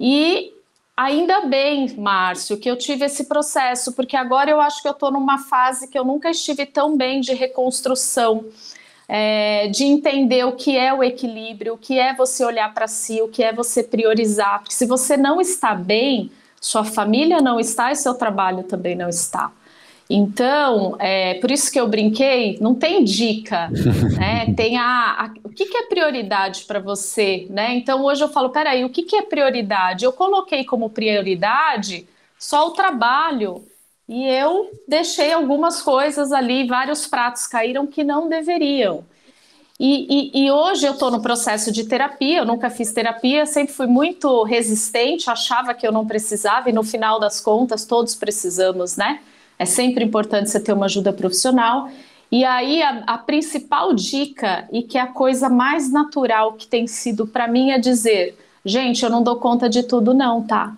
E 0.00 0.52
Ainda 0.96 1.46
bem, 1.46 1.94
Márcio, 1.96 2.58
que 2.58 2.70
eu 2.70 2.76
tive 2.76 3.06
esse 3.06 3.24
processo, 3.24 3.92
porque 3.92 4.16
agora 4.16 4.50
eu 4.50 4.60
acho 4.60 4.82
que 4.82 4.88
eu 4.88 4.92
estou 4.92 5.10
numa 5.10 5.38
fase 5.38 5.88
que 5.88 5.98
eu 5.98 6.04
nunca 6.04 6.30
estive 6.30 6.66
tão 6.66 6.96
bem 6.96 7.20
de 7.20 7.32
reconstrução, 7.32 8.44
é, 9.08 9.68
de 9.68 9.84
entender 9.84 10.44
o 10.44 10.52
que 10.52 10.76
é 10.76 10.92
o 10.92 11.02
equilíbrio, 11.02 11.74
o 11.74 11.78
que 11.78 11.98
é 11.98 12.14
você 12.14 12.44
olhar 12.44 12.72
para 12.74 12.86
si, 12.86 13.22
o 13.22 13.28
que 13.28 13.42
é 13.42 13.52
você 13.52 13.82
priorizar. 13.82 14.60
Porque 14.60 14.74
se 14.74 14.84
você 14.84 15.16
não 15.16 15.40
está 15.40 15.74
bem, 15.74 16.30
sua 16.60 16.84
família 16.84 17.40
não 17.40 17.58
está 17.58 17.90
e 17.90 17.96
seu 17.96 18.14
trabalho 18.14 18.62
também 18.64 18.94
não 18.94 19.08
está. 19.08 19.50
Então, 20.12 20.96
é, 20.98 21.34
por 21.34 21.52
isso 21.52 21.70
que 21.70 21.78
eu 21.78 21.86
brinquei, 21.86 22.58
não 22.60 22.74
tem 22.74 23.04
dica, 23.04 23.70
né? 24.18 24.52
Tem 24.56 24.76
a, 24.76 24.82
a 24.84 25.30
o 25.44 25.50
que, 25.50 25.66
que, 25.66 25.76
é 25.76 25.86
prioridade 25.86 26.64
para 26.64 26.80
você, 26.80 27.46
né? 27.48 27.76
Então 27.76 28.04
hoje 28.04 28.24
eu 28.24 28.28
falo, 28.28 28.50
peraí, 28.50 28.84
o 28.84 28.90
que, 28.90 29.04
que 29.04 29.14
é 29.14 29.22
prioridade? 29.22 30.04
Eu 30.04 30.12
coloquei 30.12 30.64
como 30.64 30.90
prioridade 30.90 32.08
só 32.36 32.66
o 32.66 32.72
trabalho 32.72 33.64
e 34.08 34.26
eu 34.26 34.72
deixei 34.88 35.32
algumas 35.32 35.80
coisas 35.80 36.32
ali, 36.32 36.66
vários 36.66 37.06
pratos 37.06 37.46
caíram 37.46 37.86
que 37.86 38.02
não 38.02 38.28
deveriam. 38.28 39.04
E, 39.78 40.32
e, 40.34 40.44
e 40.44 40.50
hoje 40.50 40.86
eu 40.86 40.92
estou 40.94 41.12
no 41.12 41.22
processo 41.22 41.70
de 41.70 41.84
terapia, 41.84 42.38
eu 42.38 42.44
nunca 42.44 42.68
fiz 42.68 42.92
terapia, 42.92 43.46
sempre 43.46 43.72
fui 43.72 43.86
muito 43.86 44.42
resistente, 44.42 45.30
achava 45.30 45.72
que 45.72 45.86
eu 45.86 45.92
não 45.92 46.04
precisava, 46.04 46.68
e 46.68 46.72
no 46.72 46.82
final 46.82 47.20
das 47.20 47.40
contas 47.40 47.84
todos 47.84 48.16
precisamos, 48.16 48.96
né? 48.96 49.20
É 49.60 49.66
sempre 49.66 50.02
importante 50.02 50.48
você 50.48 50.58
ter 50.58 50.72
uma 50.72 50.86
ajuda 50.86 51.12
profissional. 51.12 51.90
E 52.32 52.46
aí, 52.46 52.82
a, 52.82 53.02
a 53.06 53.18
principal 53.18 53.92
dica, 53.92 54.66
e 54.72 54.82
que 54.82 54.96
é 54.96 55.02
a 55.02 55.06
coisa 55.06 55.50
mais 55.50 55.92
natural 55.92 56.54
que 56.54 56.66
tem 56.66 56.86
sido 56.86 57.26
para 57.26 57.46
mim, 57.46 57.70
é 57.70 57.78
dizer: 57.78 58.38
gente, 58.64 59.04
eu 59.04 59.10
não 59.10 59.22
dou 59.22 59.36
conta 59.36 59.68
de 59.68 59.82
tudo, 59.82 60.14
não, 60.14 60.42
tá? 60.42 60.74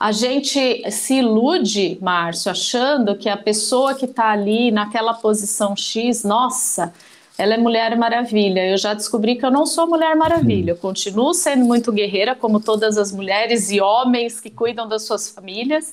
A 0.00 0.10
gente 0.10 0.90
se 0.90 1.16
ilude, 1.16 1.98
Márcio, 2.00 2.50
achando 2.50 3.14
que 3.14 3.28
a 3.28 3.36
pessoa 3.36 3.94
que 3.94 4.06
está 4.06 4.30
ali 4.30 4.70
naquela 4.70 5.12
posição 5.12 5.76
X, 5.76 6.24
nossa, 6.24 6.94
ela 7.36 7.54
é 7.54 7.58
Mulher 7.58 7.94
Maravilha. 7.94 8.64
Eu 8.70 8.78
já 8.78 8.94
descobri 8.94 9.36
que 9.36 9.44
eu 9.44 9.50
não 9.50 9.66
sou 9.66 9.86
Mulher 9.86 10.16
Maravilha. 10.16 10.70
Eu 10.70 10.76
continuo 10.76 11.34
sendo 11.34 11.66
muito 11.66 11.92
guerreira, 11.92 12.34
como 12.34 12.58
todas 12.58 12.96
as 12.96 13.12
mulheres 13.12 13.70
e 13.70 13.82
homens 13.82 14.40
que 14.40 14.48
cuidam 14.48 14.88
das 14.88 15.02
suas 15.02 15.28
famílias 15.28 15.92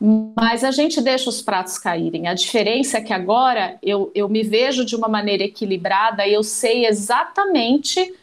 mas 0.00 0.62
a 0.62 0.70
gente 0.70 1.00
deixa 1.00 1.30
os 1.30 1.40
pratos 1.40 1.78
caírem. 1.78 2.28
A 2.28 2.34
diferença 2.34 2.98
é 2.98 3.00
que 3.00 3.12
agora 3.12 3.78
eu, 3.82 4.10
eu 4.14 4.28
me 4.28 4.42
vejo 4.42 4.84
de 4.84 4.94
uma 4.94 5.08
maneira 5.08 5.44
equilibrada 5.44 6.26
e 6.26 6.34
eu 6.34 6.42
sei 6.42 6.86
exatamente 6.86 8.14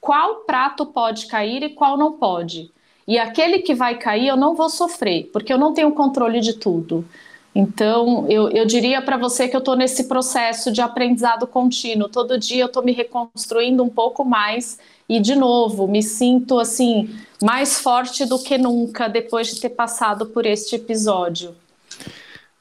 qual 0.00 0.36
prato 0.40 0.86
pode 0.86 1.26
cair 1.26 1.62
e 1.62 1.70
qual 1.70 1.96
não 1.96 2.12
pode. 2.12 2.70
E 3.06 3.18
aquele 3.18 3.60
que 3.60 3.74
vai 3.74 3.98
cair 3.98 4.28
eu 4.28 4.36
não 4.36 4.54
vou 4.54 4.68
sofrer, 4.68 5.30
porque 5.32 5.52
eu 5.52 5.58
não 5.58 5.72
tenho 5.72 5.92
controle 5.92 6.40
de 6.40 6.54
tudo. 6.54 7.04
Então, 7.54 8.26
eu, 8.28 8.48
eu 8.50 8.64
diria 8.64 9.02
para 9.02 9.16
você 9.16 9.48
que 9.48 9.56
eu 9.56 9.60
estou 9.60 9.74
nesse 9.74 10.04
processo 10.04 10.70
de 10.70 10.80
aprendizado 10.80 11.46
contínuo. 11.46 12.08
Todo 12.08 12.38
dia 12.38 12.62
eu 12.62 12.66
estou 12.66 12.82
me 12.82 12.92
reconstruindo 12.92 13.82
um 13.82 13.88
pouco 13.88 14.24
mais 14.24 14.78
e, 15.08 15.18
de 15.18 15.34
novo, 15.34 15.88
me 15.88 16.02
sinto 16.02 16.60
assim 16.60 17.10
mais 17.42 17.80
forte 17.80 18.24
do 18.24 18.38
que 18.38 18.56
nunca 18.56 19.08
depois 19.08 19.48
de 19.48 19.60
ter 19.60 19.70
passado 19.70 20.26
por 20.26 20.46
este 20.46 20.76
episódio. 20.76 21.54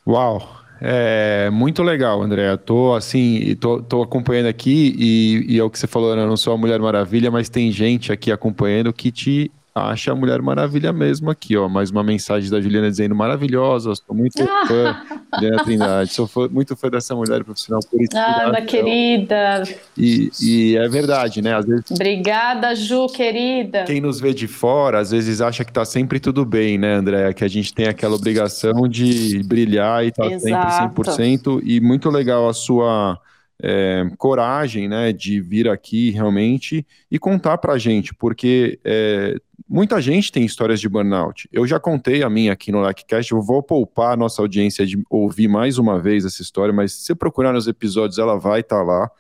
Uau! 0.08 0.58
É 0.82 1.50
muito 1.50 1.84
legal, 1.84 2.22
André. 2.22 2.56
Tô 2.58 2.94
assim, 2.96 3.56
tô, 3.58 3.82
tô 3.82 4.02
acompanhando 4.02 4.48
aqui 4.48 4.96
e, 4.98 5.56
e 5.56 5.60
é 5.60 5.64
o 5.64 5.70
que 5.70 5.78
você 5.78 5.88
falou, 5.88 6.16
né? 6.16 6.24
eu 6.24 6.28
não 6.28 6.38
sou 6.38 6.54
a 6.54 6.58
Mulher 6.58 6.80
Maravilha, 6.80 7.30
mas 7.30 7.50
tem 7.50 7.70
gente 7.70 8.14
aqui 8.14 8.32
acompanhando 8.32 8.94
que 8.94 9.12
te 9.12 9.52
acha 9.88 10.12
a 10.12 10.16
Mulher 10.16 10.42
Maravilha 10.42 10.92
mesmo 10.92 11.30
aqui, 11.30 11.56
ó. 11.56 11.68
Mais 11.68 11.90
uma 11.90 12.04
mensagem 12.04 12.50
da 12.50 12.60
Juliana 12.60 12.90
dizendo 12.90 13.16
maravilhosa, 13.16 13.94
sou 13.96 14.16
muito 14.16 14.38
fã, 14.68 15.02
Juliana 15.36 15.64
Trindade, 15.64 16.14
sou 16.14 16.28
fã, 16.28 16.48
muito 16.50 16.76
fã 16.76 16.90
dessa 16.90 17.16
mulher 17.16 17.44
profissional 17.44 17.82
por 17.90 18.02
isso. 18.02 18.18
Ah, 18.18 18.50
minha 18.50 18.66
querida. 18.66 19.64
E, 19.98 20.30
e 20.42 20.78
é 20.78 20.88
verdade, 20.88 21.42
né? 21.42 21.56
Às 21.56 21.66
vezes, 21.66 21.92
Obrigada, 21.92 22.76
Ju, 22.76 23.08
querida. 23.08 23.84
Quem 23.84 24.02
nos 24.02 24.20
vê 24.20 24.34
de 24.34 24.48
fora, 24.48 25.00
às 25.00 25.12
vezes 25.12 25.42
acha 25.42 25.64
que 25.64 25.72
tá 25.72 25.86
sempre 25.86 26.20
tudo 26.20 26.46
bem, 26.46 26.78
né, 26.78 26.96
André? 26.96 27.34
Que 27.34 27.44
a 27.44 27.48
gente 27.48 27.74
tem 27.74 27.88
aquela 27.88 28.16
obrigação 28.16 28.88
de 28.88 29.42
brilhar 29.44 30.06
e 30.06 30.12
tá 30.12 30.26
Exato. 30.26 31.00
sempre 31.00 31.04
100%. 31.04 31.62
E 31.64 31.80
muito 31.80 32.10
legal 32.10 32.48
a 32.48 32.54
sua 32.54 33.20
é, 33.62 34.10
coragem, 34.18 34.88
né, 34.88 35.12
de 35.12 35.42
vir 35.42 35.68
aqui 35.68 36.12
realmente 36.12 36.86
e 37.12 37.20
contar 37.20 37.58
para 37.58 37.74
a 37.74 37.78
gente, 37.78 38.14
porque 38.14 38.80
é, 38.86 39.36
muita 39.68 40.02
gente 40.02 40.32
tem 40.32 40.46
histórias 40.46 40.80
de 40.80 40.88
burnout. 40.88 41.50
Eu 41.52 41.68
já 41.68 41.80
contei 41.80 42.24
a 42.24 42.30
minha 42.30 42.54
aqui 42.54 42.72
no 42.72 42.86
LikeCast, 42.86 43.32
eu 43.32 43.42
vou 43.42 43.62
poupar 43.62 44.14
a 44.14 44.18
nossa 44.18 44.42
audiência 44.42 44.86
de 44.86 45.02
ouvir 45.10 45.48
mais 45.48 45.78
uma 45.78 46.00
vez 46.00 46.24
essa 46.26 46.42
história, 46.42 46.74
mas 46.74 46.94
se 46.94 47.14
procurar 47.14 47.52
nos 47.52 47.68
episódios, 47.68 48.18
ela 48.18 48.38
vai 48.38 48.62
estar 48.62 48.78
tá 48.78 48.84
lá. 48.84 49.12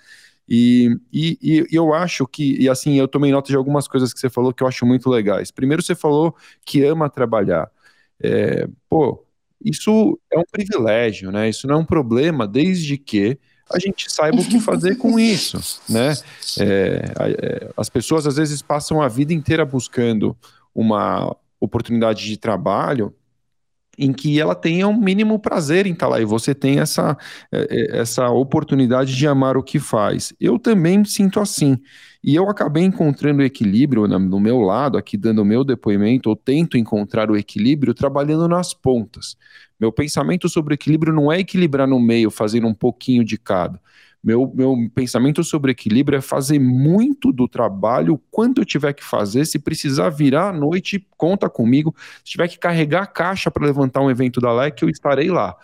E, 0.48 0.98
e, 1.14 1.38
e, 1.42 1.68
eu 1.72 1.94
acho 1.94 2.26
que, 2.26 2.60
e 2.60 2.68
assim, 2.68 2.98
eu 2.98 3.08
tomei 3.08 3.32
nota 3.32 3.50
de 3.50 3.56
algumas 3.56 3.88
coisas 3.88 4.12
que 4.12 4.20
você 4.20 4.30
falou 4.30 4.52
que 4.52 4.64
eu 4.64 4.68
acho 4.68 4.84
muito 4.86 5.08
legais. 5.10 5.52
Primeiro, 5.52 5.84
você 5.84 5.94
falou 5.94 6.36
que 6.66 6.84
ama 6.84 7.08
trabalhar. 7.08 7.70
É, 8.20 8.68
pô, 8.90 9.24
isso 9.64 10.20
é 10.32 10.40
um 10.40 10.44
privilégio, 10.52 11.32
né? 11.32 11.50
Isso 11.50 11.68
não 11.68 11.76
é 11.76 11.78
um 11.78 11.86
problema, 11.86 12.48
desde 12.48 12.98
que 12.98 13.38
a 13.72 13.80
gente 13.80 14.12
saiba 14.12 14.42
o 14.42 14.46
que 14.46 14.60
fazer 14.60 14.96
com 14.96 15.20
isso, 15.20 15.82
né? 15.88 16.14
É, 16.60 17.14
é, 17.20 17.72
as 17.78 17.90
pessoas 17.90 18.26
às 18.26 18.36
vezes 18.36 18.62
passam 18.62 19.02
a 19.02 19.08
vida 19.08 19.34
inteira 19.34 19.66
buscando 19.66 20.36
uma 20.74 21.36
oportunidade 21.60 22.26
de 22.26 22.38
trabalho 22.38 23.14
em 24.00 24.14
que 24.14 24.40
ela 24.40 24.56
tenha 24.56 24.88
um 24.88 24.98
mínimo 24.98 25.38
prazer 25.38 25.86
em 25.86 25.92
estar 25.92 26.08
lá 26.08 26.22
e 26.22 26.26
você 26.26 26.56
tem 26.56 26.80
essa, 26.80 27.18
é, 27.52 27.68
é, 27.70 28.00
essa 28.00 28.30
oportunidade 28.30 29.14
de 29.14 29.28
amar 29.28 29.58
o 29.58 29.64
que 29.64 29.78
faz. 29.78 30.34
Eu 30.40 30.58
também 30.58 31.04
sinto 31.04 31.40
assim. 31.40 31.78
E 32.24 32.34
eu 32.34 32.50
acabei 32.50 32.84
encontrando 32.84 33.44
equilíbrio 33.44 34.08
no 34.08 34.40
meu 34.40 34.60
lado, 34.60 34.98
aqui 34.98 35.18
dando 35.18 35.42
o 35.42 35.46
meu 35.46 35.66
depoimento, 35.66 36.30
ou 36.30 36.36
tento 36.36 36.78
encontrar 36.78 37.30
o 37.30 37.36
equilíbrio 37.36 37.94
trabalhando 37.94 38.48
nas 38.48 38.74
pontas. 38.74 39.36
Meu 39.80 39.92
pensamento 39.92 40.50
sobre 40.50 40.74
equilíbrio 40.74 41.14
não 41.14 41.32
é 41.32 41.40
equilibrar 41.40 41.88
no 41.88 42.00
meio, 42.00 42.30
fazendo 42.30 42.68
um 42.68 42.74
pouquinho 42.74 43.24
de 43.24 43.38
cada. 43.38 43.80
Meu, 44.22 44.52
meu 44.54 44.76
pensamento 44.94 45.42
sobre 45.44 45.72
equilíbrio 45.72 46.18
é 46.18 46.22
fazer 46.22 46.60
muito 46.60 47.32
do 47.32 47.48
trabalho 47.48 48.22
quanto 48.30 48.60
eu 48.60 48.66
tiver 48.66 48.92
que 48.94 49.04
fazer. 49.04 49.46
Se 49.46 49.58
precisar 49.58 50.10
virar 50.10 50.50
à 50.50 50.54
noite, 50.54 51.08
conta 51.16 51.50
comigo. 51.50 51.96
Se 52.26 52.32
tiver 52.32 52.50
que 52.50 52.60
carregar 52.60 53.04
a 53.04 53.08
caixa 53.08 53.50
para 53.50 53.66
levantar 53.66 54.02
um 54.02 54.12
evento 54.12 54.42
da 54.42 54.52
LEC, 54.52 54.82
eu 54.82 54.90
estarei 54.90 55.30
lá. 55.32 55.56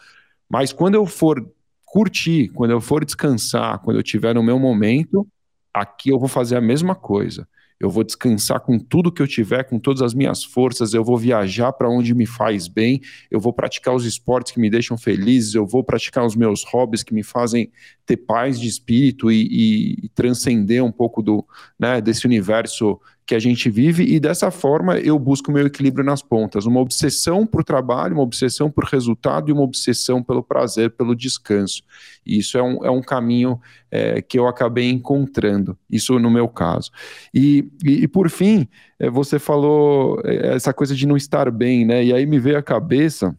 Mas 0.49 0.71
quando 0.71 0.95
eu 0.95 1.06
for 1.06 1.45
curtir, 1.84 2.47
quando 2.49 2.71
eu 2.71 2.80
for 2.80 3.04
descansar, 3.04 3.80
quando 3.80 3.97
eu 3.97 4.01
estiver 4.01 4.34
no 4.34 4.43
meu 4.43 4.58
momento, 4.58 5.28
aqui 5.73 6.10
eu 6.10 6.19
vou 6.19 6.30
fazer 6.30 6.56
a 6.56 6.62
mesma 6.62 6.95
coisa 6.95 7.45
eu 7.79 7.89
vou 7.89 8.03
descansar 8.03 8.59
com 8.59 8.79
tudo 8.79 9.11
que 9.11 9.21
eu 9.21 9.27
tiver, 9.27 9.63
com 9.63 9.77
todas 9.77 10.01
as 10.01 10.13
minhas 10.13 10.43
forças, 10.43 10.93
eu 10.93 11.03
vou 11.03 11.17
viajar 11.17 11.73
para 11.73 11.89
onde 11.89 12.13
me 12.13 12.25
faz 12.25 12.67
bem, 12.67 13.01
eu 13.29 13.39
vou 13.39 13.51
praticar 13.51 13.93
os 13.93 14.05
esportes 14.05 14.51
que 14.51 14.59
me 14.59 14.69
deixam 14.69 14.97
felizes, 14.97 15.55
eu 15.55 15.65
vou 15.65 15.83
praticar 15.83 16.25
os 16.25 16.35
meus 16.35 16.63
hobbies 16.63 17.03
que 17.03 17.13
me 17.13 17.23
fazem 17.23 17.71
ter 18.05 18.17
paz 18.17 18.59
de 18.59 18.67
espírito 18.67 19.31
e, 19.31 19.43
e, 19.43 20.05
e 20.05 20.09
transcender 20.09 20.83
um 20.83 20.91
pouco 20.91 21.21
do, 21.21 21.45
né, 21.77 21.99
desse 21.99 22.25
universo 22.25 22.99
que 23.25 23.33
a 23.33 23.39
gente 23.39 23.69
vive 23.69 24.03
e 24.03 24.19
dessa 24.19 24.51
forma 24.51 24.99
eu 24.99 25.17
busco 25.17 25.51
meu 25.51 25.65
equilíbrio 25.65 26.05
nas 26.05 26.21
pontas, 26.21 26.65
uma 26.65 26.79
obsessão 26.79 27.45
por 27.45 27.63
trabalho, 27.63 28.13
uma 28.13 28.23
obsessão 28.23 28.69
por 28.69 28.83
resultado 28.83 29.49
e 29.49 29.53
uma 29.53 29.63
obsessão 29.63 30.21
pelo 30.21 30.43
prazer, 30.43 30.91
pelo 30.91 31.15
descanso. 31.15 31.81
E 32.25 32.38
isso 32.38 32.57
é 32.57 32.61
um, 32.63 32.85
é 32.85 32.91
um 32.91 33.01
caminho 33.01 33.59
é, 33.89 34.21
que 34.21 34.38
eu 34.38 34.47
acabei 34.47 34.89
encontrando, 34.89 35.77
isso 35.89 36.19
no 36.19 36.29
meu 36.29 36.47
caso. 36.47 36.91
E, 37.33 37.67
e, 37.83 38.03
e 38.03 38.07
por 38.07 38.29
fim, 38.29 38.67
é, 38.99 39.09
você 39.09 39.39
falou 39.39 40.21
é, 40.23 40.55
essa 40.55 40.71
coisa 40.71 40.93
de 40.93 41.07
não 41.07 41.17
estar 41.17 41.49
bem, 41.49 41.83
né? 41.83 42.03
E 42.03 42.13
aí 42.13 42.25
me 42.27 42.38
veio 42.38 42.57
à 42.57 42.63
cabeça 42.63 43.35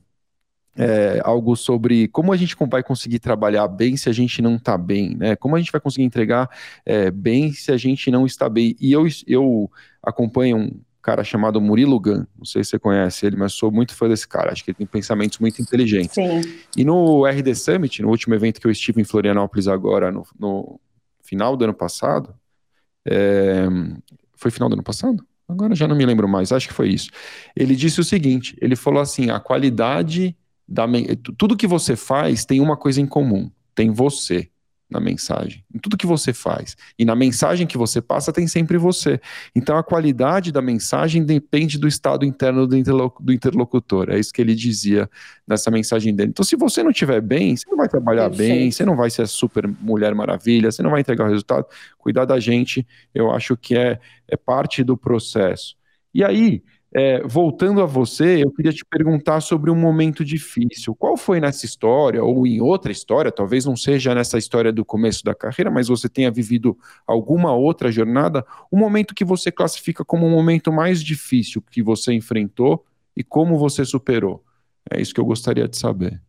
é, 0.77 1.21
algo 1.25 1.57
sobre 1.57 2.09
como 2.09 2.33
a 2.33 2.37
gente 2.37 2.55
vai 2.69 2.83
conseguir 2.83 3.19
trabalhar 3.19 3.67
bem 3.67 3.97
se 3.97 4.09
a 4.09 4.13
gente 4.13 4.43
não 4.43 4.57
está 4.57 4.77
bem, 4.77 5.17
né? 5.17 5.35
Como 5.35 5.57
a 5.57 5.59
gente 5.59 5.73
vai 5.73 5.81
conseguir 5.81 6.05
entregar 6.05 6.51
é, 6.85 7.11
bem 7.11 7.53
se 7.53 7.73
a 7.73 7.77
gente 7.77 8.11
não 8.11 8.27
está 8.27 8.49
bem. 8.49 8.77
E 8.81 8.93
eu, 8.93 9.07
eu 9.27 9.71
acompanho 10.03 10.57
um 10.57 10.71
cara 11.01 11.23
chamado 11.23 11.61
Murilo 11.61 12.01
Gun, 12.01 12.25
não 12.37 12.45
sei 12.45 12.65
se 12.65 12.71
você 12.71 12.79
conhece 12.81 13.25
ele, 13.25 13.37
mas 13.37 13.53
sou 13.53 13.71
muito 13.71 13.95
fã 13.95 14.09
desse 14.09 14.27
cara, 14.27 14.51
acho 14.51 14.65
que 14.65 14.73
ele 14.73 14.79
tem 14.79 14.87
pensamentos 14.87 15.39
muito 15.39 15.63
inteligentes. 15.63 16.15
Sim. 16.15 16.43
E 16.77 16.85
no 16.85 17.25
RD 17.25 17.55
Summit, 17.55 18.03
no 18.03 18.09
último 18.09 18.35
evento 18.35 18.61
que 18.61 18.67
eu 18.67 18.73
estive 18.73 19.01
em 19.01 19.05
Florianópolis 19.05 19.69
agora, 19.69 20.11
no, 20.11 20.27
no 20.37 20.81
final 21.23 21.57
do 21.57 21.65
ano 21.65 21.75
passado, 21.75 22.35
é, 23.07 23.67
foi 24.35 24.51
final 24.51 24.69
do 24.69 24.73
ano 24.73 24.83
passado? 24.83 25.25
Agora 25.49 25.77
já 25.77 25.87
não 25.87 25.95
me 25.95 26.05
lembro 26.05 26.29
mais, 26.29 26.51
acho 26.51 26.67
que 26.67 26.75
foi 26.75 26.89
isso. 26.89 27.09
Ele 27.55 27.77
disse 27.77 28.01
o 28.01 28.05
seguinte: 28.05 28.57
ele 28.61 28.75
falou 28.75 29.01
assim, 29.01 29.31
a 29.31 29.39
qualidade 29.39 30.37
da, 30.69 30.87
tudo 31.39 31.57
que 31.57 31.67
você 31.67 31.95
faz 31.97 32.45
tem 32.45 32.61
uma 32.61 32.77
coisa 32.77 33.01
em 33.01 33.07
comum, 33.07 33.51
tem 33.75 33.91
você 33.91 34.51
na 34.89 35.01
mensagem, 35.01 35.65
em 35.75 35.79
tudo 35.79 35.97
que 35.97 36.07
você 36.07 36.33
faz. 36.33 36.77
E 36.97 37.05
na 37.05 37.17
mensagem 37.17 37.67
que 37.67 37.77
você 37.77 38.01
passa 38.01 38.33
tem 38.33 38.47
sempre 38.47 38.79
você. 38.79 39.21
Então 39.55 39.77
a 39.77 39.83
qualidade 39.83 40.53
da 40.53 40.63
mensagem 40.63 41.25
depende 41.25 41.77
do 41.77 41.89
estado 41.89 42.25
interno 42.25 42.67
do, 42.67 42.77
interlocutor. 42.77 44.11
É 44.11 44.19
isso 44.19 44.33
que 44.33 44.41
ele 44.41 44.55
dizia 44.55 45.11
nessa 45.47 45.71
mensagem 45.73 46.15
dele. 46.15 46.31
Então 46.31 46.45
se 46.45 46.55
você 46.55 46.85
não 46.85 46.91
estiver 46.91 47.21
bem, 47.21 47.57
você 47.57 47.69
não 47.69 47.77
vai 47.77 47.89
trabalhar 47.89 48.31
Perfeito. 48.31 48.49
bem, 48.49 48.71
você 48.71 48.85
não 48.85 48.97
vai 48.97 49.11
ser 49.11 49.23
a 49.23 49.27
super 49.27 49.67
mulher 49.67 50.15
maravilha, 50.15 50.71
você 50.71 50.83
não 50.83 50.91
vai 50.91 51.01
entregar 51.01 51.25
o 51.25 51.29
resultado. 51.29 51.67
Cuidar 51.99 52.25
da 52.25 52.39
gente, 52.39 52.87
eu 53.13 53.33
acho 53.33 53.57
que 53.57 53.77
é, 53.77 53.99
é 54.29 54.37
parte 54.37 54.85
do 54.85 54.97
processo. 54.97 55.77
E 56.15 56.23
aí, 56.23 56.63
é, 56.95 57.23
voltando 57.27 57.83
a 57.83 57.87
você, 57.87 58.43
eu 58.43 58.51
queria 58.51 58.73
te 58.73 58.85
perguntar 58.85 59.41
sobre 59.41 59.71
um 59.71 59.75
momento 59.75 60.25
difícil. 60.25 60.95
Qual 60.95 61.17
foi 61.17 61.41
nessa 61.41 61.67
história, 61.67 62.23
ou 62.23 62.47
em 62.47 62.61
outra 62.61 62.93
história, 62.93 63.31
talvez 63.31 63.65
não 63.65 63.77
seja 63.77 64.15
nessa 64.15 64.39
história 64.39 64.73
do 64.73 64.85
começo 64.85 65.23
da 65.25 65.35
carreira, 65.35 65.71
mas 65.71 65.89
você 65.89 66.09
tenha 66.09 66.31
vivido 66.31 66.77
alguma 67.07 67.53
outra 67.53 67.91
jornada, 67.91 68.45
um 68.73 68.79
momento 68.79 69.15
que 69.15 69.25
você 69.25 69.53
classifica 69.53 70.05
como 70.05 70.27
um 70.27 70.31
momento 70.31 70.73
mais 70.73 71.03
difícil 71.03 71.63
que 71.71 71.83
você 71.83 72.13
enfrentou 72.13 72.85
e 73.17 73.23
como 73.23 73.59
você 73.59 73.85
superou? 73.85 74.45
É 74.91 75.01
isso 75.01 75.13
que 75.13 75.21
eu 75.21 75.25
gostaria 75.25 75.67
de 75.69 75.77
saber. 75.77 76.23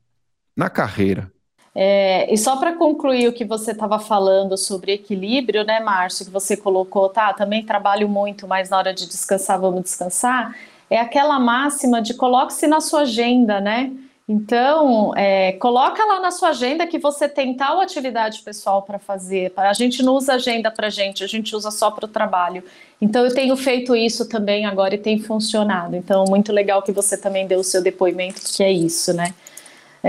Na 0.56 0.70
carreira. 0.70 1.32
É, 1.80 2.34
e 2.34 2.36
só 2.40 2.56
para 2.58 2.74
concluir 2.74 3.28
o 3.28 3.32
que 3.32 3.46
você 3.46 3.70
estava 3.70 4.00
falando 4.00 4.58
sobre 4.58 4.94
equilíbrio, 4.94 5.64
né, 5.64 5.80
Márcio, 5.80 6.26
que 6.26 6.32
você 6.32 6.58
colocou, 6.58 7.08
tá? 7.08 7.32
Também 7.34 7.64
trabalho 7.64 8.10
muito, 8.10 8.48
mas 8.48 8.72
na 8.72 8.80
hora 8.80 8.92
de 8.92 9.06
descansar, 9.06 9.62
vamos 9.62 9.84
descansar. 9.84 10.58
É 10.90 11.00
aquela 11.00 11.38
máxima 11.40 12.02
de 12.02 12.16
coloque-se 12.16 12.66
na 12.66 12.82
sua 12.82 13.02
agenda, 13.02 13.62
né? 13.62 13.92
Então, 14.28 15.16
é, 15.16 15.52
coloca 15.54 16.04
lá 16.04 16.20
na 16.20 16.32
sua 16.32 16.50
agenda 16.50 16.88
que 16.88 16.98
você 16.98 17.30
tem 17.30 17.54
tal 17.54 17.80
atividade 17.80 18.42
pessoal 18.42 18.82
para 18.82 18.98
fazer. 18.98 19.54
A 19.56 19.72
gente 19.74 20.02
não 20.02 20.16
usa 20.16 20.34
agenda 20.34 20.72
para 20.72 20.90
gente, 20.90 21.24
a 21.24 21.28
gente 21.28 21.56
usa 21.56 21.70
só 21.70 21.92
para 21.92 22.06
o 22.06 22.08
trabalho. 22.08 22.64
Então, 23.00 23.24
eu 23.24 23.32
tenho 23.32 23.56
feito 23.56 23.96
isso 23.96 24.28
também 24.28 24.66
agora 24.66 24.96
e 24.96 24.98
tem 24.98 25.20
funcionado. 25.20 25.96
Então, 25.96 26.26
muito 26.28 26.52
legal 26.52 26.82
que 26.82 26.92
você 26.92 27.16
também 27.16 27.46
deu 27.46 27.60
o 27.60 27.64
seu 27.64 27.84
depoimento, 27.84 28.42
que 28.44 28.64
é 28.64 28.72
isso, 28.72 29.14
né? 29.14 29.36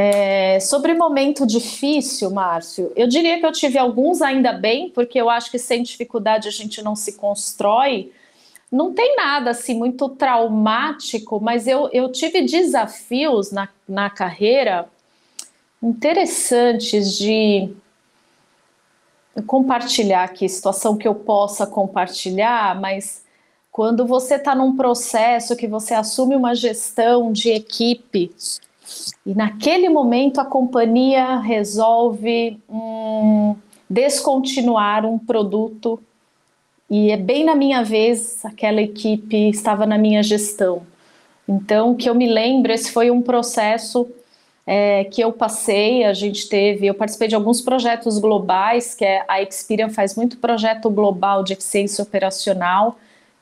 É, 0.00 0.60
sobre 0.60 0.94
momento 0.94 1.44
difícil, 1.44 2.30
Márcio, 2.30 2.92
eu 2.94 3.08
diria 3.08 3.40
que 3.40 3.44
eu 3.44 3.50
tive 3.50 3.76
alguns 3.76 4.22
ainda 4.22 4.52
bem, 4.52 4.90
porque 4.90 5.20
eu 5.20 5.28
acho 5.28 5.50
que 5.50 5.58
sem 5.58 5.82
dificuldade 5.82 6.46
a 6.46 6.52
gente 6.52 6.80
não 6.80 6.94
se 6.94 7.14
constrói. 7.14 8.12
Não 8.70 8.94
tem 8.94 9.16
nada 9.16 9.50
assim 9.50 9.76
muito 9.76 10.08
traumático, 10.10 11.40
mas 11.40 11.66
eu, 11.66 11.90
eu 11.92 12.12
tive 12.12 12.42
desafios 12.42 13.50
na, 13.50 13.68
na 13.88 14.08
carreira 14.08 14.88
interessantes 15.82 17.18
de 17.18 17.68
compartilhar 19.48 20.22
aqui, 20.22 20.48
situação 20.48 20.96
que 20.96 21.08
eu 21.08 21.14
possa 21.16 21.66
compartilhar, 21.66 22.80
mas 22.80 23.24
quando 23.72 24.06
você 24.06 24.36
está 24.36 24.54
num 24.54 24.76
processo 24.76 25.56
que 25.56 25.66
você 25.66 25.92
assume 25.92 26.36
uma 26.36 26.54
gestão 26.54 27.32
de 27.32 27.50
equipe 27.50 28.30
e 29.24 29.34
naquele 29.34 29.88
momento 29.88 30.40
a 30.40 30.44
companhia 30.44 31.36
resolve 31.38 32.58
hum, 32.68 33.54
descontinuar 33.88 35.04
um 35.04 35.18
produto. 35.18 36.00
E 36.90 37.10
é 37.10 37.16
bem 37.16 37.44
na 37.44 37.54
minha 37.54 37.82
vez, 37.82 38.44
aquela 38.44 38.80
equipe 38.80 39.50
estava 39.50 39.84
na 39.84 39.98
minha 39.98 40.22
gestão. 40.22 40.82
Então, 41.46 41.94
que 41.94 42.08
eu 42.08 42.14
me 42.14 42.26
lembro, 42.26 42.72
esse 42.72 42.90
foi 42.92 43.10
um 43.10 43.22
processo 43.22 44.06
é, 44.66 45.04
que 45.04 45.22
eu 45.22 45.32
passei, 45.32 46.04
a 46.04 46.12
gente 46.12 46.46
teve, 46.46 46.86
eu 46.86 46.92
participei 46.92 47.26
de 47.26 47.34
alguns 47.34 47.62
projetos 47.62 48.18
globais, 48.18 48.94
que 48.94 49.02
é, 49.02 49.24
a 49.26 49.40
Experian 49.40 49.88
faz 49.88 50.14
muito 50.14 50.36
projeto 50.36 50.90
global 50.90 51.42
de 51.42 51.54
eficiência 51.54 52.02
operacional, 52.02 52.98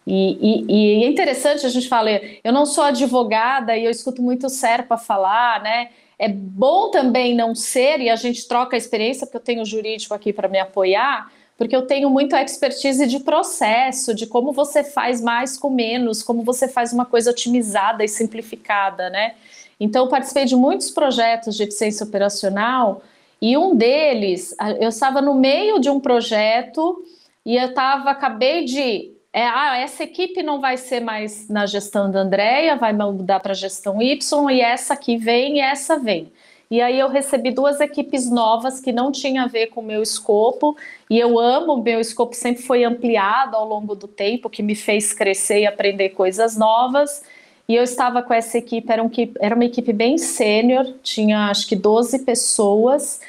e, 0.07 0.38
e, 0.40 1.01
e, 1.01 1.05
é 1.05 1.09
interessante 1.09 1.66
a 1.66 1.69
gente 1.69 1.88
falar, 1.88 2.21
eu 2.45 2.53
não 2.53 2.64
sou 2.64 2.85
advogada 2.85 3.77
e 3.77 3.85
eu 3.85 3.90
escuto 3.90 4.23
muito 4.23 4.47
o 4.47 4.51
Serpa 4.51 4.97
falar, 4.97 5.61
né? 5.62 5.88
É 6.19 6.29
bom 6.29 6.90
também 6.90 7.35
não 7.35 7.55
ser, 7.55 8.01
e 8.01 8.09
a 8.09 8.16
gente 8.16 8.47
troca 8.47 8.77
a 8.77 8.79
experiência, 8.79 9.27
porque 9.27 9.37
eu 9.37 9.40
tenho 9.42 9.64
jurídico 9.64 10.14
aqui 10.14 10.33
para 10.33 10.49
me 10.49 10.61
apoiar, 10.61 11.31
porque 11.59 11.75
eu 11.75 11.87
tenho 11.87 12.09
muito 12.09 12.37
expertise 12.37 13.07
de 13.07 13.19
processo, 13.21 14.14
de 14.14 14.27
como 14.27 14.53
você 14.53 14.85
faz 14.85 15.21
mais 15.21 15.59
com 15.59 15.71
menos, 15.71 16.23
como 16.23 16.42
você 16.42 16.69
faz 16.69 16.92
uma 16.92 17.05
coisa 17.05 17.31
otimizada 17.33 18.05
e 18.05 18.09
simplificada, 18.09 19.11
né? 19.11 19.35
Então, 19.79 20.09
participei 20.09 20.45
de 20.45 20.55
muitos 20.55 20.90
projetos 20.90 21.57
de 21.57 21.64
eficiência 21.64 22.07
operacional, 22.07 23.03
e 23.40 23.57
um 23.57 23.75
deles, 23.75 24.55
eu 24.81 24.88
estava 24.88 25.21
no 25.21 25.35
meio 25.35 25.79
de 25.79 25.90
um 25.90 26.01
projeto 26.01 27.05
e 27.45 27.57
eu 27.57 27.69
estava, 27.69 28.11
acabei 28.11 28.64
de 28.64 29.16
é, 29.37 29.46
ah, 29.46 29.77
essa 29.77 30.03
equipe 30.03 30.42
não 30.42 30.62
vai 30.62 30.79
ser 30.79 31.01
mais 31.01 31.46
na 31.46 31.66
gestão 31.66 32.11
da 32.11 32.20
Andrea, 32.20 32.75
vai 32.75 32.94
mudar 32.94 33.38
para 33.38 33.53
a 33.53 33.55
gestão 33.55 34.01
Y, 34.01 34.51
e 34.51 34.62
essa 34.62 34.94
aqui 34.94 35.18
vem 35.18 35.59
e 35.59 35.61
essa 35.61 35.99
vem. 35.99 36.33
E 36.70 36.81
aí 36.81 36.99
eu 36.99 37.11
recebi 37.11 37.51
duas 37.51 37.79
equipes 37.79 38.31
novas 38.31 38.81
que 38.81 38.92
não 38.92 39.12
tinham 39.12 39.44
a 39.44 39.46
ver 39.46 39.66
com 39.66 39.83
o 39.83 39.85
meu 39.85 40.03
escopo, 40.03 40.75
e 41.11 41.18
eu 41.18 41.38
amo, 41.38 41.77
meu 41.83 42.01
escopo 42.01 42.35
sempre 42.35 42.62
foi 42.62 42.83
ampliado 42.83 43.57
ao 43.57 43.68
longo 43.68 43.94
do 43.94 44.09
tempo, 44.09 44.49
que 44.49 44.62
me 44.62 44.75
fez 44.75 45.12
crescer 45.12 45.61
e 45.61 45.66
aprender 45.66 46.11
coisas 46.11 46.57
novas. 46.57 47.22
E 47.68 47.75
eu 47.75 47.83
estava 47.85 48.22
com 48.22 48.33
essa 48.33 48.57
equipe, 48.57 48.90
era, 48.90 49.03
um, 49.03 49.11
era 49.38 49.55
uma 49.55 49.66
equipe 49.66 49.92
bem 49.92 50.16
sênior, 50.16 50.94
tinha 51.03 51.51
acho 51.51 51.68
que 51.68 51.77
12 51.77 52.20
pessoas, 52.20 53.20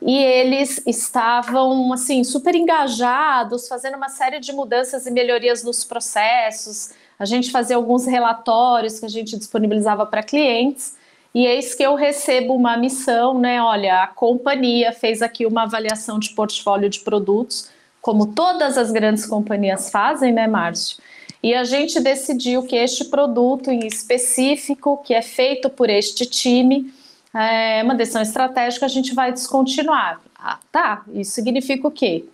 e 0.00 0.16
eles 0.16 0.80
estavam 0.86 1.92
assim 1.92 2.22
super 2.22 2.54
engajados, 2.54 3.66
fazendo 3.66 3.96
uma 3.96 4.08
série 4.08 4.38
de 4.38 4.52
mudanças 4.52 5.06
e 5.06 5.10
melhorias 5.10 5.64
nos 5.64 5.84
processos. 5.84 6.90
A 7.18 7.24
gente 7.24 7.50
fazia 7.50 7.76
alguns 7.76 8.06
relatórios 8.06 9.00
que 9.00 9.06
a 9.06 9.08
gente 9.08 9.36
disponibilizava 9.36 10.06
para 10.06 10.22
clientes. 10.22 10.96
E 11.34 11.46
eis 11.46 11.74
que 11.74 11.82
eu 11.82 11.94
recebo 11.94 12.54
uma 12.54 12.76
missão, 12.76 13.38
né? 13.38 13.60
Olha, 13.60 14.04
a 14.04 14.06
companhia 14.06 14.92
fez 14.92 15.20
aqui 15.20 15.44
uma 15.44 15.64
avaliação 15.64 16.18
de 16.18 16.30
portfólio 16.30 16.88
de 16.88 17.00
produtos, 17.00 17.68
como 18.00 18.28
todas 18.28 18.78
as 18.78 18.90
grandes 18.90 19.26
companhias 19.26 19.90
fazem, 19.90 20.32
né, 20.32 20.46
Márcio? 20.46 20.98
E 21.42 21.54
a 21.54 21.64
gente 21.64 22.00
decidiu 22.00 22.62
que 22.62 22.76
este 22.76 23.04
produto 23.04 23.70
em 23.70 23.86
específico, 23.86 25.02
que 25.04 25.12
é 25.12 25.22
feito 25.22 25.68
por 25.68 25.90
este 25.90 26.24
time, 26.24 26.92
é 27.34 27.82
uma 27.82 27.94
decisão 27.94 28.22
estratégica, 28.22 28.86
a 28.86 28.88
gente 28.88 29.14
vai 29.14 29.32
descontinuar. 29.32 30.20
Ah, 30.38 30.58
tá, 30.70 31.04
isso 31.12 31.32
significa 31.32 31.86
o 31.86 31.90
quê? 31.90 32.24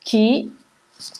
Que 0.00 0.50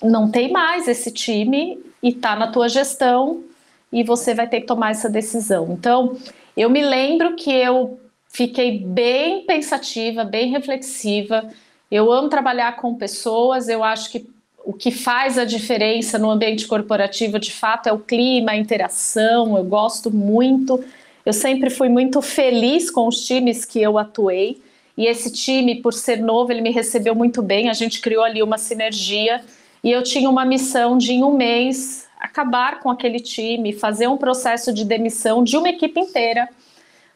não 0.02 0.30
tem 0.30 0.50
mais 0.50 0.88
esse 0.88 1.10
time 1.10 1.78
e 2.02 2.10
está 2.10 2.36
na 2.36 2.50
tua 2.50 2.68
gestão 2.68 3.44
e 3.92 4.02
você 4.02 4.34
vai 4.34 4.48
ter 4.48 4.60
que 4.60 4.66
tomar 4.66 4.90
essa 4.90 5.08
decisão. 5.08 5.72
Então, 5.72 6.16
eu 6.56 6.70
me 6.70 6.82
lembro 6.82 7.36
que 7.36 7.50
eu 7.50 7.98
fiquei 8.28 8.78
bem 8.78 9.44
pensativa, 9.46 10.24
bem 10.24 10.50
reflexiva. 10.50 11.48
Eu 11.90 12.10
amo 12.10 12.28
trabalhar 12.28 12.76
com 12.76 12.94
pessoas, 12.94 13.68
eu 13.68 13.84
acho 13.84 14.10
que 14.10 14.26
o 14.64 14.72
que 14.72 14.90
faz 14.90 15.38
a 15.38 15.44
diferença 15.44 16.18
no 16.18 16.30
ambiente 16.30 16.66
corporativo, 16.66 17.38
de 17.38 17.52
fato, 17.52 17.88
é 17.88 17.92
o 17.92 17.98
clima, 17.98 18.52
a 18.52 18.56
interação. 18.56 19.56
Eu 19.56 19.64
gosto 19.64 20.10
muito 20.10 20.82
eu 21.24 21.32
sempre 21.32 21.70
fui 21.70 21.88
muito 21.88 22.20
feliz 22.20 22.90
com 22.90 23.08
os 23.08 23.24
times 23.24 23.64
que 23.64 23.80
eu 23.80 23.96
atuei. 23.98 24.60
E 24.96 25.06
esse 25.06 25.32
time, 25.32 25.76
por 25.76 25.92
ser 25.92 26.18
novo, 26.18 26.52
ele 26.52 26.60
me 26.60 26.70
recebeu 26.70 27.14
muito 27.14 27.42
bem. 27.42 27.68
A 27.70 27.72
gente 27.72 28.00
criou 28.00 28.22
ali 28.22 28.42
uma 28.42 28.58
sinergia. 28.58 29.42
e 29.82 29.90
eu 29.90 30.02
tinha 30.02 30.30
uma 30.30 30.44
missão 30.44 30.96
de, 30.96 31.12
em 31.12 31.22
um 31.22 31.37
mês, 31.37 32.06
acabar 32.18 32.80
com 32.80 32.90
aquele 32.90 33.20
time, 33.20 33.72
fazer 33.72 34.06
um 34.06 34.16
processo 34.16 34.72
de 34.72 34.84
demissão 34.84 35.44
de 35.44 35.56
uma 35.58 35.68
equipe 35.68 36.00
inteira, 36.00 36.48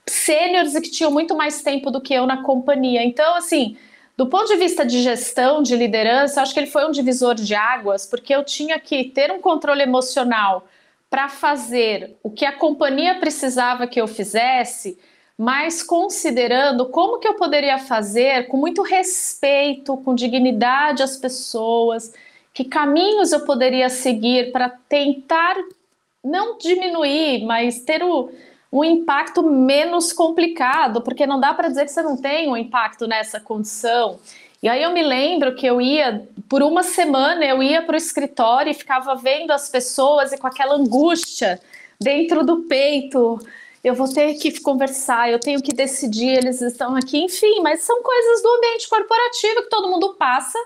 sêniores 0.06 0.74
que 0.74 0.90
tinham 0.90 1.10
muito 1.10 1.34
mais 1.34 1.62
tempo 1.62 1.90
do 1.90 2.00
que 2.00 2.12
eu 2.12 2.26
na 2.26 2.42
companhia. 2.42 3.02
Então, 3.02 3.34
assim, 3.36 3.76
do 4.18 4.26
ponto 4.26 4.48
de 4.48 4.56
vista 4.56 4.84
de 4.84 5.02
gestão, 5.02 5.62
de 5.62 5.76
liderança, 5.76 6.42
acho 6.42 6.52
que 6.52 6.60
ele 6.60 6.66
foi 6.66 6.86
um 6.86 6.90
divisor 6.90 7.34
de 7.34 7.54
águas, 7.54 8.04
porque 8.04 8.34
eu 8.34 8.44
tinha 8.44 8.78
que 8.78 9.04
ter 9.04 9.30
um 9.30 9.40
controle 9.40 9.82
emocional 9.82 10.66
para 11.10 11.28
fazer 11.28 12.16
o 12.22 12.30
que 12.30 12.44
a 12.44 12.52
companhia 12.52 13.18
precisava 13.18 13.86
que 13.86 14.00
eu 14.00 14.06
fizesse, 14.06 14.98
mas 15.36 15.82
considerando 15.82 16.86
como 16.86 17.18
que 17.18 17.28
eu 17.28 17.34
poderia 17.34 17.78
fazer 17.78 18.48
com 18.48 18.56
muito 18.56 18.82
respeito, 18.82 19.96
com 19.98 20.14
dignidade 20.14 21.02
às 21.02 21.16
pessoas, 21.16 22.12
que 22.52 22.64
caminhos 22.64 23.32
eu 23.32 23.44
poderia 23.44 23.88
seguir 23.88 24.50
para 24.50 24.68
tentar 24.68 25.56
não 26.24 26.58
diminuir, 26.58 27.44
mas 27.44 27.80
ter 27.80 28.02
o, 28.02 28.30
um 28.72 28.84
impacto 28.84 29.42
menos 29.42 30.12
complicado, 30.12 31.00
porque 31.00 31.26
não 31.26 31.40
dá 31.40 31.54
para 31.54 31.68
dizer 31.68 31.84
que 31.84 31.92
você 31.92 32.02
não 32.02 32.16
tem 32.16 32.48
um 32.48 32.56
impacto 32.56 33.06
nessa 33.06 33.40
condição. 33.40 34.18
E 34.62 34.68
aí 34.68 34.82
eu 34.82 34.90
me 34.90 35.02
lembro 35.02 35.54
que 35.54 35.64
eu 35.64 35.80
ia, 35.80 36.28
por 36.48 36.62
uma 36.62 36.82
semana, 36.82 37.44
eu 37.44 37.62
ia 37.62 37.80
para 37.80 37.94
o 37.94 37.96
escritório 37.96 38.70
e 38.70 38.74
ficava 38.74 39.14
vendo 39.14 39.52
as 39.52 39.68
pessoas 39.68 40.32
e 40.32 40.38
com 40.38 40.48
aquela 40.48 40.74
angústia 40.74 41.60
dentro 42.00 42.44
do 42.44 42.62
peito. 42.62 43.38
Eu 43.84 43.94
vou 43.94 44.12
ter 44.12 44.34
que 44.34 44.60
conversar, 44.60 45.30
eu 45.30 45.38
tenho 45.38 45.62
que 45.62 45.72
decidir, 45.72 46.38
eles 46.38 46.60
estão 46.60 46.96
aqui, 46.96 47.18
enfim, 47.18 47.60
mas 47.62 47.82
são 47.82 48.02
coisas 48.02 48.42
do 48.42 48.48
ambiente 48.56 48.88
corporativo 48.88 49.62
que 49.62 49.70
todo 49.70 49.90
mundo 49.90 50.14
passa 50.14 50.58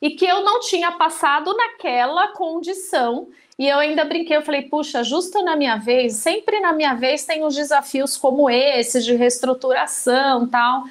e 0.00 0.10
que 0.10 0.26
eu 0.26 0.44
não 0.44 0.60
tinha 0.60 0.92
passado 0.92 1.54
naquela 1.56 2.28
condição. 2.28 3.28
E 3.58 3.66
eu 3.66 3.78
ainda 3.78 4.04
brinquei, 4.04 4.36
eu 4.36 4.42
falei, 4.42 4.62
puxa, 4.62 5.02
justo 5.02 5.42
na 5.42 5.56
minha 5.56 5.76
vez, 5.76 6.12
sempre 6.14 6.60
na 6.60 6.72
minha 6.72 6.94
vez 6.94 7.24
tem 7.24 7.42
uns 7.44 7.56
desafios 7.56 8.16
como 8.16 8.48
esse 8.48 9.02
de 9.02 9.16
reestruturação 9.16 10.46
tal. 10.46 10.84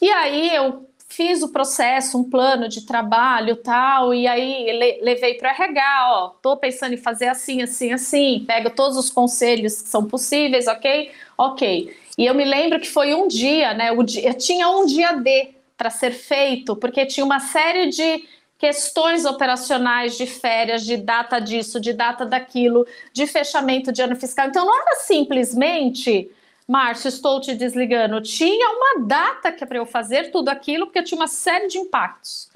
E 0.00 0.08
aí 0.08 0.54
eu 0.54 0.86
fiz 1.08 1.42
o 1.42 1.48
processo, 1.48 2.18
um 2.18 2.28
plano 2.28 2.68
de 2.68 2.84
trabalho 2.84 3.56
tal, 3.56 4.12
e 4.12 4.26
aí 4.26 4.98
levei 5.00 5.34
para 5.34 5.50
RH, 5.50 6.08
ó, 6.10 6.28
tô 6.42 6.56
pensando 6.56 6.94
em 6.94 6.98
fazer 6.98 7.28
assim, 7.28 7.62
assim, 7.62 7.92
assim, 7.92 8.44
pego 8.46 8.70
todos 8.70 8.96
os 8.96 9.10
conselhos 9.10 9.80
que 9.80 9.88
são 9.88 10.04
possíveis, 10.04 10.66
ok? 10.66 11.10
Ok. 11.38 11.96
E 12.18 12.24
eu 12.26 12.34
me 12.34 12.44
lembro 12.44 12.80
que 12.80 12.88
foi 12.88 13.14
um 13.14 13.28
dia, 13.28 13.74
né? 13.74 13.92
O 13.92 14.02
dia, 14.02 14.32
tinha 14.34 14.68
um 14.68 14.86
dia 14.86 15.12
D 15.12 15.54
para 15.76 15.90
ser 15.90 16.12
feito, 16.12 16.74
porque 16.74 17.04
tinha 17.06 17.24
uma 17.24 17.40
série 17.40 17.90
de 17.90 18.24
questões 18.58 19.26
operacionais 19.26 20.16
de 20.16 20.26
férias, 20.26 20.84
de 20.84 20.96
data 20.96 21.38
disso, 21.38 21.78
de 21.78 21.92
data 21.92 22.24
daquilo, 22.24 22.86
de 23.12 23.26
fechamento 23.26 23.92
de 23.92 24.00
ano 24.00 24.16
fiscal. 24.16 24.48
Então 24.48 24.64
não 24.64 24.74
era 24.74 24.96
simplesmente 25.00 26.30
Márcio, 26.66 27.08
estou 27.08 27.40
te 27.40 27.54
desligando. 27.54 28.20
Tinha 28.20 28.68
uma 28.70 29.06
data 29.06 29.52
que 29.52 29.62
é 29.62 29.66
para 29.66 29.78
eu 29.78 29.86
fazer 29.86 30.30
tudo 30.30 30.48
aquilo, 30.48 30.86
porque 30.86 31.02
tinha 31.02 31.18
uma 31.18 31.28
série 31.28 31.68
de 31.68 31.78
impactos. 31.78 32.48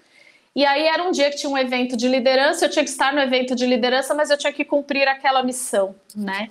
E 0.55 0.67
aí 0.67 0.83
era 0.87 1.05
um 1.05 1.13
dia 1.13 1.31
que 1.31 1.37
tinha 1.37 1.51
um 1.51 1.57
evento 1.57 1.97
de 1.97 2.09
liderança, 2.09 2.65
eu 2.65 2.71
tinha 2.71 2.85
que 2.85 2.91
estar 2.91 3.13
no 3.13 3.21
evento 3.21 3.55
de 3.55 3.65
liderança, 3.67 4.15
mas 4.15 4.31
eu 4.31 4.37
tinha 4.37 4.53
que 4.53 4.65
cumprir 4.65 5.07
aquela 5.07 5.45
missão, 5.45 5.95
né? 6.15 6.49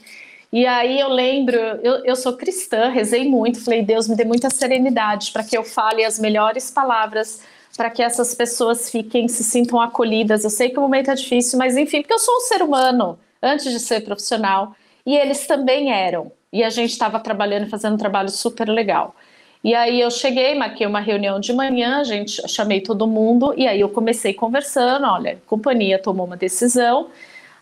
E 0.52 0.66
aí 0.66 1.00
eu 1.00 1.10
lembro, 1.10 1.58
eu, 1.58 2.06
eu 2.06 2.16
sou 2.16 2.36
cristã, 2.36 2.90
rezei 2.90 3.28
muito, 3.28 3.64
falei, 3.64 3.84
Deus 3.84 4.08
me 4.08 4.16
dê 4.16 4.24
muita 4.24 4.50
serenidade 4.50 5.32
para 5.32 5.44
que 5.44 5.56
eu 5.56 5.64
fale 5.64 6.04
as 6.04 6.18
melhores 6.18 6.72
palavras 6.72 7.42
para 7.78 7.90
que 7.90 8.02
essas 8.02 8.34
pessoas 8.34 8.90
fiquem, 8.90 9.28
se 9.28 9.44
sintam 9.44 9.80
acolhidas. 9.80 10.44
Eu 10.44 10.50
sei 10.50 10.70
que 10.70 10.80
o 10.80 10.82
momento 10.82 11.12
é 11.12 11.16
difícil, 11.16 11.60
mas 11.60 11.78
enfim, 11.78 12.02
porque 12.02 12.14
eu 12.14 12.20
sou 12.20 12.36
um 12.38 12.42
ser 12.42 12.64
humano 12.64 13.20
antes 13.42 13.72
de 13.72 13.80
ser 13.80 14.02
profissional 14.02 14.76
e 15.06 15.16
eles 15.16 15.46
também 15.46 15.92
eram 15.92 16.32
e 16.52 16.64
a 16.64 16.70
gente 16.70 16.92
estava 16.92 17.20
trabalhando, 17.20 17.70
fazendo 17.70 17.94
um 17.94 17.98
trabalho 17.98 18.30
super 18.30 18.68
legal. 18.70 19.16
E 19.64 19.76
aí 19.76 20.00
eu 20.00 20.10
cheguei, 20.10 20.56
marquei 20.56 20.88
uma 20.88 21.02
reunião 21.02 21.40
de 21.40 21.52
manhã, 21.52 22.00
a 22.00 22.04
gente 22.04 22.42
chamei 22.48 22.80
todo 22.80 23.06
mundo 23.06 23.54
e 23.58 23.68
aí 23.68 23.82
eu 23.82 23.90
comecei 23.90 24.34
conversando, 24.34 25.06
olha, 25.06 25.34
a 25.34 25.50
companhia 25.50 26.00
tomou 26.00 26.26
uma 26.26 26.38
decisão. 26.38 27.10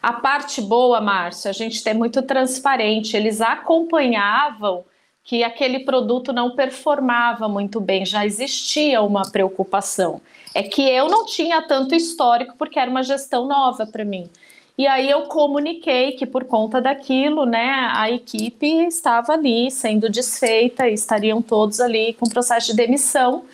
A 0.01 0.13
parte 0.13 0.61
boa, 0.61 1.01
Márcio, 1.01 1.49
a 1.49 1.53
gente 1.53 1.87
é 1.89 1.93
muito 1.93 2.21
transparente, 2.21 3.17
eles 3.17 3.41
acompanhavam 3.41 4.85
que 5.23 5.43
aquele 5.43 5.79
produto 5.79 6.31
não 6.31 6.55
performava 6.55 7.49
muito 7.49 7.81
bem, 7.81 8.05
já 8.05 8.25
existia 8.25 9.01
uma 9.01 9.23
preocupação. 9.23 10.21
É 10.53 10.63
que 10.63 10.81
eu 10.81 11.09
não 11.09 11.25
tinha 11.25 11.61
tanto 11.63 11.93
histórico 11.95 12.55
porque 12.57 12.79
era 12.79 12.89
uma 12.89 13.03
gestão 13.03 13.45
nova 13.45 13.85
para 13.85 14.05
mim. 14.05 14.29
E 14.77 14.85
aí 14.85 15.09
eu 15.09 15.23
comuniquei 15.23 16.11
que 16.11 16.25
por 16.25 16.45
conta 16.45 16.79
daquilo, 16.79 17.47
né, 17.47 17.89
a 17.93 18.11
equipe 18.11 18.67
estava 18.85 19.33
ali 19.33 19.71
sendo 19.71 20.07
desfeita, 20.07 20.87
estariam 20.87 21.41
todos 21.41 21.79
ali 21.79 22.13
com 22.13 22.29
processo 22.29 22.67
de 22.67 22.75
demissão. 22.75 23.45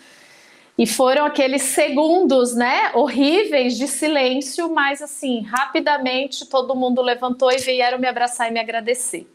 E 0.77 0.85
foram 0.85 1.25
aqueles 1.25 1.61
segundos, 1.61 2.53
né, 2.53 2.91
horríveis 2.93 3.77
de 3.77 3.87
silêncio, 3.87 4.69
mas 4.73 5.01
assim, 5.01 5.43
rapidamente 5.43 6.45
todo 6.45 6.75
mundo 6.75 7.01
levantou 7.01 7.51
e 7.53 7.57
vieram 7.57 7.99
me 7.99 8.07
abraçar 8.07 8.49
e 8.49 8.51
me 8.51 8.59
agradecer. 8.59 9.25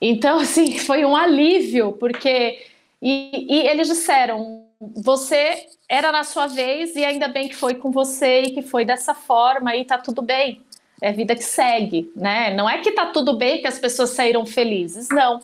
Então, 0.00 0.40
assim, 0.42 0.78
foi 0.78 1.04
um 1.04 1.14
alívio, 1.14 1.92
porque 1.92 2.60
e, 3.00 3.46
e 3.54 3.68
eles 3.68 3.86
disseram: 3.86 4.64
você 4.80 5.64
era 5.88 6.10
na 6.10 6.24
sua 6.24 6.48
vez 6.48 6.96
e 6.96 7.04
ainda 7.04 7.28
bem 7.28 7.48
que 7.48 7.54
foi 7.54 7.74
com 7.76 7.92
você 7.92 8.42
e 8.42 8.50
que 8.50 8.62
foi 8.62 8.84
dessa 8.84 9.14
forma 9.14 9.76
e 9.76 9.84
tá 9.84 9.96
tudo 9.96 10.20
bem 10.20 10.63
é 11.00 11.12
vida 11.12 11.34
que 11.34 11.44
segue, 11.44 12.10
né? 12.14 12.54
Não 12.54 12.68
é 12.68 12.78
que 12.78 12.92
tá 12.92 13.06
tudo 13.06 13.36
bem 13.36 13.60
que 13.60 13.66
as 13.66 13.78
pessoas 13.78 14.10
saíram 14.10 14.46
felizes, 14.46 15.08
não. 15.10 15.40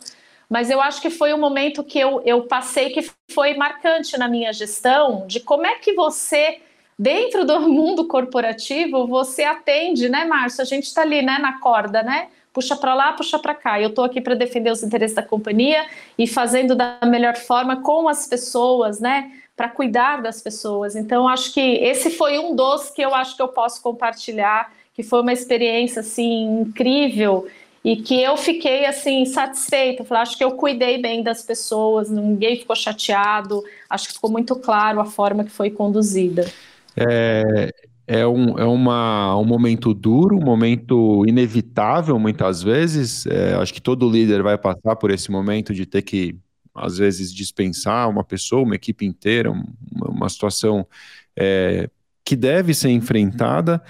Mas 0.49 0.69
eu 0.69 0.81
acho 0.81 1.01
que 1.01 1.09
foi 1.09 1.33
um 1.33 1.37
momento 1.37 1.83
que 1.83 1.97
eu, 1.97 2.21
eu 2.25 2.43
passei 2.43 2.89
que 2.89 3.09
foi 3.31 3.53
marcante 3.53 4.17
na 4.17 4.27
minha 4.27 4.51
gestão 4.51 5.25
de 5.25 5.39
como 5.39 5.65
é 5.65 5.75
que 5.75 5.93
você, 5.93 6.59
dentro 6.99 7.45
do 7.45 7.59
mundo 7.69 8.05
corporativo, 8.05 9.07
você 9.07 9.43
atende, 9.43 10.09
né, 10.09 10.25
Márcio? 10.25 10.61
A 10.61 10.65
gente 10.65 10.83
está 10.83 11.03
ali, 11.03 11.21
né, 11.21 11.37
na 11.39 11.59
corda, 11.59 12.03
né? 12.03 12.27
Puxa 12.51 12.75
para 12.75 12.93
lá, 12.93 13.13
puxa 13.13 13.39
para 13.39 13.55
cá. 13.55 13.79
Eu 13.79 13.89
estou 13.89 14.03
aqui 14.03 14.19
para 14.19 14.35
defender 14.35 14.71
os 14.71 14.83
interesses 14.83 15.15
da 15.15 15.23
companhia 15.23 15.85
e 16.17 16.27
fazendo 16.27 16.75
da 16.75 16.99
melhor 17.05 17.37
forma 17.37 17.81
com 17.81 18.09
as 18.09 18.27
pessoas, 18.27 18.99
né? 18.99 19.31
Para 19.55 19.69
cuidar 19.69 20.21
das 20.21 20.41
pessoas. 20.41 20.97
Então, 20.97 21.29
acho 21.29 21.53
que 21.53 21.61
esse 21.61 22.09
foi 22.09 22.37
um 22.39 22.53
dos 22.53 22.89
que 22.89 23.01
eu 23.01 23.15
acho 23.15 23.37
que 23.37 23.41
eu 23.41 23.47
posso 23.47 23.81
compartilhar 23.81 24.69
que 24.93 25.03
foi 25.03 25.21
uma 25.21 25.33
experiência 25.33 26.01
assim 26.01 26.61
incrível 26.61 27.47
e 27.83 27.95
que 27.95 28.21
eu 28.21 28.37
fiquei 28.37 28.85
assim 28.85 29.25
satisfeita. 29.25 30.03
Falei, 30.03 30.23
acho 30.23 30.37
que 30.37 30.43
eu 30.43 30.51
cuidei 30.51 31.01
bem 31.01 31.23
das 31.23 31.41
pessoas, 31.41 32.09
ninguém 32.09 32.57
ficou 32.57 32.75
chateado. 32.75 33.63
Acho 33.89 34.07
que 34.07 34.13
ficou 34.13 34.29
muito 34.29 34.55
claro 34.55 34.99
a 34.99 35.05
forma 35.05 35.43
que 35.43 35.51
foi 35.51 35.71
conduzida. 35.71 36.45
É, 36.95 37.71
é, 38.05 38.27
um, 38.27 38.59
é 38.59 38.65
uma, 38.65 39.35
um 39.37 39.45
momento 39.45 39.93
duro, 39.93 40.37
um 40.37 40.43
momento 40.43 41.25
inevitável 41.27 42.19
muitas 42.19 42.61
vezes. 42.61 43.25
É, 43.25 43.55
acho 43.55 43.73
que 43.73 43.81
todo 43.81 44.09
líder 44.09 44.43
vai 44.43 44.57
passar 44.57 44.95
por 44.95 45.09
esse 45.09 45.31
momento 45.31 45.73
de 45.73 45.85
ter 45.85 46.03
que 46.03 46.35
às 46.73 46.97
vezes 46.97 47.33
dispensar 47.33 48.09
uma 48.09 48.23
pessoa, 48.23 48.63
uma 48.63 48.75
equipe 48.75 49.05
inteira, 49.05 49.51
uma, 49.51 49.65
uma 50.07 50.29
situação 50.29 50.85
é, 51.35 51.89
que 52.23 52.35
deve 52.35 52.73
ser 52.73 52.89
enfrentada 52.89 53.81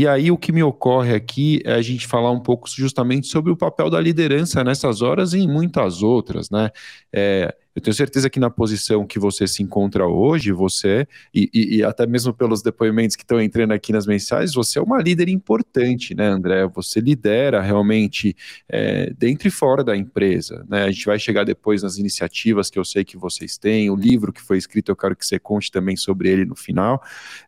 e 0.00 0.08
aí 0.08 0.30
o 0.30 0.38
que 0.38 0.50
me 0.50 0.62
ocorre 0.62 1.14
aqui 1.14 1.60
é 1.62 1.74
a 1.74 1.82
gente 1.82 2.06
falar 2.06 2.30
um 2.30 2.40
pouco 2.40 2.66
justamente 2.70 3.26
sobre 3.26 3.52
o 3.52 3.56
papel 3.56 3.90
da 3.90 4.00
liderança 4.00 4.64
nessas 4.64 5.02
horas 5.02 5.34
e 5.34 5.40
em 5.40 5.46
muitas 5.46 6.02
outras, 6.02 6.48
né? 6.48 6.70
É, 7.12 7.54
eu 7.74 7.80
tenho 7.80 7.94
certeza 7.94 8.28
que 8.28 8.40
na 8.40 8.50
posição 8.50 9.06
que 9.06 9.18
você 9.18 9.46
se 9.46 9.62
encontra 9.62 10.06
hoje, 10.06 10.50
você, 10.50 11.06
e, 11.32 11.48
e, 11.54 11.76
e 11.76 11.84
até 11.84 12.06
mesmo 12.06 12.34
pelos 12.34 12.62
depoimentos 12.62 13.14
que 13.14 13.22
estão 13.22 13.40
entrando 13.40 13.72
aqui 13.72 13.92
nas 13.92 14.06
mensagens, 14.06 14.54
você 14.54 14.78
é 14.78 14.82
uma 14.82 15.00
líder 15.00 15.28
importante, 15.28 16.14
né, 16.14 16.26
André? 16.26 16.66
Você 16.68 17.00
lidera 17.00 17.60
realmente 17.60 18.36
é, 18.68 19.12
dentro 19.16 19.46
e 19.46 19.50
fora 19.50 19.84
da 19.84 19.96
empresa, 19.96 20.66
né? 20.68 20.84
A 20.84 20.90
gente 20.90 21.06
vai 21.06 21.18
chegar 21.18 21.44
depois 21.44 21.82
nas 21.82 21.96
iniciativas 21.96 22.68
que 22.70 22.78
eu 22.78 22.84
sei 22.84 23.04
que 23.04 23.16
vocês 23.16 23.56
têm, 23.56 23.88
o 23.88 23.96
livro 23.96 24.32
que 24.32 24.42
foi 24.42 24.58
escrito, 24.58 24.90
eu 24.90 24.96
quero 24.96 25.14
que 25.14 25.24
você 25.24 25.38
conte 25.38 25.70
também 25.70 25.96
sobre 25.96 26.28
ele 26.28 26.44
no 26.44 26.56
final. 26.56 27.00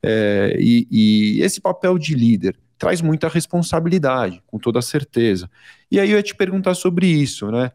É, 0.03 0.57
e, 0.59 0.87
e 0.91 1.43
esse 1.43 1.61
papel 1.61 1.99
de 1.99 2.15
líder 2.15 2.57
traz 2.79 3.01
muita 3.01 3.29
responsabilidade, 3.29 4.43
com 4.47 4.59
toda 4.59 4.83
certeza. 4.83 5.49
E 5.91 6.01
aí 6.01 6.11
eu 6.11 6.17
ia 6.17 6.23
te 6.23 6.35
perguntar 6.35 6.75
sobre 6.75 7.07
isso, 7.07 7.51
né? 7.51 7.71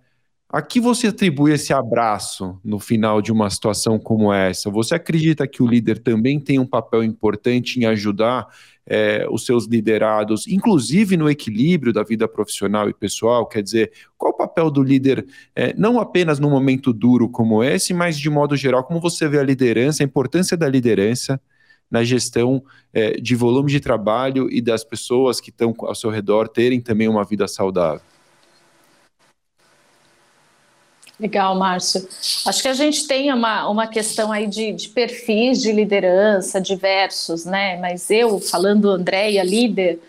A 0.49 0.61
que 0.61 0.79
você 0.79 1.07
atribui 1.07 1.51
esse 1.51 1.73
abraço 1.73 2.57
no 2.63 2.79
final 2.79 3.21
de 3.21 3.33
uma 3.33 3.49
situação 3.49 3.99
como 3.99 4.31
essa? 4.31 4.71
Você 4.71 4.95
acredita 4.95 5.45
que 5.45 5.61
o 5.61 5.67
líder 5.67 5.99
também 5.99 6.39
tem 6.39 6.57
um 6.57 6.65
papel 6.65 7.03
importante 7.03 7.77
em 7.77 7.85
ajudar 7.85 8.47
é, 8.85 9.27
os 9.29 9.45
seus 9.45 9.65
liderados, 9.65 10.47
inclusive 10.47 11.17
no 11.17 11.29
equilíbrio 11.29 11.91
da 11.91 12.01
vida 12.01 12.29
profissional 12.29 12.87
e 12.87 12.93
pessoal? 12.93 13.45
Quer 13.45 13.61
dizer, 13.61 13.91
qual 14.17 14.31
o 14.31 14.37
papel 14.37 14.71
do 14.71 14.81
líder, 14.81 15.27
é, 15.53 15.73
não 15.77 15.99
apenas 15.99 16.39
num 16.39 16.49
momento 16.49 16.93
duro 16.93 17.27
como 17.27 17.61
esse, 17.61 17.93
mas 17.93 18.17
de 18.17 18.29
modo 18.29 18.55
geral, 18.55 18.85
como 18.85 19.01
você 19.01 19.27
vê 19.27 19.39
a 19.39 19.43
liderança, 19.43 20.01
a 20.01 20.05
importância 20.05 20.55
da 20.55 20.69
liderança 20.69 21.41
na 21.91 22.05
gestão 22.05 22.63
é, 22.93 23.19
de 23.19 23.35
volume 23.35 23.69
de 23.69 23.81
trabalho 23.81 24.49
e 24.49 24.61
das 24.61 24.85
pessoas 24.85 25.41
que 25.41 25.49
estão 25.49 25.75
ao 25.81 25.95
seu 25.95 26.09
redor 26.09 26.47
terem 26.47 26.79
também 26.79 27.09
uma 27.09 27.25
vida 27.25 27.49
saudável? 27.49 28.06
Legal, 31.19 31.55
Márcio. 31.55 32.07
Acho 32.45 32.61
que 32.61 32.67
a 32.67 32.73
gente 32.73 33.07
tem 33.07 33.33
uma, 33.33 33.67
uma 33.67 33.87
questão 33.87 34.31
aí 34.31 34.45
de, 34.45 34.71
de 34.71 34.89
perfis 34.89 35.59
de 35.59 35.71
liderança 35.71 36.61
diversos, 36.61 37.43
né? 37.43 37.77
Mas 37.77 38.11
eu, 38.11 38.39
falando 38.39 38.91
Andréia, 38.91 39.43
líder, 39.43 39.99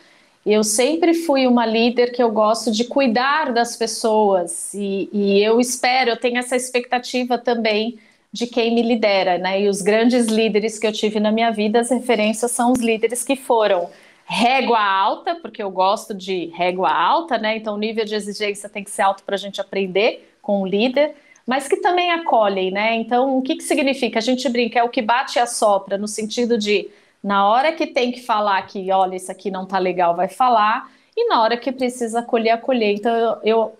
eu 0.44 0.62
sempre 0.62 1.14
fui 1.14 1.46
uma 1.46 1.64
líder 1.64 2.12
que 2.12 2.22
eu 2.22 2.30
gosto 2.30 2.70
de 2.70 2.84
cuidar 2.84 3.52
das 3.54 3.74
pessoas 3.74 4.74
e, 4.74 5.08
e 5.10 5.42
eu 5.42 5.58
espero, 5.58 6.10
eu 6.10 6.16
tenho 6.16 6.38
essa 6.38 6.56
expectativa 6.56 7.38
também 7.38 7.98
de 8.30 8.46
quem 8.46 8.74
me 8.74 8.82
lidera, 8.82 9.38
né? 9.38 9.62
E 9.62 9.68
os 9.68 9.80
grandes 9.80 10.26
líderes 10.26 10.78
que 10.78 10.86
eu 10.86 10.92
tive 10.92 11.18
na 11.18 11.32
minha 11.32 11.50
vida, 11.50 11.80
as 11.80 11.90
referências 11.90 12.50
são 12.50 12.72
os 12.72 12.80
líderes 12.80 13.24
que 13.24 13.34
foram 13.34 13.88
régua 14.26 14.78
alta, 14.78 15.36
porque 15.36 15.62
eu 15.62 15.70
gosto 15.70 16.12
de 16.12 16.46
régua 16.54 16.92
alta, 16.92 17.38
né? 17.38 17.56
Então 17.56 17.76
o 17.76 17.78
nível 17.78 18.04
de 18.04 18.14
exigência 18.14 18.68
tem 18.68 18.84
que 18.84 18.90
ser 18.90 19.00
alto 19.00 19.22
para 19.24 19.36
a 19.36 19.38
gente 19.38 19.58
aprender 19.58 20.27
com 20.48 20.62
o 20.62 20.66
líder, 20.66 21.14
mas 21.46 21.68
que 21.68 21.76
também 21.76 22.10
acolhem, 22.10 22.70
né? 22.70 22.94
Então 22.94 23.36
o 23.36 23.42
que, 23.42 23.56
que 23.56 23.62
significa? 23.62 24.18
A 24.18 24.22
gente 24.22 24.48
brinca, 24.48 24.78
é 24.78 24.82
o 24.82 24.88
que 24.88 25.02
bate 25.02 25.38
e 25.38 25.42
assopra, 25.42 25.98
no 25.98 26.08
sentido 26.08 26.56
de 26.56 26.88
na 27.22 27.46
hora 27.46 27.72
que 27.72 27.86
tem 27.86 28.10
que 28.10 28.22
falar 28.22 28.62
que, 28.62 28.90
olha, 28.90 29.16
isso 29.16 29.30
aqui 29.30 29.50
não 29.50 29.66
tá 29.66 29.78
legal, 29.78 30.16
vai 30.16 30.28
falar, 30.28 30.90
e 31.14 31.28
na 31.28 31.42
hora 31.42 31.56
que 31.58 31.70
precisa 31.70 32.20
acolher, 32.20 32.50
acolher. 32.50 32.94
Então 32.94 33.14
eu, 33.14 33.36
eu 33.44 33.78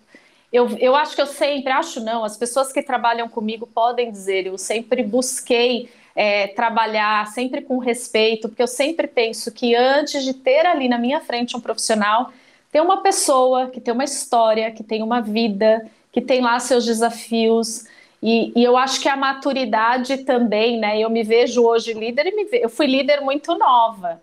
eu, 0.81 0.95
acho 0.97 1.15
que 1.15 1.21
eu 1.23 1.27
sempre, 1.27 1.73
acho 1.73 2.01
não, 2.01 2.25
as 2.25 2.37
pessoas 2.37 2.73
que 2.73 2.83
trabalham 2.83 3.29
comigo 3.29 3.67
podem 3.67 4.11
dizer, 4.11 4.47
eu 4.47 4.57
sempre 4.57 5.03
busquei 5.03 5.91
é, 6.17 6.49
trabalhar 6.49 7.27
sempre 7.29 7.61
com 7.61 7.79
respeito, 7.79 8.49
porque 8.49 8.63
eu 8.63 8.67
sempre 8.67 9.07
penso 9.07 9.53
que 9.53 9.75
antes 9.75 10.25
de 10.25 10.33
ter 10.35 10.67
ali 10.67 10.89
na 10.89 10.99
minha 10.99 11.21
frente 11.21 11.57
um 11.57 11.61
profissional, 11.61 12.33
tem 12.73 12.81
uma 12.81 13.03
pessoa 13.03 13.69
que 13.69 13.81
tem 13.81 13.93
uma 13.93 14.05
história, 14.05 14.71
que 14.71 14.83
tem 14.83 15.03
uma 15.03 15.21
vida, 15.21 15.87
que 16.13 16.21
tem 16.21 16.41
lá 16.41 16.59
seus 16.61 16.85
desafios. 16.85 17.85
E, 18.23 18.53
e 18.57 18.65
eu 18.65 18.77
acho 18.77 19.01
que 19.01 19.09
a 19.09 19.17
maturidade 19.17 20.19
também, 20.19 20.79
né? 20.79 20.99
Eu 21.01 21.11
me 21.11 21.23
vejo 21.23 21.63
hoje 21.65 21.93
líder 21.93 22.27
e 22.27 22.45
ve... 22.45 22.61
eu 22.63 22.69
fui 22.69 22.87
líder 22.87 23.21
muito 23.21 23.57
nova. 23.57 24.21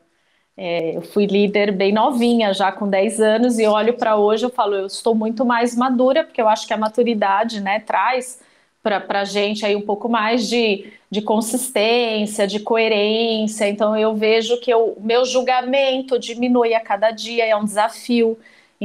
É, 0.57 0.95
eu 0.95 1.01
fui 1.01 1.25
líder 1.25 1.71
bem 1.73 1.91
novinha, 1.93 2.53
já 2.53 2.71
com 2.71 2.89
10 2.89 3.19
anos, 3.19 3.59
e 3.59 3.67
olho 3.67 3.93
para 3.95 4.15
hoje 4.15 4.45
eu 4.45 4.49
falo, 4.49 4.73
eu 4.75 4.85
estou 4.85 5.13
muito 5.13 5.45
mais 5.45 5.75
madura, 5.75 6.23
porque 6.23 6.41
eu 6.41 6.47
acho 6.47 6.65
que 6.65 6.73
a 6.73 6.77
maturidade 6.77 7.59
né, 7.59 7.81
traz 7.81 8.39
para 8.81 9.21
a 9.21 9.25
gente 9.25 9.65
aí 9.65 9.75
um 9.75 9.81
pouco 9.81 10.07
mais 10.07 10.47
de, 10.47 10.93
de 11.09 11.21
consistência, 11.21 12.47
de 12.47 12.59
coerência. 12.59 13.67
Então 13.67 13.97
eu 13.97 14.15
vejo 14.15 14.59
que 14.59 14.73
o 14.73 14.95
meu 14.99 15.25
julgamento 15.25 16.19
diminui 16.19 16.73
a 16.73 16.79
cada 16.79 17.11
dia, 17.11 17.45
é 17.45 17.55
um 17.55 17.65
desafio. 17.65 18.37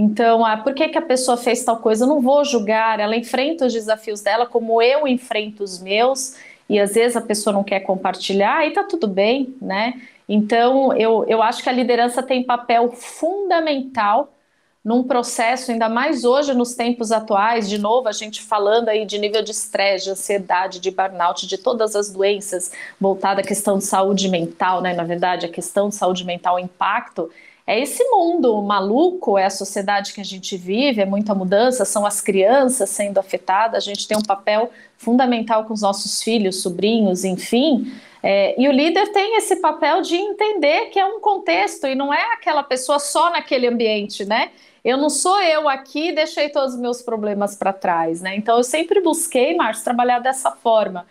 Então, 0.02 0.46
ah, 0.46 0.56
por 0.56 0.72
que, 0.72 0.88
que 0.88 0.96
a 0.96 1.02
pessoa 1.02 1.36
fez 1.36 1.62
tal 1.62 1.76
coisa? 1.76 2.04
Eu 2.04 2.08
não 2.08 2.22
vou 2.22 2.42
julgar, 2.42 2.98
ela 2.98 3.14
enfrenta 3.14 3.66
os 3.66 3.72
desafios 3.74 4.22
dela 4.22 4.46
como 4.46 4.80
eu 4.80 5.06
enfrento 5.06 5.62
os 5.62 5.78
meus, 5.78 6.36
e 6.70 6.80
às 6.80 6.94
vezes 6.94 7.18
a 7.18 7.20
pessoa 7.20 7.52
não 7.52 7.62
quer 7.62 7.80
compartilhar, 7.80 8.66
e 8.66 8.70
tá 8.70 8.82
tudo 8.82 9.06
bem, 9.06 9.54
né? 9.60 10.00
Então, 10.26 10.96
eu, 10.96 11.26
eu 11.28 11.42
acho 11.42 11.62
que 11.62 11.68
a 11.68 11.72
liderança 11.72 12.22
tem 12.22 12.42
papel 12.42 12.90
fundamental 12.92 14.32
num 14.82 15.02
processo, 15.02 15.70
ainda 15.70 15.90
mais 15.90 16.24
hoje 16.24 16.54
nos 16.54 16.74
tempos 16.74 17.12
atuais, 17.12 17.68
de 17.68 17.76
novo, 17.76 18.08
a 18.08 18.12
gente 18.12 18.40
falando 18.40 18.88
aí 18.88 19.04
de 19.04 19.18
nível 19.18 19.42
de 19.42 19.50
estresse, 19.50 20.04
de 20.06 20.12
ansiedade, 20.12 20.80
de 20.80 20.90
burnout, 20.90 21.46
de 21.46 21.58
todas 21.58 21.94
as 21.94 22.10
doenças 22.10 22.72
voltada 22.98 23.42
à 23.42 23.44
questão 23.44 23.76
de 23.76 23.84
saúde 23.84 24.30
mental, 24.30 24.80
né? 24.80 24.94
Na 24.94 25.04
verdade, 25.04 25.44
a 25.44 25.50
questão 25.50 25.90
de 25.90 25.94
saúde 25.94 26.24
mental, 26.24 26.54
o 26.54 26.58
impacto, 26.58 27.30
é 27.70 27.78
esse 27.78 28.02
mundo 28.10 28.60
maluco, 28.62 29.38
é 29.38 29.44
a 29.44 29.50
sociedade 29.50 30.12
que 30.12 30.20
a 30.20 30.24
gente 30.24 30.56
vive, 30.56 31.00
é 31.00 31.06
muita 31.06 31.36
mudança, 31.36 31.84
são 31.84 32.04
as 32.04 32.20
crianças 32.20 32.90
sendo 32.90 33.18
afetadas, 33.18 33.76
a 33.76 33.86
gente 33.86 34.08
tem 34.08 34.18
um 34.18 34.22
papel 34.22 34.72
fundamental 34.98 35.64
com 35.64 35.72
os 35.72 35.80
nossos 35.80 36.20
filhos, 36.20 36.62
sobrinhos, 36.62 37.22
enfim, 37.22 37.92
é, 38.24 38.60
e 38.60 38.68
o 38.68 38.72
líder 38.72 39.12
tem 39.12 39.36
esse 39.36 39.54
papel 39.56 40.02
de 40.02 40.16
entender 40.16 40.86
que 40.86 40.98
é 40.98 41.06
um 41.06 41.20
contexto 41.20 41.86
e 41.86 41.94
não 41.94 42.12
é 42.12 42.32
aquela 42.32 42.64
pessoa 42.64 42.98
só 42.98 43.30
naquele 43.30 43.68
ambiente, 43.68 44.24
né? 44.24 44.50
Eu 44.84 44.96
não 44.96 45.08
sou 45.08 45.40
eu 45.40 45.68
aqui, 45.68 46.10
deixei 46.10 46.48
todos 46.48 46.74
os 46.74 46.80
meus 46.80 47.00
problemas 47.00 47.54
para 47.54 47.72
trás, 47.72 48.20
né? 48.20 48.34
Então 48.34 48.56
eu 48.56 48.64
sempre 48.64 49.00
busquei, 49.00 49.54
Márcio, 49.54 49.84
trabalhar 49.84 50.18
dessa 50.18 50.50
forma. 50.50 51.06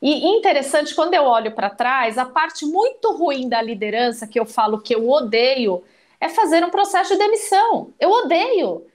E 0.00 0.28
interessante, 0.28 0.94
quando 0.94 1.14
eu 1.14 1.24
olho 1.24 1.52
para 1.52 1.70
trás, 1.70 2.18
a 2.18 2.24
parte 2.24 2.64
muito 2.64 3.12
ruim 3.16 3.48
da 3.48 3.60
liderança, 3.60 4.28
que 4.28 4.38
eu 4.38 4.46
falo 4.46 4.78
que 4.78 4.94
eu 4.94 5.08
odeio, 5.10 5.82
é 6.24 6.28
fazer 6.30 6.64
um 6.64 6.70
processo 6.70 7.12
de 7.12 7.18
demissão. 7.18 7.92
Eu 8.00 8.10
odeio. 8.10 8.86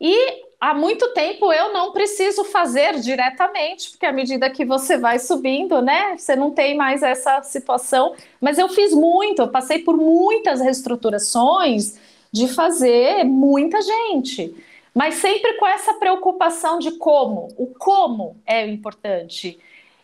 E 0.00 0.44
há 0.60 0.72
muito 0.72 1.12
tempo 1.14 1.52
eu 1.52 1.72
não 1.72 1.90
preciso 1.90 2.44
fazer 2.44 3.00
diretamente, 3.00 3.90
porque 3.90 4.06
à 4.06 4.12
medida 4.12 4.48
que 4.48 4.64
você 4.64 4.96
vai 4.96 5.18
subindo, 5.18 5.82
né, 5.82 6.16
você 6.16 6.36
não 6.36 6.52
tem 6.52 6.76
mais 6.76 7.02
essa 7.02 7.42
situação. 7.42 8.14
Mas 8.40 8.56
eu 8.56 8.68
fiz 8.68 8.92
muito, 8.94 9.42
eu 9.42 9.48
passei 9.48 9.80
por 9.80 9.96
muitas 9.96 10.60
reestruturações 10.60 11.98
de 12.30 12.46
fazer 12.46 13.24
muita 13.24 13.82
gente, 13.82 14.54
mas 14.94 15.16
sempre 15.16 15.54
com 15.54 15.66
essa 15.66 15.94
preocupação 15.94 16.78
de 16.78 16.92
como, 16.92 17.48
o 17.56 17.66
como 17.66 18.36
é 18.46 18.64
importante. 18.64 19.58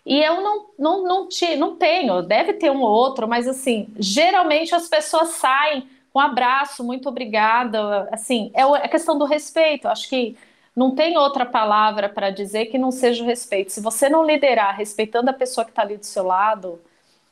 E 0.04 0.20
eu 0.20 0.40
não, 0.40 0.66
não, 0.76 1.04
não, 1.04 1.28
te, 1.28 1.54
não 1.54 1.76
tenho, 1.76 2.22
deve 2.22 2.54
ter 2.54 2.72
um 2.72 2.82
ou 2.82 2.90
outro, 2.90 3.28
mas 3.28 3.46
assim, 3.46 3.86
geralmente 4.00 4.74
as 4.74 4.88
pessoas 4.88 5.28
saem 5.28 5.86
um 6.14 6.20
abraço, 6.20 6.84
muito 6.84 7.08
obrigada. 7.08 8.08
Assim, 8.12 8.50
é 8.54 8.62
a 8.62 8.88
questão 8.88 9.18
do 9.18 9.24
respeito. 9.24 9.88
Acho 9.88 10.08
que 10.08 10.36
não 10.74 10.94
tem 10.94 11.16
outra 11.16 11.46
palavra 11.46 12.08
para 12.08 12.30
dizer 12.30 12.66
que 12.66 12.78
não 12.78 12.90
seja 12.90 13.22
o 13.22 13.26
respeito. 13.26 13.72
Se 13.72 13.80
você 13.80 14.08
não 14.08 14.24
liderar 14.24 14.76
respeitando 14.76 15.30
a 15.30 15.32
pessoa 15.34 15.64
que 15.64 15.70
está 15.70 15.82
ali 15.82 15.96
do 15.96 16.06
seu 16.06 16.24
lado, 16.24 16.80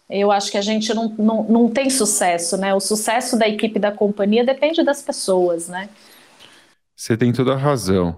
eu 0.08 0.30
acho 0.30 0.50
que 0.50 0.58
a 0.58 0.62
gente 0.62 0.92
não, 0.92 1.08
não, 1.18 1.42
não 1.44 1.68
tem 1.68 1.88
sucesso, 1.90 2.56
né? 2.56 2.74
O 2.74 2.80
sucesso 2.80 3.38
da 3.38 3.48
equipe 3.48 3.78
da 3.78 3.92
companhia 3.92 4.44
depende 4.44 4.82
das 4.82 5.02
pessoas, 5.02 5.68
né? 5.68 5.88
Você 6.96 7.16
tem 7.16 7.32
toda 7.32 7.54
a 7.54 7.56
razão. 7.56 8.16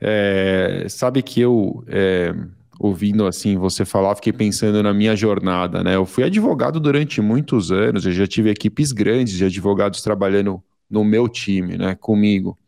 É, 0.00 0.86
sabe 0.88 1.22
que 1.22 1.40
eu. 1.40 1.84
É 1.88 2.32
ouvindo 2.80 3.26
assim 3.26 3.58
você 3.58 3.84
falar, 3.84 4.16
fiquei 4.16 4.32
pensando 4.32 4.82
na 4.82 4.94
minha 4.94 5.14
jornada, 5.14 5.84
né? 5.84 5.96
Eu 5.96 6.06
fui 6.06 6.24
advogado 6.24 6.80
durante 6.80 7.20
muitos 7.20 7.70
anos, 7.70 8.06
eu 8.06 8.12
já 8.12 8.26
tive 8.26 8.48
equipes 8.48 8.90
grandes 8.90 9.34
de 9.34 9.44
advogados 9.44 10.00
trabalhando 10.00 10.62
no 10.88 11.04
meu 11.04 11.28
time, 11.28 11.76
né, 11.76 11.94
comigo. 11.94 12.58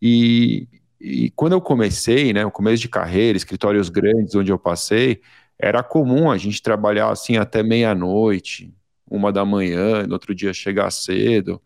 E, 0.00 0.68
e 1.00 1.30
quando 1.30 1.54
eu 1.54 1.60
comecei, 1.60 2.32
né, 2.32 2.46
o 2.46 2.52
começo 2.52 2.80
de 2.80 2.88
carreira, 2.88 3.36
escritórios 3.36 3.88
grandes 3.88 4.36
onde 4.36 4.52
eu 4.52 4.58
passei, 4.60 5.20
era 5.58 5.82
comum 5.82 6.30
a 6.30 6.38
gente 6.38 6.62
trabalhar 6.62 7.10
assim 7.10 7.36
até 7.36 7.60
meia-noite, 7.60 8.72
uma 9.10 9.32
da 9.32 9.44
manhã, 9.44 10.06
no 10.06 10.12
outro 10.12 10.36
dia 10.36 10.52
chegar 10.54 10.88
cedo, 10.92 11.60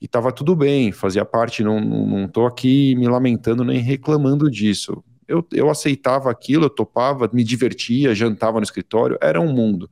e 0.00 0.06
estava 0.06 0.32
tudo 0.32 0.56
bem, 0.56 0.92
fazia 0.92 1.26
parte, 1.26 1.62
não, 1.62 1.78
não, 1.78 2.06
não 2.06 2.28
tô 2.28 2.46
aqui 2.46 2.94
me 2.96 3.06
lamentando 3.06 3.64
nem 3.64 3.80
reclamando 3.80 4.50
disso 4.50 5.04
eu, 5.28 5.46
eu 5.52 5.70
aceitava 5.70 6.30
aquilo, 6.30 6.66
eu 6.66 6.70
topava, 6.70 7.28
me 7.32 7.44
divertia, 7.44 8.14
jantava 8.14 8.58
no 8.58 8.64
escritório, 8.64 9.18
era 9.20 9.40
um 9.40 9.52
mundo. 9.52 9.90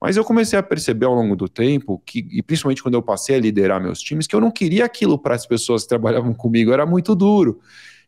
Mas 0.00 0.16
eu 0.16 0.24
comecei 0.24 0.58
a 0.58 0.62
perceber 0.62 1.06
ao 1.06 1.14
longo 1.14 1.34
do 1.34 1.48
tempo, 1.48 2.02
que, 2.04 2.26
e 2.30 2.42
principalmente 2.42 2.82
quando 2.82 2.94
eu 2.94 3.02
passei 3.02 3.36
a 3.36 3.40
liderar 3.40 3.82
meus 3.82 4.00
times, 4.00 4.26
que 4.26 4.36
eu 4.36 4.40
não 4.40 4.50
queria 4.50 4.84
aquilo 4.84 5.18
para 5.18 5.34
as 5.34 5.46
pessoas 5.46 5.82
que 5.82 5.88
trabalhavam 5.88 6.34
comigo, 6.34 6.72
era 6.72 6.84
muito 6.84 7.14
duro. 7.14 7.60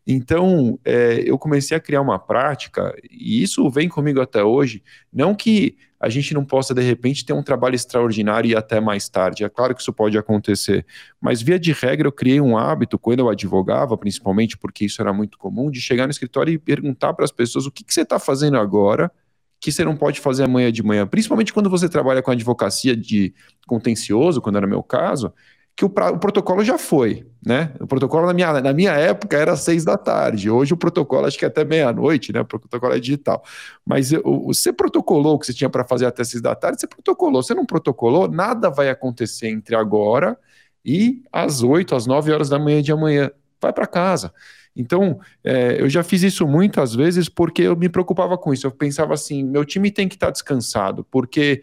Então, 0.09 0.79
é, 0.85 1.21
eu 1.25 1.37
comecei 1.37 1.75
a 1.75 1.81
criar 1.81 1.99
uma 1.99 2.17
prática, 2.17 2.95
e 3.11 3.43
isso 3.43 3.69
vem 3.69 3.89
comigo 3.89 4.21
até 4.21 4.41
hoje. 4.41 4.81
Não 5.11 5.35
que 5.35 5.75
a 5.99 6.07
gente 6.07 6.33
não 6.33 6.45
possa, 6.45 6.73
de 6.73 6.81
repente, 6.81 7.25
ter 7.25 7.33
um 7.33 7.43
trabalho 7.43 7.75
extraordinário 7.75 8.49
e 8.49 8.55
até 8.55 8.79
mais 8.79 9.09
tarde. 9.09 9.43
É 9.43 9.49
claro 9.49 9.75
que 9.75 9.81
isso 9.81 9.91
pode 9.91 10.17
acontecer. 10.17 10.85
Mas, 11.19 11.41
via 11.41 11.59
de 11.59 11.73
regra, 11.73 12.07
eu 12.07 12.11
criei 12.13 12.39
um 12.39 12.57
hábito, 12.57 12.97
quando 12.97 13.19
eu 13.19 13.29
advogava, 13.29 13.97
principalmente 13.97 14.57
porque 14.57 14.85
isso 14.85 15.01
era 15.01 15.11
muito 15.11 15.37
comum, 15.37 15.69
de 15.69 15.81
chegar 15.81 16.05
no 16.05 16.11
escritório 16.11 16.53
e 16.53 16.57
perguntar 16.57 17.13
para 17.13 17.25
as 17.25 17.31
pessoas 17.31 17.65
o 17.65 17.71
que, 17.71 17.83
que 17.83 17.93
você 17.93 18.03
está 18.03 18.17
fazendo 18.17 18.57
agora 18.57 19.11
que 19.59 19.71
você 19.71 19.83
não 19.83 19.97
pode 19.97 20.19
fazer 20.19 20.43
amanhã 20.43 20.71
de 20.71 20.83
manhã. 20.83 21.07
Principalmente 21.07 21.51
quando 21.51 21.69
você 21.69 21.89
trabalha 21.89 22.21
com 22.21 22.31
advocacia 22.31 22.95
de 22.95 23.33
contencioso, 23.65 24.41
quando 24.41 24.57
era 24.57 24.67
meu 24.67 24.83
caso, 24.83 25.33
que 25.77 25.85
o, 25.85 25.89
pra, 25.89 26.11
o, 26.11 26.17
protocolo 26.17 26.63
já 26.63 26.75
foi, 26.75 27.27
né? 27.45 27.71
O 27.79 27.85
protocolo 27.85 28.25
na 28.25 28.33
minha, 28.33 28.59
na 28.61 28.73
minha 28.73 28.93
época 28.93 29.37
era 29.37 29.55
seis 29.55 29.85
da 29.85 29.95
tarde. 29.95 30.49
Hoje 30.49 30.73
o 30.73 30.77
protocolo 30.77 31.27
acho 31.27 31.37
que 31.37 31.45
é 31.45 31.47
até 31.47 31.63
meia-noite, 31.63 32.33
né? 32.33 32.41
O 32.41 32.45
protocolo 32.45 32.93
é 32.95 32.99
digital. 32.99 33.43
Mas 33.85 34.11
o, 34.11 34.47
você 34.47 34.73
protocolou 34.73 35.35
o 35.35 35.39
que 35.39 35.45
você 35.45 35.53
tinha 35.53 35.69
para 35.69 35.83
fazer 35.83 36.07
até 36.07 36.23
seis 36.23 36.41
da 36.41 36.55
tarde, 36.55 36.81
você 36.81 36.87
protocolou. 36.87 37.43
Você 37.43 37.53
não 37.53 37.63
protocolou, 37.63 38.27
nada 38.27 38.71
vai 38.71 38.89
acontecer 38.89 39.49
entre 39.49 39.75
agora 39.75 40.35
e 40.83 41.21
as 41.31 41.61
oito, 41.61 41.95
às 41.95 42.07
nove 42.07 42.31
horas 42.31 42.49
da 42.49 42.57
manhã 42.57 42.81
de 42.81 42.91
amanhã. 42.91 43.29
Vai 43.61 43.71
para 43.71 43.85
casa. 43.85 44.33
Então, 44.75 45.19
é, 45.43 45.79
eu 45.79 45.87
já 45.87 46.01
fiz 46.01 46.23
isso 46.23 46.47
muitas 46.47 46.95
vezes 46.95 47.29
porque 47.29 47.63
eu 47.63 47.75
me 47.75 47.87
preocupava 47.87 48.35
com 48.35 48.51
isso. 48.51 48.65
Eu 48.65 48.71
pensava 48.71 49.13
assim: 49.13 49.43
meu 49.43 49.63
time 49.63 49.91
tem 49.91 50.07
que 50.07 50.15
estar 50.15 50.27
tá 50.27 50.31
descansado, 50.31 51.05
porque 51.11 51.61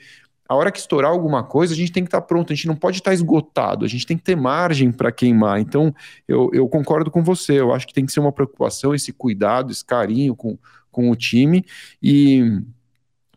a 0.49 0.55
hora 0.55 0.71
que 0.71 0.79
estourar 0.79 1.11
alguma 1.11 1.43
coisa, 1.43 1.73
a 1.73 1.77
gente 1.77 1.93
tem 1.93 2.03
que 2.03 2.09
estar 2.09 2.21
tá 2.21 2.27
pronto, 2.27 2.53
a 2.53 2.57
gente 2.57 2.67
não 2.67 2.77
pode 2.77 2.99
estar 2.99 3.11
tá 3.11 3.15
esgotado, 3.15 3.85
a 3.85 3.89
gente 3.89 4.07
tem 4.07 4.17
que 4.17 4.23
ter 4.23 4.37
margem 4.37 4.93
para 4.93 5.11
queimar. 5.11 5.61
Então, 5.61 5.95
eu, 6.29 6.51
eu, 6.53 6.69
concordo 6.69 7.11
com 7.11 7.23
você, 7.23 7.61
eu 7.61 7.73
acho 7.73 7.87
que 7.87 7.95
tem 7.95 8.05
que 8.05 8.13
ser 8.13 8.21
uma 8.21 8.33
preocupação, 8.33 8.95
esse 8.95 9.13
cuidado, 9.13 9.73
esse 9.73 9.85
carinho 9.85 10.37
com, 10.37 10.59
com 10.91 11.11
o 11.11 11.17
time. 11.17 11.65
E 12.03 12.61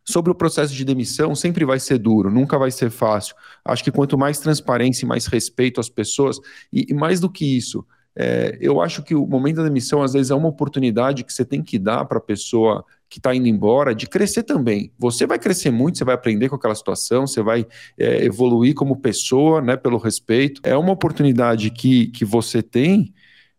sobre 0.04 0.32
o 0.32 0.36
processo 0.36 0.74
de 0.74 0.84
demissão, 0.84 1.34
sempre 1.34 1.64
vai 1.64 1.80
ser 1.80 1.98
duro, 1.98 2.30
nunca 2.30 2.58
vai 2.58 2.72
ser 2.72 2.90
fácil. 2.90 3.36
Acho 3.64 3.84
que 3.84 3.92
quanto 3.92 4.18
mais 4.18 4.40
transparência 4.40 5.06
e 5.06 5.08
mais 5.08 5.28
respeito 5.28 5.80
às 5.80 5.90
pessoas, 5.90 6.40
e, 6.72 6.88
e 6.90 6.94
mais 6.94 7.20
do 7.20 7.30
que 7.30 7.58
isso, 7.58 7.86
é, 8.16 8.58
eu 8.60 8.82
acho 8.82 9.04
que 9.04 9.14
o 9.14 9.28
momento 9.28 9.58
da 9.58 9.64
demissão, 9.64 10.02
às 10.02 10.14
vezes, 10.14 10.32
é 10.32 10.36
uma 10.36 10.48
oportunidade 10.48 11.24
que 11.24 11.32
você 11.32 11.46
tem 11.46 11.62
que 11.62 11.78
dar 11.78 12.04
para 12.06 12.18
a 12.18 12.22
pessoa 12.22 12.84
que 13.10 13.20
está 13.20 13.34
indo 13.34 13.48
embora, 13.48 13.96
de 13.96 14.08
crescer 14.08 14.44
também. 14.44 14.92
Você 14.98 15.26
vai 15.26 15.40
crescer 15.40 15.72
muito, 15.72 15.98
você 15.98 16.04
vai 16.04 16.16
aprender 16.16 16.50
com 16.50 16.56
aquela 16.56 16.76
situação, 16.76 17.26
você 17.26 17.42
vai 17.42 17.66
é, 17.98 18.24
evoluir 18.26 18.74
como 18.74 19.00
pessoa, 19.00 19.62
né, 19.62 19.78
pelo 19.78 19.98
respeito. 19.98 20.62
É 20.64 20.76
uma 20.76 20.92
oportunidade 20.92 21.70
que, 21.70 22.08
que 22.08 22.26
você 22.26 22.62
tem 22.62 23.14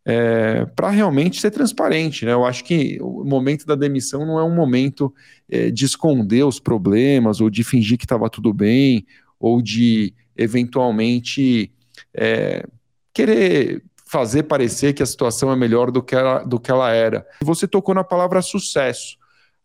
é, 0.05 0.65
para 0.65 0.91
realmente 0.91 1.41
ser 1.41 1.51
transparente. 1.51 2.25
Né? 2.25 2.33
Eu 2.33 2.45
acho 2.45 2.65
que 2.65 2.99
o 3.01 3.25
momento 3.25 3.67
da 3.67 3.75
demissão 3.75 4.25
não 4.25 4.39
é 4.39 4.45
um 4.45 4.55
momento 4.55 5.13
é, 5.51 5.71
de 5.71 5.85
esconder 5.85 6.45
os 6.45 6.59
problemas, 6.59 7.41
ou 7.41 7.51
de 7.51 7.63
fingir 7.63 7.99
que 7.99 8.05
estava 8.05 8.31
tudo 8.31 8.53
bem, 8.53 9.07
ou 9.39 9.61
de 9.61 10.15
eventualmente 10.37 11.71
é, 12.15 12.65
querer 13.13 13.83
fazer 14.07 14.45
parecer 14.45 14.95
que 14.95 15.03
a 15.03 15.07
situação 15.07 15.53
é 15.53 15.57
melhor 15.57 15.91
do 15.91 16.03
que 16.03 16.15
ela, 16.15 16.39
do 16.43 16.59
que 16.59 16.71
ela 16.71 16.91
era. 16.91 17.27
Você 17.43 17.69
tocou 17.69 17.95
na 17.95 18.03
palavra 18.03 18.41
sucesso. 18.41 19.19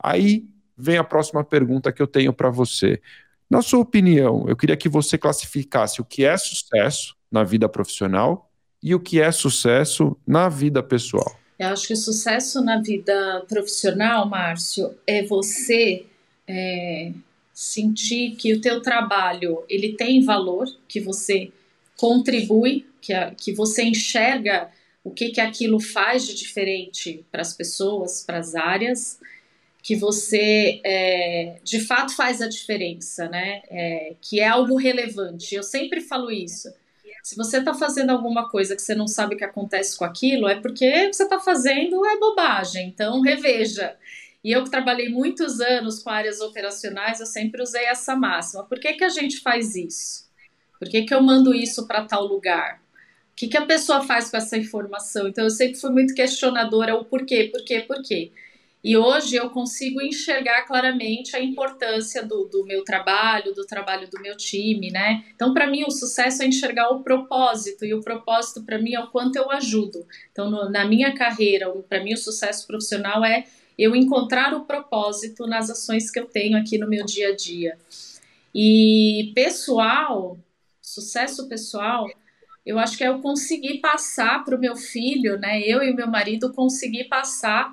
Aí 0.04 0.46
vem 0.78 0.98
a 0.98 1.04
próxima 1.04 1.44
pergunta 1.44 1.92
que 1.92 2.02
eu 2.02 2.08
tenho 2.08 2.34
para 2.34 2.50
você. 2.50 3.02
Na 3.50 3.62
sua 3.62 3.80
opinião, 3.80 4.46
eu 4.50 4.56
queria 4.56 4.76
que 4.76 4.90
você 4.90 5.18
classificasse 5.18 6.02
o 6.02 6.06
que 6.06 6.26
é 6.26 6.36
sucesso 6.38 7.16
na 7.32 7.44
vida 7.44 7.70
profissional 7.70 8.52
e 8.82 8.94
o 8.94 9.00
que 9.00 9.22
é 9.22 9.32
sucesso 9.32 10.18
na 10.28 10.50
vida 10.50 10.84
pessoal. 10.84 11.40
Eu 11.58 11.68
acho 11.68 11.88
que 11.88 11.96
sucesso 11.96 12.62
na 12.62 12.82
vida 12.82 13.46
profissional, 13.48 14.28
Márcio, 14.28 14.94
é 15.08 15.24
você 15.24 16.06
é, 16.48 17.14
sentir 17.54 18.32
que 18.36 18.54
o 18.54 18.60
teu 18.60 18.82
trabalho 18.82 19.64
ele 19.70 19.94
tem 19.94 20.24
valor, 20.24 20.66
que 20.88 21.00
você 21.00 21.52
contribui, 21.96 22.86
que, 23.00 23.14
a, 23.14 23.32
que 23.32 23.54
você 23.54 23.84
enxerga 23.84 24.70
o 25.04 25.12
que, 25.12 25.30
que 25.30 25.40
aquilo 25.42 25.80
faz 25.80 26.26
de 26.26 26.34
diferente 26.34 27.24
para 27.32 27.42
as 27.42 27.54
pessoas, 27.54 28.24
para 28.24 28.40
as 28.40 28.56
áreas, 28.56 29.20
que 29.84 29.98
você 29.98 30.80
é, 30.86 31.60
de 31.62 31.82
fato 31.82 32.16
faz 32.16 32.42
a 32.42 32.48
diferença, 32.48 33.28
né? 33.28 33.62
É, 33.70 34.16
que 34.22 34.40
é 34.40 34.48
algo 34.48 34.78
relevante. 34.78 35.54
Eu 35.54 35.62
sempre 35.62 36.00
falo 36.00 36.32
isso. 36.32 36.74
Se 37.22 37.36
você 37.36 37.58
está 37.58 37.74
fazendo 37.74 38.10
alguma 38.10 38.50
coisa 38.50 38.78
que 38.78 38.82
você 38.82 38.96
não 38.96 39.08
sabe 39.08 39.36
o 39.36 39.38
que 39.38 39.44
acontece 39.44 39.98
com 39.98 40.06
aquilo, 40.06 40.48
é 40.48 40.56
porque 40.56 41.12
você 41.12 41.24
está 41.24 41.38
fazendo 41.38 42.06
é 42.06 42.18
bobagem. 42.18 42.88
Então, 42.88 43.20
reveja. 43.20 43.96
E 44.42 44.52
eu 44.52 44.64
que 44.64 44.70
trabalhei 44.70 45.10
muitos 45.10 45.60
anos 45.60 46.00
com 46.00 46.10
áreas 46.10 46.40
operacionais, 46.40 47.20
eu 47.20 47.26
sempre 47.26 47.62
usei 47.62 47.86
essa 47.86 48.16
máxima. 48.16 48.64
Por 48.64 48.80
que, 48.80 48.94
que 48.94 49.04
a 49.04 49.10
gente 49.10 49.42
faz 49.42 49.76
isso? 49.76 50.30
Por 50.80 50.88
que, 50.88 51.04
que 51.04 51.14
eu 51.14 51.22
mando 51.22 51.54
isso 51.54 51.86
para 51.88 52.06
tal 52.06 52.26
lugar? 52.26 52.82
O 53.32 53.36
que, 53.36 53.48
que 53.48 53.58
a 53.58 53.66
pessoa 53.66 54.02
faz 54.02 54.30
com 54.30 54.38
essa 54.38 54.58
informação? 54.58 55.28
Então, 55.28 55.44
eu 55.44 55.50
sempre 55.50 55.80
fui 55.80 55.92
muito 55.92 56.14
questionadora, 56.14 56.96
o 56.96 57.04
porquê, 57.04 57.50
porquê, 57.54 57.82
porquê. 57.82 58.32
E 58.84 58.98
hoje 58.98 59.38
eu 59.38 59.50
consigo 59.50 60.02
enxergar 60.02 60.64
claramente 60.64 61.38
a 61.38 61.40
importância 61.40 62.22
do, 62.22 62.44
do 62.46 62.66
meu 62.66 62.84
trabalho, 62.84 63.54
do 63.54 63.66
trabalho 63.66 64.10
do 64.10 64.22
meu 64.22 64.36
time, 64.36 64.92
né? 64.92 65.24
Então, 65.34 65.54
para 65.54 65.68
mim, 65.68 65.86
o 65.88 65.92
sucesso 65.92 66.44
é 66.44 66.48
enxergar 66.48 66.90
o 66.90 67.02
propósito, 67.02 67.86
e 67.86 67.94
o 67.94 68.02
propósito 68.02 68.62
para 68.64 68.78
mim 68.78 68.94
é 68.94 69.00
o 69.00 69.08
quanto 69.08 69.38
eu 69.38 69.50
ajudo. 69.52 70.06
Então, 70.32 70.52
no, 70.52 70.70
na 70.70 70.86
minha 70.86 71.14
carreira, 71.14 71.72
para 71.88 72.04
mim, 72.04 72.14
o 72.14 72.18
sucesso 72.18 72.68
profissional 72.68 73.24
é 73.24 73.46
eu 73.80 73.96
encontrar 73.96 74.54
o 74.54 74.66
propósito 74.66 75.48
nas 75.48 75.70
ações 75.70 76.12
que 76.12 76.20
eu 76.20 76.26
tenho 76.26 76.58
aqui 76.58 76.78
no 76.78 76.90
meu 76.90 77.06
dia 77.06 77.30
a 77.30 77.36
dia. 77.36 77.78
E 78.54 79.32
pessoal, 79.34 80.38
sucesso 80.82 81.48
pessoal, 81.48 82.06
eu 82.66 82.78
acho 82.78 82.98
que 82.98 83.04
é 83.04 83.08
eu 83.08 83.20
conseguir 83.20 83.80
passar 83.80 84.44
para 84.44 84.58
o 84.58 84.60
meu 84.60 84.76
filho, 84.76 85.40
né? 85.40 85.62
Eu 85.62 85.82
e 85.82 85.92
o 85.92 85.96
meu 85.96 86.08
marido 86.08 86.52
conseguir 86.52 87.06
passar 87.06 87.72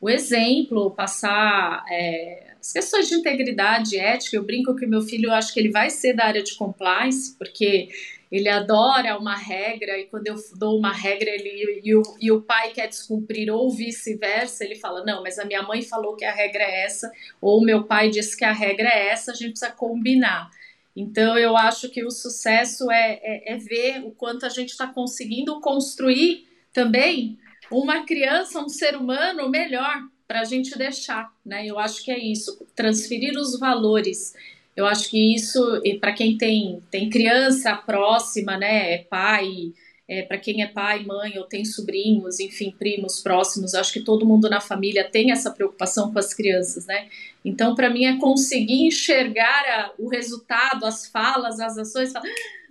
o 0.00 0.08
exemplo, 0.08 0.90
passar 0.92 1.84
é, 1.90 2.54
as 2.58 2.72
questões 2.72 3.08
de 3.08 3.14
integridade 3.14 3.98
ética. 3.98 4.36
Eu 4.36 4.44
brinco 4.44 4.74
que 4.74 4.86
meu 4.86 5.02
filho, 5.02 5.28
eu 5.28 5.34
acho 5.34 5.52
que 5.52 5.60
ele 5.60 5.70
vai 5.70 5.90
ser 5.90 6.14
da 6.14 6.24
área 6.24 6.42
de 6.42 6.54
compliance, 6.54 7.36
porque 7.36 7.88
ele 8.30 8.48
adora 8.48 9.18
uma 9.18 9.36
regra 9.36 9.98
e 9.98 10.06
quando 10.06 10.28
eu 10.28 10.36
dou 10.56 10.78
uma 10.78 10.92
regra 10.92 11.28
ele 11.28 11.80
e 11.82 11.94
o, 11.94 12.02
e 12.20 12.30
o 12.30 12.40
pai 12.40 12.70
quer 12.72 12.86
descumprir 12.86 13.52
ou 13.52 13.70
vice-versa, 13.70 14.64
ele 14.64 14.76
fala: 14.76 15.04
Não, 15.04 15.22
mas 15.22 15.38
a 15.38 15.44
minha 15.44 15.62
mãe 15.62 15.82
falou 15.82 16.16
que 16.16 16.24
a 16.24 16.32
regra 16.32 16.62
é 16.62 16.84
essa, 16.84 17.10
ou 17.40 17.62
meu 17.64 17.84
pai 17.84 18.08
disse 18.08 18.36
que 18.36 18.44
a 18.44 18.52
regra 18.52 18.88
é 18.88 19.08
essa, 19.08 19.32
a 19.32 19.34
gente 19.34 19.50
precisa 19.50 19.72
combinar. 19.72 20.48
Então, 20.94 21.38
eu 21.38 21.56
acho 21.56 21.88
que 21.88 22.04
o 22.04 22.10
sucesso 22.10 22.90
é, 22.90 23.20
é, 23.22 23.54
é 23.54 23.56
ver 23.56 24.02
o 24.04 24.10
quanto 24.10 24.44
a 24.44 24.48
gente 24.48 24.70
está 24.70 24.86
conseguindo 24.86 25.60
construir 25.60 26.46
também 26.72 27.38
uma 27.70 28.04
criança, 28.04 28.60
um 28.60 28.68
ser 28.68 28.96
humano 28.96 29.48
melhor 29.48 30.02
para 30.26 30.40
a 30.40 30.44
gente 30.44 30.76
deixar, 30.76 31.32
né? 31.44 31.66
Eu 31.66 31.78
acho 31.78 32.04
que 32.04 32.10
é 32.10 32.18
isso, 32.18 32.66
transferir 32.74 33.38
os 33.38 33.58
valores. 33.58 34.34
Eu 34.76 34.86
acho 34.86 35.10
que 35.10 35.34
isso, 35.34 35.80
para 36.00 36.12
quem 36.12 36.38
tem, 36.38 36.82
tem 36.90 37.10
criança 37.10 37.74
próxima, 37.74 38.56
né, 38.56 38.94
é 38.94 38.98
pai, 38.98 39.72
é, 40.10 40.22
para 40.22 40.38
quem 40.38 40.60
é 40.60 40.66
pai, 40.66 41.04
mãe 41.04 41.38
ou 41.38 41.44
tem 41.44 41.64
sobrinhos, 41.64 42.40
enfim, 42.40 42.74
primos 42.76 43.20
próximos, 43.20 43.74
acho 43.74 43.92
que 43.92 44.00
todo 44.00 44.26
mundo 44.26 44.50
na 44.50 44.60
família 44.60 45.08
tem 45.08 45.30
essa 45.30 45.52
preocupação 45.52 46.12
com 46.12 46.18
as 46.18 46.34
crianças, 46.34 46.84
né? 46.84 47.08
Então, 47.44 47.76
para 47.76 47.88
mim, 47.88 48.06
é 48.06 48.16
conseguir 48.18 48.88
enxergar 48.88 49.64
a, 49.68 49.92
o 49.98 50.08
resultado, 50.08 50.84
as 50.84 51.06
falas, 51.06 51.60
as 51.60 51.78
ações, 51.78 52.12
falar, 52.12 52.26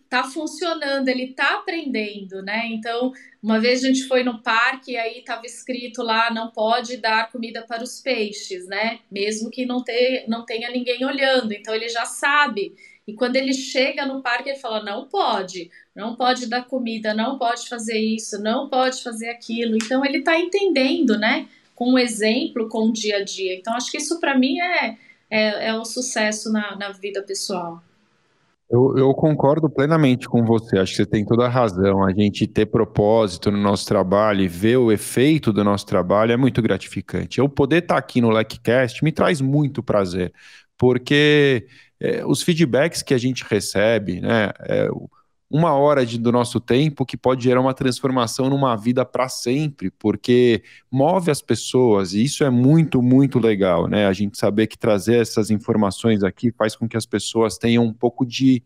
tá 0.10 0.24
funcionando, 0.24 1.08
ele 1.08 1.28
tá 1.34 1.56
aprendendo, 1.60 2.42
né? 2.42 2.64
Então, 2.68 3.14
uma 3.42 3.60
vez 3.60 3.84
a 3.84 3.88
gente 3.88 4.06
foi 4.06 4.24
no 4.24 4.42
parque 4.42 4.94
e 4.94 4.98
aí 4.98 5.22
tava 5.24 5.46
escrito 5.46 6.02
lá 6.02 6.34
não 6.34 6.50
pode 6.50 6.98
dar 6.98 7.32
comida 7.32 7.62
para 7.62 7.84
os 7.84 8.02
peixes, 8.02 8.66
né? 8.68 9.00
Mesmo 9.12 9.52
que 9.52 9.66
não, 9.66 9.84
ter, 9.84 10.26
não 10.28 10.44
tenha 10.46 10.72
ninguém 10.72 11.06
olhando. 11.06 11.54
Então 11.54 11.74
ele 11.74 11.88
já 11.88 12.06
sabe. 12.06 12.76
E 13.08 13.14
quando 13.14 13.36
ele 13.36 13.54
chega 13.54 14.06
no 14.06 14.22
parque, 14.22 14.50
ele 14.50 14.60
fala: 14.60 14.84
não 14.84 15.08
pode, 15.08 15.70
não 15.96 16.16
pode 16.16 16.48
dar 16.48 16.66
comida, 16.66 17.14
não 17.14 17.38
pode 17.38 17.70
fazer 17.70 18.00
isso, 18.00 18.42
não 18.42 18.68
pode 18.68 19.04
fazer 19.04 19.30
aquilo. 19.30 19.76
Então 19.76 20.04
ele 20.04 20.22
tá 20.22 20.40
entendendo, 20.40 21.20
né? 21.20 21.48
Com 21.76 21.94
o 21.94 22.00
exemplo, 22.00 22.68
com 22.68 22.90
o 22.90 22.94
dia 22.94 23.18
a 23.18 23.24
dia. 23.24 23.56
Então 23.56 23.76
acho 23.76 23.92
que 23.92 23.98
isso 23.98 24.20
para 24.20 24.38
mim 24.38 24.60
é, 24.60 24.98
é, 25.30 25.68
é 25.68 25.74
um 25.80 25.86
sucesso 25.86 26.52
na, 26.52 26.76
na 26.76 26.92
vida 26.92 27.22
pessoal. 27.22 27.84
Eu, 28.72 28.96
eu, 28.96 29.14
concordo 29.16 29.68
plenamente 29.68 30.30
com 30.30 30.46
você, 30.46 30.78
acho 30.78 30.92
que 30.92 30.98
você 30.98 31.06
tem 31.06 31.26
toda 31.26 31.46
a 31.46 31.50
razão. 31.50 32.04
A 32.04 32.14
gente 32.14 32.46
ter 32.46 32.68
propósito 32.68 33.50
no 33.50 33.58
nosso 33.58 33.88
trabalho 33.88 34.42
e 34.42 34.48
ver 34.48 34.78
o 34.78 34.92
efeito 34.92 35.52
do 35.52 35.64
nosso 35.64 35.88
trabalho 35.88 36.32
é 36.32 36.38
muito 36.38 36.62
gratificante. 36.62 37.40
Eu 37.40 37.50
poder 37.50 37.82
estar 37.82 37.98
aqui 37.98 38.22
no 38.22 38.30
LecCast 38.30 39.04
me 39.04 39.12
traz 39.12 39.42
muito 39.42 39.82
prazer, 39.82 40.32
porque 40.78 41.66
é, 42.00 42.24
os 42.26 42.44
feedbacks 42.44 43.02
que 43.02 43.14
a 43.14 43.18
gente 43.18 43.44
recebe, 43.44 44.22
né, 44.22 44.52
é, 44.60 44.88
uma 45.50 45.74
hora 45.74 46.06
de, 46.06 46.20
do 46.20 46.32
nosso 46.32 46.60
tempo 46.60 47.06
que 47.06 47.18
pode 47.18 47.44
gerar 47.44 47.60
uma 47.60 47.74
transformação 47.74 48.50
numa 48.50 48.76
vida 48.76 49.04
para 49.04 49.28
sempre, 49.28 49.90
porque 49.90 50.62
move 50.92 51.32
as 51.32 51.42
pessoas, 51.42 52.14
e 52.14 52.24
isso 52.24 52.44
é 52.44 52.50
muito, 52.50 53.02
muito 53.02 53.40
legal, 53.40 53.88
né? 53.88 54.06
A 54.06 54.14
gente 54.14 54.38
saber 54.38 54.68
que 54.68 54.78
trazer 54.78 55.16
essas 55.16 55.50
informações 55.50 56.24
aqui 56.24 56.52
faz 56.52 56.76
com 56.76 56.88
que 56.88 56.96
as 56.96 57.06
pessoas 57.06 57.58
tenham 57.58 57.84
um 57.84 57.94
pouco 57.94 58.26
de 58.26 58.62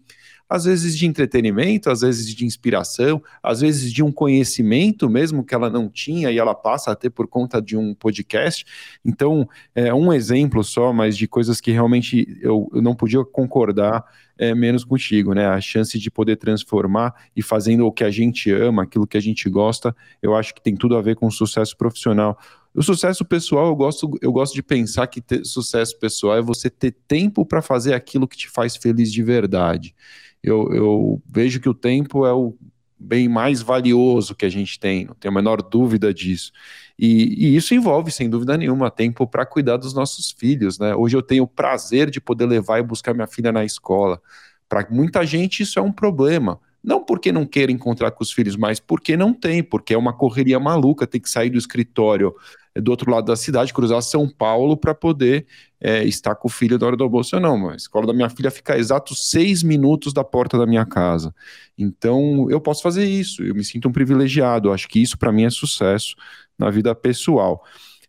às 0.49 0.65
vezes 0.65 0.97
de 0.97 1.07
entretenimento, 1.07 1.89
às 1.89 2.01
vezes 2.01 2.27
de 2.35 2.45
inspiração, 2.45 3.23
às 3.41 3.61
vezes 3.61 3.91
de 3.91 4.03
um 4.03 4.11
conhecimento 4.11 5.09
mesmo 5.09 5.43
que 5.43 5.55
ela 5.55 5.69
não 5.69 5.89
tinha 5.89 6.29
e 6.29 6.37
ela 6.37 6.53
passa 6.53 6.91
a 6.91 6.95
ter 6.95 7.09
por 7.09 7.27
conta 7.27 7.61
de 7.61 7.75
um 7.75 7.95
podcast. 7.95 8.65
Então, 9.03 9.49
é 9.73 9.91
um 9.93 10.13
exemplo 10.13 10.63
só, 10.63 10.93
mas 10.93 11.17
de 11.17 11.27
coisas 11.27 11.59
que 11.59 11.71
realmente 11.71 12.37
eu, 12.41 12.69
eu 12.73 12.81
não 12.81 12.93
podia 12.93 13.23
concordar 13.25 14.05
é, 14.37 14.53
menos 14.53 14.83
contigo, 14.83 15.33
né? 15.33 15.45
A 15.45 15.61
chance 15.61 15.97
de 15.97 16.11
poder 16.11 16.37
transformar 16.37 17.13
e 17.35 17.41
fazendo 17.41 17.85
o 17.85 17.91
que 17.91 18.03
a 18.03 18.11
gente 18.11 18.51
ama, 18.51 18.83
aquilo 18.83 19.07
que 19.07 19.17
a 19.17 19.21
gente 19.21 19.49
gosta, 19.49 19.95
eu 20.21 20.35
acho 20.35 20.53
que 20.53 20.61
tem 20.61 20.75
tudo 20.75 20.97
a 20.97 21.01
ver 21.01 21.15
com 21.15 21.29
sucesso 21.29 21.77
profissional. 21.77 22.37
O 22.73 22.81
sucesso 22.81 23.23
pessoal, 23.23 23.67
eu 23.67 23.75
gosto, 23.75 24.09
eu 24.21 24.31
gosto 24.31 24.53
de 24.53 24.63
pensar 24.63 25.05
que 25.07 25.21
sucesso 25.43 25.97
pessoal 25.99 26.37
é 26.37 26.41
você 26.41 26.69
ter 26.69 26.95
tempo 27.07 27.45
para 27.45 27.61
fazer 27.61 27.93
aquilo 27.93 28.27
que 28.27 28.37
te 28.37 28.49
faz 28.49 28.75
feliz 28.75 29.11
de 29.11 29.21
verdade. 29.21 29.93
Eu, 30.41 30.73
eu 30.73 31.21
vejo 31.29 31.59
que 31.59 31.69
o 31.69 31.73
tempo 31.73 32.25
é 32.25 32.33
o 32.33 32.55
bem 32.99 33.27
mais 33.27 33.61
valioso 33.61 34.33
que 34.33 34.45
a 34.45 34.49
gente 34.49 34.79
tem, 34.79 35.05
não 35.05 35.13
tenho 35.15 35.31
a 35.31 35.35
menor 35.35 35.61
dúvida 35.61 36.13
disso. 36.13 36.51
E, 36.97 37.47
e 37.47 37.55
isso 37.55 37.73
envolve, 37.73 38.11
sem 38.11 38.29
dúvida 38.29 38.57
nenhuma, 38.57 38.91
tempo 38.91 39.27
para 39.27 39.45
cuidar 39.45 39.77
dos 39.77 39.93
nossos 39.93 40.31
filhos, 40.31 40.77
né? 40.77 40.95
Hoje 40.95 41.17
eu 41.17 41.21
tenho 41.21 41.43
o 41.43 41.47
prazer 41.47 42.09
de 42.09 42.21
poder 42.21 42.45
levar 42.45 42.79
e 42.79 42.83
buscar 42.83 43.13
minha 43.13 43.27
filha 43.27 43.51
na 43.51 43.65
escola. 43.65 44.21
Para 44.69 44.87
muita 44.89 45.25
gente 45.25 45.63
isso 45.63 45.79
é 45.79 45.81
um 45.81 45.91
problema. 45.91 46.59
Não 46.83 47.03
porque 47.03 47.31
não 47.31 47.45
queira 47.45 47.71
encontrar 47.71 48.11
com 48.11 48.23
os 48.23 48.31
filhos, 48.31 48.55
mas 48.55 48.79
porque 48.79 49.15
não 49.15 49.33
tem, 49.33 49.63
porque 49.63 49.93
é 49.93 49.97
uma 49.97 50.13
correria 50.13 50.59
maluca, 50.59 51.07
tem 51.07 51.21
que 51.21 51.29
sair 51.29 51.49
do 51.49 51.57
escritório 51.57 52.35
do 52.75 52.89
outro 52.89 53.11
lado 53.11 53.25
da 53.25 53.35
cidade, 53.35 53.73
cruzar 53.73 54.01
São 54.01 54.27
Paulo 54.27 54.75
para 54.75 54.95
poder 54.95 55.45
é, 55.79 56.03
estar 56.05 56.35
com 56.35 56.47
o 56.47 56.51
filho 56.51 56.79
na 56.79 56.87
hora 56.87 56.97
do 56.97 57.03
almoço. 57.03 57.39
Não, 57.39 57.57
mas 57.57 57.73
a 57.73 57.75
escola 57.75 58.07
da 58.07 58.13
minha 58.13 58.29
filha 58.29 58.49
fica 58.49 58.73
a 58.73 58.77
exatos 58.77 59.29
seis 59.29 59.61
minutos 59.61 60.13
da 60.13 60.23
porta 60.23 60.57
da 60.57 60.65
minha 60.65 60.85
casa. 60.85 61.33
Então 61.77 62.49
eu 62.49 62.59
posso 62.59 62.81
fazer 62.81 63.05
isso, 63.05 63.43
eu 63.43 63.53
me 63.53 63.63
sinto 63.63 63.87
um 63.87 63.91
privilegiado, 63.91 64.71
acho 64.71 64.87
que 64.87 65.01
isso 65.01 65.17
para 65.17 65.31
mim 65.31 65.45
é 65.45 65.49
sucesso 65.49 66.15
na 66.57 66.69
vida 66.69 66.95
pessoal. 66.95 67.63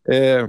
É, 0.08 0.48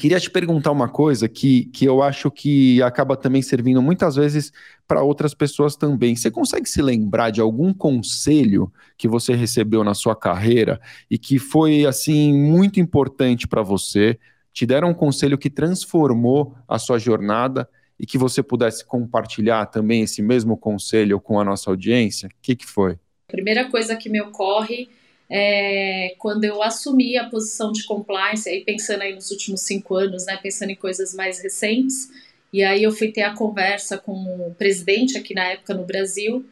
queria 0.00 0.18
te 0.18 0.30
perguntar 0.30 0.70
uma 0.70 0.88
coisa 0.88 1.28
que, 1.28 1.66
que 1.66 1.84
eu 1.84 2.02
acho 2.02 2.30
que 2.30 2.82
acaba 2.82 3.18
também 3.18 3.42
servindo 3.42 3.82
muitas 3.82 4.16
vezes 4.16 4.50
para 4.88 5.02
outras 5.02 5.34
pessoas 5.34 5.76
também. 5.76 6.16
Você 6.16 6.30
consegue 6.30 6.66
se 6.66 6.80
lembrar 6.80 7.28
de 7.28 7.38
algum 7.38 7.74
conselho 7.74 8.72
que 8.96 9.06
você 9.06 9.34
recebeu 9.34 9.84
na 9.84 9.92
sua 9.92 10.16
carreira 10.16 10.80
e 11.10 11.18
que 11.18 11.38
foi 11.38 11.84
assim 11.84 12.32
muito 12.32 12.80
importante 12.80 13.46
para 13.46 13.60
você? 13.60 14.18
Te 14.54 14.64
deram 14.64 14.88
um 14.88 14.94
conselho 14.94 15.36
que 15.36 15.50
transformou 15.50 16.56
a 16.66 16.78
sua 16.78 16.98
jornada 16.98 17.68
e 17.98 18.06
que 18.06 18.16
você 18.16 18.42
pudesse 18.42 18.82
compartilhar 18.86 19.66
também 19.66 20.00
esse 20.00 20.22
mesmo 20.22 20.56
conselho 20.56 21.20
com 21.20 21.38
a 21.38 21.44
nossa 21.44 21.68
audiência? 21.68 22.26
O 22.26 22.32
que, 22.40 22.56
que 22.56 22.66
foi? 22.66 22.92
A 23.28 23.32
primeira 23.32 23.68
coisa 23.70 23.94
que 23.96 24.08
me 24.08 24.22
ocorre 24.22 24.88
é, 25.30 26.16
quando 26.18 26.42
eu 26.42 26.60
assumi 26.60 27.16
a 27.16 27.28
posição 27.28 27.70
de 27.70 27.84
compliance, 27.84 28.48
aí 28.48 28.64
pensando 28.64 29.02
aí 29.02 29.14
nos 29.14 29.30
últimos 29.30 29.60
cinco 29.60 29.94
anos, 29.94 30.26
né, 30.26 30.36
pensando 30.42 30.70
em 30.70 30.74
coisas 30.74 31.14
mais 31.14 31.40
recentes, 31.40 32.10
e 32.52 32.64
aí 32.64 32.82
eu 32.82 32.90
fui 32.90 33.12
ter 33.12 33.22
a 33.22 33.32
conversa 33.32 33.96
com 33.96 34.12
o 34.12 34.54
presidente 34.58 35.16
aqui 35.16 35.32
na 35.32 35.44
época 35.44 35.72
no 35.72 35.84
Brasil, 35.84 36.44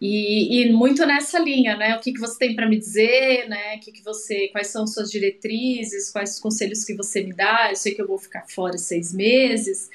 e, 0.00 0.62
e 0.62 0.72
muito 0.72 1.04
nessa 1.04 1.38
linha, 1.38 1.76
né, 1.76 1.96
o 1.96 2.00
que, 2.00 2.12
que 2.12 2.20
você 2.20 2.38
tem 2.38 2.56
para 2.56 2.68
me 2.68 2.78
dizer, 2.78 3.46
né, 3.46 3.76
que, 3.78 3.92
que 3.92 4.02
você, 4.02 4.48
quais 4.48 4.68
são 4.68 4.86
suas 4.86 5.10
diretrizes, 5.10 6.10
quais 6.10 6.34
os 6.34 6.40
conselhos 6.40 6.82
que 6.82 6.94
você 6.94 7.22
me 7.22 7.32
dá, 7.34 7.68
eu 7.70 7.76
sei 7.76 7.94
que 7.94 8.00
eu 8.00 8.08
vou 8.08 8.18
ficar 8.18 8.46
fora 8.48 8.78
seis 8.78 9.12
meses, 9.12 9.90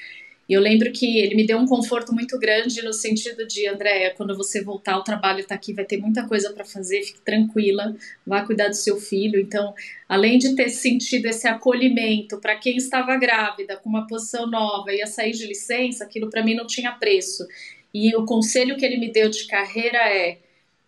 e 0.50 0.52
eu 0.52 0.60
lembro 0.60 0.90
que 0.90 1.20
ele 1.20 1.36
me 1.36 1.46
deu 1.46 1.56
um 1.58 1.64
conforto 1.64 2.12
muito 2.12 2.36
grande 2.36 2.82
no 2.82 2.92
sentido 2.92 3.46
de, 3.46 3.68
Andréia, 3.68 4.12
quando 4.16 4.36
você 4.36 4.60
voltar 4.60 4.94
ao 4.94 5.04
trabalho 5.04 5.38
está 5.38 5.54
aqui, 5.54 5.72
vai 5.72 5.84
ter 5.84 5.96
muita 5.98 6.26
coisa 6.26 6.52
para 6.52 6.64
fazer, 6.64 7.04
fique 7.04 7.20
tranquila, 7.20 7.94
vá 8.26 8.44
cuidar 8.44 8.66
do 8.66 8.74
seu 8.74 8.96
filho. 8.96 9.38
Então, 9.38 9.72
além 10.08 10.38
de 10.38 10.56
ter 10.56 10.68
sentido 10.70 11.26
esse 11.26 11.46
acolhimento 11.46 12.40
para 12.40 12.56
quem 12.56 12.76
estava 12.76 13.16
grávida, 13.16 13.76
com 13.76 13.88
uma 13.88 14.08
posição 14.08 14.50
nova, 14.50 14.92
ia 14.92 15.06
sair 15.06 15.30
de 15.30 15.46
licença, 15.46 16.02
aquilo 16.02 16.28
para 16.28 16.42
mim 16.42 16.56
não 16.56 16.66
tinha 16.66 16.90
preço. 16.90 17.46
E 17.94 18.12
o 18.16 18.24
conselho 18.24 18.76
que 18.76 18.84
ele 18.84 18.96
me 18.96 19.12
deu 19.12 19.30
de 19.30 19.46
carreira 19.46 19.98
é: 19.98 20.38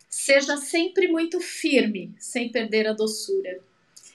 seja 0.09 0.57
sempre 0.57 1.07
muito 1.07 1.39
firme, 1.39 2.13
sem 2.19 2.49
perder 2.49 2.89
a 2.89 2.93
doçura. 2.93 3.61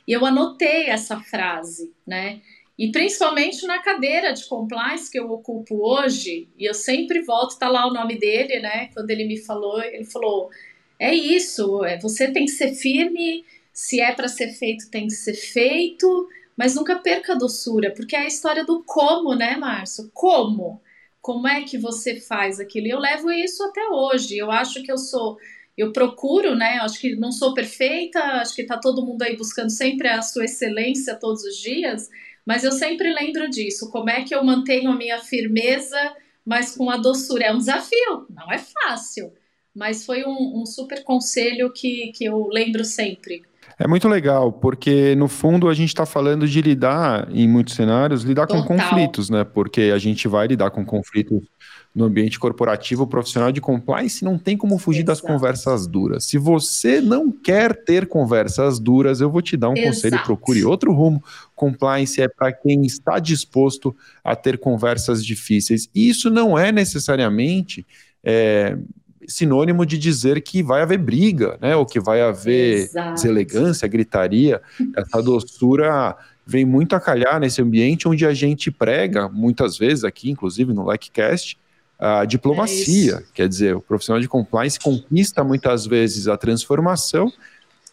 E 0.06 0.12
eu 0.12 0.26
anotei 0.26 0.88
essa 0.88 1.22
frase, 1.22 1.90
né? 2.06 2.42
E 2.78 2.92
principalmente 2.92 3.66
na 3.66 3.82
cadeira 3.82 4.34
de 4.34 4.46
compliance 4.46 5.12
que 5.12 5.20
eu 5.20 5.32
ocupo 5.32 5.76
hoje, 5.82 6.48
e 6.58 6.66
eu 6.66 6.74
sempre 6.74 7.22
volto, 7.22 7.58
tá 7.58 7.68
lá 7.68 7.88
o 7.88 7.94
nome 7.94 8.20
dele, 8.20 8.60
né? 8.60 8.90
Quando 8.94 9.10
ele 9.10 9.26
me 9.26 9.38
falou, 9.38 9.82
ele 9.82 10.06
falou: 10.06 10.50
é 11.00 11.14
isso, 11.14 11.84
é, 11.84 11.98
você 12.00 12.32
tem 12.32 12.46
que 12.46 12.52
ser 12.52 12.74
firme, 12.76 13.44
se 13.74 14.00
é 14.02 14.14
para 14.14 14.28
ser 14.28 14.50
feito, 14.54 14.90
tem 14.92 15.08
que 15.08 15.14
ser 15.14 15.34
feito, 15.34 16.28
mas 16.56 16.76
nunca 16.76 16.98
perca 16.98 17.34
a 17.34 17.38
doçura, 17.38 17.92
porque 17.92 18.16
é 18.16 18.20
a 18.20 18.28
história 18.28 18.66
do 18.66 18.84
como, 18.84 19.36
né, 19.36 19.56
Márcio? 19.58 20.10
Como? 20.14 20.82
Como 21.22 21.48
é 21.48 21.64
que 21.64 21.78
você 21.78 22.20
faz 22.20 22.60
aquilo? 22.60 22.88
E 22.88 22.90
eu 22.92 23.00
levo 23.00 23.32
isso 23.32 23.64
até 23.64 23.86
hoje. 23.90 24.38
Eu 24.38 24.50
acho 24.50 24.82
que 24.84 24.92
eu 24.92 24.98
sou 24.98 25.38
eu 25.78 25.94
procuro, 25.94 26.56
né? 26.56 26.80
Acho 26.80 27.00
que 27.00 27.16
não 27.16 27.32
sou 27.32 27.54
perfeita, 27.54 28.20
acho 28.20 28.56
que 28.56 28.64
tá 28.64 28.78
todo 28.80 29.06
mundo 29.06 29.22
aí 29.22 29.38
buscando 29.38 29.70
sempre 29.70 30.08
a 30.08 30.22
sua 30.24 30.46
excelência 30.46 31.16
todos 31.16 31.44
os 31.44 31.56
dias, 31.58 32.10
mas 32.48 32.64
eu 32.64 32.72
sempre 32.72 33.14
lembro 33.14 33.50
disso. 33.50 33.92
Como 33.92 34.10
é 34.10 34.24
que 34.24 34.34
eu 34.34 34.42
mantenho 34.42 34.90
a 34.90 34.96
minha 34.96 35.20
firmeza, 35.20 36.00
mas 36.46 36.74
com 36.74 36.90
a 36.90 36.96
doçura? 36.96 37.48
É 37.48 37.54
um 37.54 37.58
desafio, 37.58 38.26
não 38.30 38.50
é 38.50 38.58
fácil. 38.58 39.34
Mas 39.76 40.06
foi 40.06 40.24
um, 40.24 40.62
um 40.62 40.66
super 40.66 41.04
conselho 41.04 41.70
que, 41.74 42.14
que 42.16 42.24
eu 42.24 42.48
lembro 42.48 42.86
sempre. 42.86 43.44
É 43.78 43.86
muito 43.86 44.08
legal, 44.08 44.52
porque 44.52 45.14
no 45.16 45.28
fundo 45.28 45.68
a 45.68 45.74
gente 45.74 45.90
está 45.90 46.06
falando 46.06 46.48
de 46.48 46.62
lidar, 46.62 47.28
em 47.32 47.50
muitos 47.50 47.76
cenários, 47.76 48.24
lidar 48.24 48.48
Total. 48.48 48.64
com 48.64 48.78
conflitos, 48.78 49.30
né? 49.30 49.44
Porque 49.44 49.92
a 49.94 49.98
gente 49.98 50.26
vai 50.30 50.48
lidar 50.48 50.72
com 50.72 50.86
conflitos 50.86 51.44
no 51.98 52.06
ambiente 52.06 52.38
corporativo 52.38 53.08
profissional 53.08 53.52
de 53.52 53.60
compliance, 53.60 54.24
não 54.24 54.38
tem 54.38 54.56
como 54.56 54.78
fugir 54.78 55.00
Exato. 55.00 55.20
das 55.20 55.22
conversas 55.22 55.88
duras. 55.88 56.26
Se 56.26 56.38
você 56.38 57.02
não 57.02 57.32
quer 57.32 57.76
ter 57.76 58.06
conversas 58.06 58.78
duras, 58.78 59.20
eu 59.20 59.32
vou 59.32 59.42
te 59.42 59.58
dar 59.58 59.70
um 59.70 59.74
Exato. 59.74 59.88
conselho: 59.88 60.24
procure 60.24 60.64
outro 60.64 60.94
rumo. 60.94 61.24
Compliance 61.56 62.22
é 62.22 62.28
para 62.28 62.54
quem 62.54 62.86
está 62.86 63.18
disposto 63.18 63.96
a 64.24 64.36
ter 64.36 64.60
conversas 64.60 65.26
difíceis. 65.26 65.90
E 65.94 66.08
isso 66.08 66.30
não 66.30 66.56
é 66.56 66.72
necessariamente. 66.72 67.84
É, 68.24 68.78
sinônimo 69.28 69.84
de 69.84 69.98
dizer 69.98 70.40
que 70.42 70.62
vai 70.62 70.84
haver 70.84 71.00
briga, 71.00 71.58
né? 71.60 71.76
Ou 71.76 71.86
que 71.86 72.00
vai 72.00 72.22
haver 72.22 72.84
Exato. 72.84 73.16
deselegância, 73.16 73.88
gritaria. 73.88 74.62
Essa 74.96 75.22
doçura 75.22 76.16
vem 76.46 76.64
muito 76.64 76.96
a 76.96 77.00
calhar 77.00 77.40
nesse 77.40 77.60
ambiente 77.60 78.08
onde 78.08 78.24
a 78.24 78.34
gente 78.36 78.70
prega, 78.70 79.28
muitas 79.28 79.80
vezes 79.80 80.04
aqui, 80.04 80.30
inclusive 80.30 80.72
no 80.74 80.90
LikeCast, 80.90 81.58
a 82.00 82.26
diplomacia. 82.26 83.16
É 83.16 83.24
quer 83.34 83.48
dizer, 83.48 83.76
o 83.76 83.82
profissional 83.82 84.22
de 84.22 84.28
compliance 84.28 84.80
conquista 84.80 85.44
muitas 85.44 85.86
vezes 85.86 86.28
a 86.28 86.38
transformação 86.38 87.32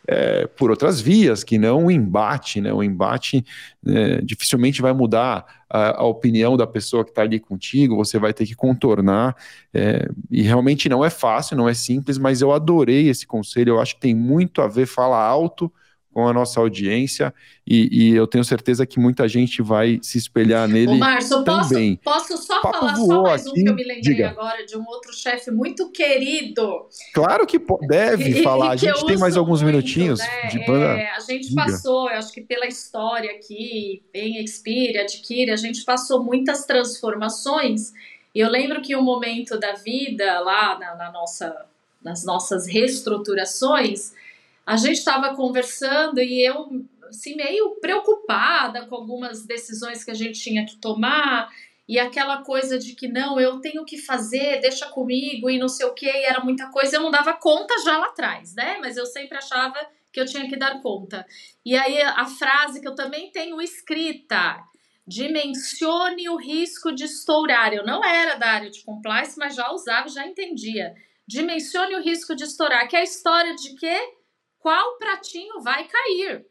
é, 0.06 0.46
por 0.46 0.70
outras 0.70 1.00
vias, 1.00 1.42
que 1.42 1.56
não 1.56 1.86
o 1.86 1.90
embate, 1.90 2.60
né? 2.60 2.72
O 2.72 2.82
embate 2.82 3.44
é, 3.86 4.20
dificilmente 4.20 4.82
vai 4.82 4.92
mudar 4.92 5.46
a, 5.68 6.02
a, 6.02 6.04
opinião 6.04 6.56
da 6.56 6.66
pessoa 6.66 7.04
que 7.04 7.10
está 7.10 7.22
ali 7.22 7.40
contigo, 7.40 7.96
você 7.96 8.18
vai 8.18 8.32
ter 8.32 8.44
que 8.44 8.54
contornar, 8.54 9.34
é, 9.72 10.08
e 10.30 10.42
realmente 10.42 10.88
não 10.88 11.04
é 11.04 11.10
fácil, 11.10 11.56
não 11.56 11.68
é 11.68 11.74
simples, 11.74 12.18
mas 12.18 12.42
eu 12.42 12.52
adorei 12.52 13.08
esse 13.08 13.26
conselho, 13.26 13.70
eu 13.70 13.80
acho 13.80 13.94
que 13.94 14.02
tem 14.02 14.14
muito 14.14 14.60
a 14.60 14.68
ver, 14.68 14.86
fala 14.86 15.18
alto, 15.18 15.72
com 16.14 16.28
a 16.28 16.32
nossa 16.32 16.60
audiência 16.60 17.34
e, 17.66 17.88
e, 17.90 18.14
eu 18.14 18.26
tenho 18.26 18.44
certeza 18.44 18.84
que 18.84 19.00
muita 19.00 19.26
gente 19.26 19.62
vai 19.62 19.98
se 20.02 20.18
espelhar 20.18 20.68
nele 20.68 20.92
Ô, 20.92 20.94
Márcio, 20.96 21.42
também. 21.42 21.96
Posso, 21.96 22.28
posso 22.28 22.46
só 22.46 22.60
falar 22.60 22.94
só 22.94 23.22
mais 23.22 23.46
aqui, 23.46 23.50
um 23.50 23.64
que 23.64 23.70
eu 23.70 23.74
me 23.74 23.82
lembrei 23.82 24.00
diga. 24.00 24.28
agora 24.28 24.66
de 24.66 24.76
um 24.76 24.86
outro 24.86 25.14
chefe 25.14 25.50
muito 25.50 25.90
querido. 25.90 26.86
Claro 27.14 27.46
que 27.46 27.58
deve 27.88 28.42
falar. 28.42 28.72
a 28.72 28.76
gente 28.76 29.04
tem 29.06 29.16
mais 29.16 29.34
alguns 29.36 29.62
muito, 29.62 29.76
minutinhos 29.76 30.20
né? 30.20 30.48
de 30.48 30.58
banda. 30.66 31.00
É, 31.00 31.10
a 31.16 31.20
gente 31.20 31.48
diga. 31.48 31.64
passou, 31.64 32.10
eu 32.10 32.18
acho 32.18 32.32
que 32.32 32.42
pela 32.42 32.66
história 32.66 33.30
aqui, 33.30 34.02
em 34.12 34.44
Expire, 34.44 34.98
Adquire, 34.98 35.50
a 35.50 35.56
gente 35.56 35.84
passou 35.84 36.22
muitas 36.22 36.66
transformações. 36.66 37.94
E 38.34 38.40
eu 38.40 38.50
lembro 38.50 38.82
que 38.82 38.94
um 38.94 39.02
momento 39.02 39.58
da 39.58 39.72
vida 39.72 40.38
lá 40.40 40.78
na, 40.78 40.94
na 40.96 41.10
nossa, 41.10 41.64
nas 42.02 42.24
nossas 42.24 42.66
reestruturações 42.66 44.12
a 44.66 44.76
gente 44.76 44.98
estava 44.98 45.34
conversando 45.34 46.20
e 46.20 46.44
eu, 46.44 46.86
assim, 47.08 47.36
meio 47.36 47.76
preocupada 47.80 48.86
com 48.86 48.94
algumas 48.94 49.46
decisões 49.46 50.02
que 50.02 50.10
a 50.10 50.14
gente 50.14 50.40
tinha 50.40 50.64
que 50.64 50.76
tomar 50.76 51.50
e 51.86 51.98
aquela 51.98 52.42
coisa 52.42 52.78
de 52.78 52.94
que 52.94 53.06
não, 53.06 53.38
eu 53.38 53.60
tenho 53.60 53.84
que 53.84 53.98
fazer, 53.98 54.60
deixa 54.60 54.86
comigo 54.86 55.50
e 55.50 55.58
não 55.58 55.68
sei 55.68 55.84
o 55.84 55.92
que, 55.92 56.08
era 56.08 56.40
muita 56.42 56.68
coisa, 56.68 56.96
eu 56.96 57.02
não 57.02 57.10
dava 57.10 57.34
conta 57.34 57.74
já 57.84 57.98
lá 57.98 58.06
atrás, 58.06 58.54
né? 58.54 58.78
Mas 58.80 58.96
eu 58.96 59.04
sempre 59.04 59.36
achava 59.36 59.78
que 60.10 60.18
eu 60.18 60.24
tinha 60.24 60.48
que 60.48 60.56
dar 60.56 60.80
conta. 60.80 61.26
E 61.64 61.76
aí 61.76 62.00
a 62.00 62.24
frase 62.24 62.80
que 62.80 62.88
eu 62.88 62.94
também 62.94 63.30
tenho 63.30 63.60
escrita, 63.60 64.64
dimensione 65.06 66.28
o 66.30 66.36
risco 66.36 66.90
de 66.90 67.04
estourar. 67.04 67.74
Eu 67.74 67.84
não 67.84 68.02
era 68.02 68.36
da 68.36 68.46
área 68.46 68.70
de 68.70 68.82
compliance, 68.82 69.38
mas 69.38 69.54
já 69.54 69.70
usava, 69.70 70.08
já 70.08 70.26
entendia. 70.26 70.94
Dimensione 71.26 71.96
o 71.96 72.02
risco 72.02 72.34
de 72.34 72.44
estourar, 72.44 72.88
que 72.88 72.96
é 72.96 73.00
a 73.00 73.04
história 73.04 73.54
de 73.54 73.74
que 73.74 74.14
qual 74.64 74.96
pratinho 74.96 75.60
vai 75.60 75.86
cair. 75.86 76.46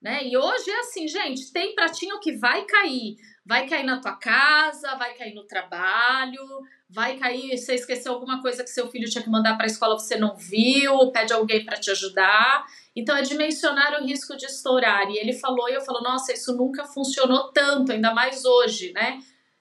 Né? 0.00 0.24
E 0.28 0.36
hoje 0.36 0.70
é 0.70 0.78
assim, 0.78 1.08
gente, 1.08 1.52
tem 1.52 1.74
pratinho 1.74 2.20
que 2.20 2.36
vai 2.36 2.64
cair. 2.64 3.16
Vai 3.44 3.68
cair 3.68 3.82
na 3.82 4.00
tua 4.00 4.12
casa, 4.12 4.94
vai 4.94 5.14
cair 5.14 5.34
no 5.34 5.44
trabalho, 5.44 6.46
vai 6.88 7.18
cair, 7.18 7.58
você 7.58 7.74
esqueceu 7.74 8.12
alguma 8.12 8.40
coisa 8.40 8.62
que 8.62 8.70
seu 8.70 8.88
filho 8.88 9.10
tinha 9.10 9.22
que 9.22 9.28
mandar 9.28 9.56
para 9.56 9.66
a 9.66 9.66
escola, 9.66 9.98
você 9.98 10.16
não 10.16 10.36
viu, 10.36 11.10
pede 11.10 11.32
alguém 11.32 11.64
para 11.64 11.76
te 11.76 11.90
ajudar. 11.90 12.64
Então 12.94 13.16
é 13.16 13.22
dimensionar 13.22 14.00
o 14.00 14.06
risco 14.06 14.36
de 14.36 14.46
estourar. 14.46 15.10
E 15.10 15.18
ele 15.18 15.32
falou, 15.32 15.68
e 15.68 15.74
eu 15.74 15.80
falo, 15.80 16.00
nossa, 16.02 16.32
isso 16.32 16.56
nunca 16.56 16.84
funcionou 16.84 17.50
tanto, 17.52 17.90
ainda 17.90 18.14
mais 18.14 18.44
hoje, 18.44 18.92
né? 18.92 19.18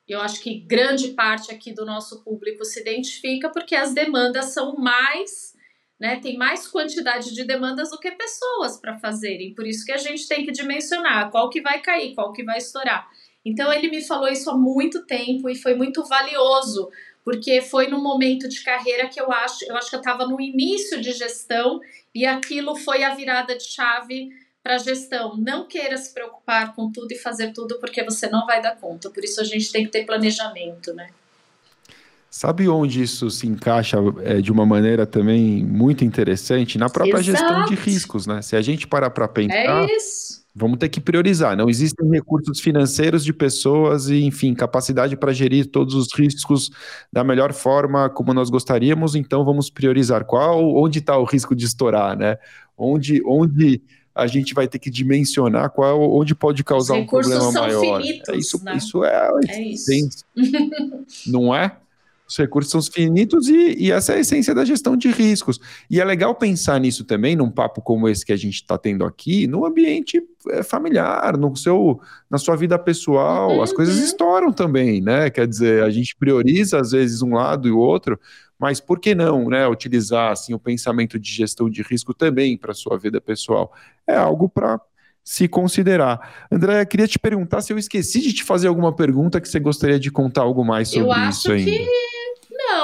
Eu 0.07 0.21
acho 0.21 0.41
que 0.41 0.59
grande 0.59 1.13
parte 1.13 1.51
aqui 1.51 1.73
do 1.73 1.83
nosso 1.83 2.23
público 2.23 2.63
se 2.63 2.81
identifica 2.81 3.49
porque 3.49 3.75
as 3.75 3.95
demandas 3.95 4.53
são 4.53 4.75
mais 4.75 5.54
né? 5.99 6.19
Tem 6.19 6.37
mais 6.37 6.67
quantidade 6.67 7.33
de 7.33 7.43
demandas 7.43 7.89
do 7.89 7.99
que 7.99 8.11
pessoas 8.11 8.77
para 8.79 8.97
fazerem. 8.99 9.53
Por 9.53 9.65
isso 9.65 9.85
que 9.85 9.91
a 9.91 9.97
gente 9.97 10.27
tem 10.27 10.45
que 10.45 10.51
dimensionar 10.51 11.31
qual 11.31 11.49
que 11.49 11.61
vai 11.61 11.81
cair, 11.81 12.13
qual 12.13 12.33
que 12.33 12.43
vai 12.43 12.57
estourar. 12.57 13.07
Então 13.45 13.71
ele 13.71 13.89
me 13.89 14.01
falou 14.01 14.27
isso 14.27 14.49
há 14.49 14.57
muito 14.57 15.05
tempo 15.05 15.49
e 15.49 15.55
foi 15.55 15.75
muito 15.75 16.03
valioso, 16.03 16.89
porque 17.23 17.61
foi 17.61 17.87
num 17.87 18.01
momento 18.01 18.49
de 18.49 18.63
carreira 18.63 19.07
que 19.07 19.21
eu 19.21 19.31
acho, 19.31 19.65
eu 19.65 19.77
acho 19.77 19.89
que 19.89 19.95
eu 19.95 19.99
estava 19.99 20.25
no 20.25 20.41
início 20.41 20.99
de 20.99 21.11
gestão 21.11 21.79
e 22.13 22.25
aquilo 22.25 22.75
foi 22.75 23.03
a 23.03 23.13
virada 23.13 23.55
de 23.55 23.63
chave 23.63 24.29
para 24.63 24.75
a 24.75 24.79
gestão. 24.79 25.37
Não 25.37 25.67
queira 25.67 25.95
se 25.95 26.11
preocupar 26.11 26.73
com 26.75 26.91
tudo 26.91 27.11
e 27.11 27.19
fazer 27.19 27.53
tudo 27.53 27.79
porque 27.79 28.03
você 28.03 28.27
não 28.27 28.47
vai 28.47 28.61
dar 28.61 28.75
conta. 28.75 29.11
Por 29.11 29.23
isso 29.23 29.39
a 29.39 29.43
gente 29.43 29.71
tem 29.71 29.85
que 29.85 29.91
ter 29.91 30.05
planejamento, 30.05 30.91
né? 30.93 31.07
Sabe 32.35 32.67
onde 32.67 33.01
isso 33.01 33.31
se 33.31 33.47
encaixa 33.47 33.97
é, 34.21 34.41
de 34.41 34.51
uma 34.51 34.65
maneira 34.65 35.05
também 35.05 35.63
muito 35.63 36.03
interessante? 36.03 36.77
Na 36.77 36.89
própria 36.89 37.21
Exato. 37.21 37.23
gestão 37.23 37.63
de 37.63 37.75
riscos, 37.75 38.27
né? 38.27 38.41
Se 38.41 38.57
a 38.57 38.61
gente 38.61 38.85
parar 38.85 39.09
para 39.09 39.25
pensar, 39.25 39.55
é 39.55 39.87
vamos 40.53 40.77
ter 40.77 40.89
que 40.89 40.99
priorizar. 40.99 41.55
Não 41.55 41.69
existem 41.69 42.11
recursos 42.11 42.59
financeiros 42.59 43.23
de 43.23 43.31
pessoas 43.31 44.09
e, 44.09 44.21
enfim, 44.25 44.53
capacidade 44.53 45.15
para 45.15 45.31
gerir 45.31 45.67
todos 45.67 45.95
os 45.95 46.13
riscos 46.13 46.71
da 47.09 47.23
melhor 47.23 47.53
forma 47.53 48.09
como 48.09 48.33
nós 48.33 48.49
gostaríamos, 48.49 49.15
então 49.15 49.45
vamos 49.45 49.69
priorizar 49.69 50.25
qual, 50.25 50.75
onde 50.75 50.99
está 50.99 51.17
o 51.17 51.23
risco 51.23 51.55
de 51.55 51.63
estourar, 51.63 52.17
né? 52.17 52.37
Onde, 52.77 53.23
onde 53.25 53.81
a 54.13 54.27
gente 54.27 54.53
vai 54.53 54.67
ter 54.67 54.79
que 54.79 54.89
dimensionar 54.89 55.69
qual, 55.69 56.13
onde 56.13 56.35
pode 56.35 56.65
causar 56.65 56.95
um 56.95 57.05
problema 57.05 57.49
maior. 57.53 58.01
Finitos, 58.01 58.27
é 58.27 58.35
isso, 58.35 58.61
né? 58.61 58.75
isso 58.75 59.05
é, 59.05 59.29
é 59.47 59.61
isso. 59.61 60.25
não 61.31 61.55
é? 61.55 61.77
Os 62.27 62.37
recursos 62.37 62.71
são 62.71 62.81
finitos 62.81 63.47
e, 63.47 63.75
e, 63.77 63.91
essa 63.91 64.13
é 64.13 64.15
a 64.15 64.19
essência 64.19 64.53
da 64.53 64.65
gestão 64.65 64.97
de 64.97 65.09
riscos. 65.09 65.59
E 65.89 66.01
é 66.01 66.03
legal 66.03 66.33
pensar 66.33 66.79
nisso 66.79 67.03
também, 67.03 67.35
num 67.35 67.51
papo 67.51 67.81
como 67.81 68.09
esse 68.09 68.25
que 68.25 68.33
a 68.33 68.37
gente 68.37 68.55
está 68.55 68.77
tendo 68.77 69.05
aqui, 69.05 69.45
no 69.45 69.65
ambiente 69.65 70.21
é, 70.49 70.63
familiar, 70.63 71.37
no 71.37 71.55
seu, 71.55 71.99
na 72.29 72.39
sua 72.39 72.55
vida 72.55 72.79
pessoal. 72.79 73.51
Uhum. 73.51 73.61
As 73.61 73.71
coisas 73.71 73.97
estouram 73.97 74.51
também, 74.51 75.01
né? 75.01 75.29
Quer 75.29 75.47
dizer, 75.47 75.83
a 75.83 75.89
gente 75.89 76.15
prioriza 76.15 76.79
às 76.79 76.91
vezes 76.91 77.21
um 77.21 77.35
lado 77.35 77.67
e 77.67 77.71
o 77.71 77.77
outro, 77.77 78.19
mas 78.57 78.79
por 78.79 78.99
que 78.99 79.13
não, 79.13 79.47
né? 79.49 79.67
Utilizar 79.67 80.31
assim 80.31 80.53
o 80.53 80.59
pensamento 80.59 81.19
de 81.19 81.31
gestão 81.31 81.69
de 81.69 81.83
risco 81.83 82.13
também 82.13 82.57
para 82.57 82.71
a 82.71 82.75
sua 82.75 82.97
vida 82.97 83.21
pessoal? 83.21 83.71
É 84.07 84.15
algo 84.15 84.49
para 84.49 84.79
se 85.23 85.47
considerar. 85.47 86.47
André, 86.51 86.85
queria 86.85 87.07
te 87.07 87.17
perguntar 87.17 87.61
se 87.61 87.73
eu 87.73 87.77
esqueci 87.79 88.21
de 88.21 88.31
te 88.31 88.43
fazer 88.43 88.67
alguma 88.67 88.95
pergunta 88.95 89.41
que 89.41 89.49
você 89.49 89.59
gostaria 89.59 89.99
de 89.99 90.11
contar 90.11 90.41
algo 90.41 90.63
mais 90.63 90.89
sobre 90.89 91.19
isso 91.29 91.51
ainda. 91.51 91.69
Eu 91.71 91.75
acho 91.75 91.85
que 91.85 92.14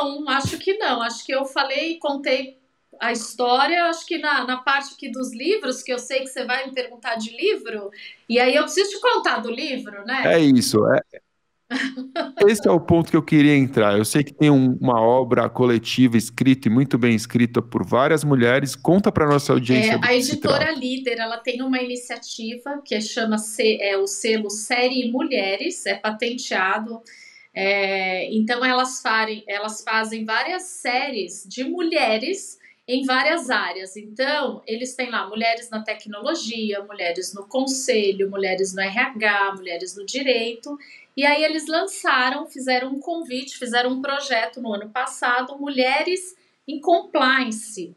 não, 0.04 0.30
acho 0.30 0.58
que 0.58 0.78
não. 0.78 1.02
Acho 1.02 1.26
que 1.26 1.34
eu 1.34 1.46
falei, 1.46 1.98
contei 1.98 2.60
a 3.00 3.12
história, 3.12 3.86
acho 3.86 4.06
que 4.06 4.18
na, 4.18 4.46
na 4.46 4.58
parte 4.58 4.94
aqui 4.94 5.10
dos 5.10 5.34
livros, 5.34 5.82
que 5.82 5.92
eu 5.92 5.98
sei 5.98 6.20
que 6.20 6.28
você 6.28 6.46
vai 6.46 6.68
me 6.68 6.74
perguntar 6.74 7.16
de 7.16 7.36
livro, 7.36 7.90
e 8.30 8.40
aí 8.40 8.56
eu 8.56 8.64
preciso 8.64 8.92
te 8.92 9.02
contar 9.02 9.40
do 9.40 9.50
livro, 9.50 10.06
né? 10.06 10.22
É 10.26 10.40
isso, 10.40 10.86
é, 10.88 11.02
esse 12.48 12.68
é 12.68 12.72
o 12.72 12.80
ponto 12.80 13.10
que 13.10 13.18
eu 13.18 13.24
queria 13.24 13.56
entrar. 13.56 13.98
Eu 13.98 14.06
sei 14.06 14.24
que 14.24 14.34
tem 14.34 14.50
um, 14.50 14.78
uma 14.80 15.02
obra 15.02 15.50
coletiva 15.50 16.18
escrita 16.18 16.68
e 16.68 16.72
muito 16.72 16.98
bem 16.98 17.16
escrita 17.16 17.62
por 17.62 17.86
várias 17.86 18.24
mulheres. 18.24 18.76
Conta 18.76 19.12
para 19.12 19.28
nossa 19.28 19.54
audiência. 19.54 19.94
É, 19.94 20.00
a 20.08 20.16
editora 20.16 20.72
Líder, 20.72 21.20
ela 21.20 21.38
tem 21.38 21.62
uma 21.62 21.80
iniciativa 21.82 22.82
que 22.84 23.00
chama 23.02 23.38
é, 23.60 23.98
o 23.98 24.08
selo 24.08 24.50
Série 24.50 25.12
Mulheres, 25.12 25.86
é 25.86 25.96
patenteado. 25.96 27.02
É, 27.54 28.34
então 28.34 28.64
elas, 28.64 29.02
farem, 29.02 29.44
elas 29.46 29.84
fazem 29.84 30.24
várias 30.24 30.64
séries 30.64 31.46
de 31.48 31.64
mulheres 31.64 32.60
em 32.88 33.06
várias 33.06 33.50
áreas. 33.50 33.96
Então, 33.96 34.62
eles 34.66 34.96
têm 34.96 35.10
lá 35.10 35.28
mulheres 35.28 35.70
na 35.70 35.82
tecnologia, 35.82 36.84
mulheres 36.84 37.34
no 37.34 37.48
conselho, 37.48 38.30
mulheres 38.30 38.74
no 38.74 38.82
RH, 38.82 39.56
mulheres 39.56 39.96
no 39.96 40.06
direito. 40.06 40.78
E 41.16 41.26
aí 41.26 41.44
eles 41.44 41.68
lançaram, 41.68 42.48
fizeram 42.48 42.90
um 42.90 43.00
convite, 43.00 43.58
fizeram 43.58 43.92
um 43.92 44.02
projeto 44.02 44.62
no 44.62 44.74
ano 44.74 44.90
passado, 44.90 45.58
Mulheres 45.58 46.36
em 46.68 46.80
Compliance. 46.80 47.96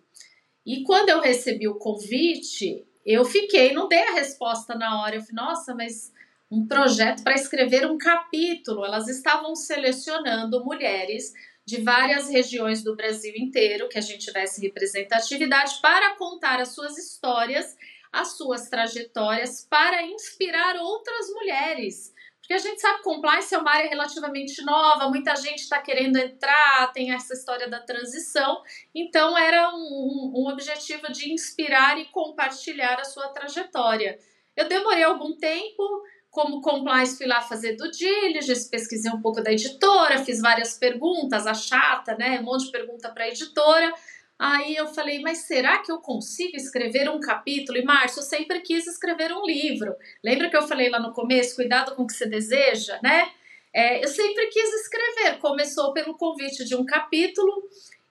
E 0.66 0.82
quando 0.82 1.10
eu 1.10 1.20
recebi 1.20 1.68
o 1.68 1.74
convite, 1.74 2.84
eu 3.04 3.24
fiquei, 3.24 3.72
não 3.72 3.88
dei 3.88 4.02
a 4.02 4.14
resposta 4.14 4.74
na 4.74 5.02
hora. 5.02 5.16
Eu 5.16 5.20
falei, 5.20 5.34
nossa, 5.34 5.74
mas 5.74 6.12
um 6.54 6.66
projeto 6.66 7.22
para 7.22 7.34
escrever 7.34 7.86
um 7.86 7.98
capítulo. 7.98 8.84
Elas 8.84 9.08
estavam 9.08 9.54
selecionando 9.54 10.64
mulheres 10.64 11.32
de 11.66 11.80
várias 11.80 12.28
regiões 12.28 12.82
do 12.82 12.94
Brasil 12.94 13.32
inteiro, 13.36 13.88
que 13.88 13.98
a 13.98 14.02
gente 14.02 14.26
tivesse 14.26 14.60
representatividade, 14.60 15.80
para 15.80 16.14
contar 16.16 16.60
as 16.60 16.68
suas 16.68 16.98
histórias, 16.98 17.76
as 18.12 18.36
suas 18.36 18.68
trajetórias, 18.68 19.66
para 19.68 20.02
inspirar 20.02 20.76
outras 20.76 21.30
mulheres 21.30 22.14
porque 22.44 22.52
a 22.52 22.58
gente 22.58 22.78
sabe 22.78 22.98
que 22.98 23.04
compliance 23.04 23.54
é 23.54 23.58
uma 23.58 23.70
área 23.70 23.88
relativamente 23.88 24.62
nova, 24.62 25.08
muita 25.08 25.34
gente 25.34 25.60
está 25.60 25.80
querendo 25.80 26.18
entrar, 26.18 26.92
tem 26.92 27.10
essa 27.10 27.32
história 27.32 27.70
da 27.70 27.80
transição, 27.80 28.62
então 28.94 29.36
era 29.36 29.74
um, 29.74 30.32
um, 30.36 30.48
objetivo 30.52 31.10
de 31.10 31.32
inspirar 31.32 31.98
e 31.98 32.04
compartilhar 32.04 33.00
a 33.00 33.04
sua 33.04 33.28
trajetória. 33.28 34.18
Eu 34.54 34.68
demorei 34.68 35.04
algum 35.04 35.34
tempo, 35.38 36.02
como 36.34 36.60
compliance, 36.60 37.16
fui 37.16 37.26
lá 37.26 37.40
fazer 37.40 37.76
do 37.76 37.88
diligence, 37.88 38.68
pesquisei 38.68 39.08
um 39.08 39.22
pouco 39.22 39.40
da 39.40 39.52
editora, 39.52 40.18
fiz 40.24 40.40
várias 40.40 40.76
perguntas, 40.76 41.46
a 41.46 41.54
chata, 41.54 42.16
né? 42.16 42.40
Um 42.40 42.42
monte 42.42 42.64
de 42.64 42.72
pergunta 42.72 43.08
para 43.08 43.22
a 43.22 43.28
editora. 43.28 43.94
Aí 44.36 44.74
eu 44.74 44.88
falei, 44.88 45.20
mas 45.20 45.46
será 45.46 45.78
que 45.78 45.92
eu 45.92 45.98
consigo 45.98 46.56
escrever 46.56 47.08
um 47.08 47.20
capítulo? 47.20 47.78
E 47.78 47.84
Márcio, 47.84 48.18
eu 48.18 48.24
sempre 48.24 48.60
quis 48.62 48.84
escrever 48.84 49.32
um 49.32 49.46
livro. 49.46 49.94
Lembra 50.24 50.50
que 50.50 50.56
eu 50.56 50.66
falei 50.66 50.90
lá 50.90 50.98
no 50.98 51.12
começo, 51.12 51.54
cuidado 51.54 51.94
com 51.94 52.02
o 52.02 52.06
que 52.06 52.14
você 52.14 52.26
deseja, 52.26 52.98
né? 53.00 53.30
É, 53.72 54.02
eu 54.02 54.08
sempre 54.08 54.48
quis 54.48 54.74
escrever. 54.80 55.38
Começou 55.38 55.92
pelo 55.92 56.16
convite 56.16 56.64
de 56.64 56.74
um 56.74 56.84
capítulo. 56.84 57.62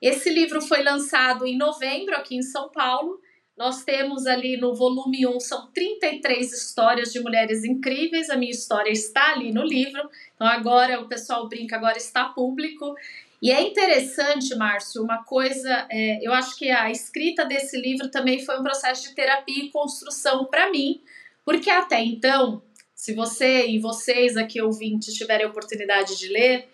Esse 0.01 0.29
livro 0.29 0.61
foi 0.61 0.81
lançado 0.81 1.45
em 1.45 1.57
novembro 1.57 2.15
aqui 2.15 2.37
em 2.37 2.41
São 2.41 2.69
Paulo. 2.69 3.19
Nós 3.55 3.83
temos 3.83 4.25
ali 4.25 4.57
no 4.57 4.73
volume 4.73 5.27
1, 5.27 5.39
são 5.39 5.67
33 5.71 6.51
histórias 6.51 7.13
de 7.13 7.19
mulheres 7.19 7.63
incríveis. 7.63 8.29
A 8.29 8.35
minha 8.35 8.51
história 8.51 8.89
está 8.89 9.33
ali 9.33 9.51
no 9.51 9.63
livro. 9.63 10.09
Então 10.35 10.47
agora 10.47 10.99
o 10.99 11.07
pessoal 11.07 11.47
brinca, 11.47 11.75
agora 11.75 11.97
está 11.97 12.25
público. 12.25 12.95
E 13.43 13.51
é 13.51 13.61
interessante, 13.61 14.55
Márcio, 14.55 15.03
uma 15.03 15.23
coisa, 15.25 15.85
é, 15.91 16.25
eu 16.25 16.31
acho 16.31 16.57
que 16.57 16.71
a 16.71 16.89
escrita 16.89 17.43
desse 17.43 17.77
livro 17.77 18.09
também 18.09 18.43
foi 18.43 18.57
um 18.57 18.63
processo 18.63 19.09
de 19.09 19.13
terapia 19.13 19.65
e 19.65 19.69
construção 19.69 20.45
para 20.45 20.71
mim, 20.71 21.01
porque 21.43 21.69
até 21.69 22.01
então, 22.01 22.63
se 22.95 23.13
você 23.13 23.67
e 23.67 23.79
vocês 23.79 24.37
aqui 24.37 24.61
ouvintes 24.61 25.13
tiverem 25.13 25.45
a 25.45 25.49
oportunidade 25.49 26.17
de 26.17 26.29
ler, 26.29 26.69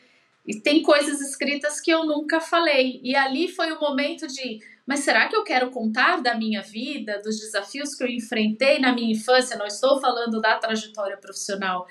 e 0.50 0.60
tem 0.60 0.82
coisas 0.82 1.22
escritas 1.22 1.80
que 1.80 1.91
eu 1.91 2.04
nunca 2.04 2.41
falei. 2.41 3.00
E 3.04 3.16
ali 3.16 3.47
foi 3.47 3.72
o 3.72 3.80
momento 3.80 4.26
de, 4.26 4.60
mas 4.84 5.02
será 5.02 5.28
que 5.28 5.36
eu 5.36 5.43
quero 5.43 5.70
contar 5.70 6.24
da 6.24 6.34
minha 6.34 6.64
vida, 6.64 7.22
dos 7.22 7.39
desafios 7.39 7.93
que 7.93 8.04
eu 8.04 8.08
enfrentei 8.08 8.80
na 8.80 8.91
minha 8.91 9.12
infância? 9.12 9.56
Não 9.56 9.68
estou 9.68 10.02
falando 10.02 10.41
da 10.41 10.58
trajetória 10.58 11.18
profissional, 11.18 11.86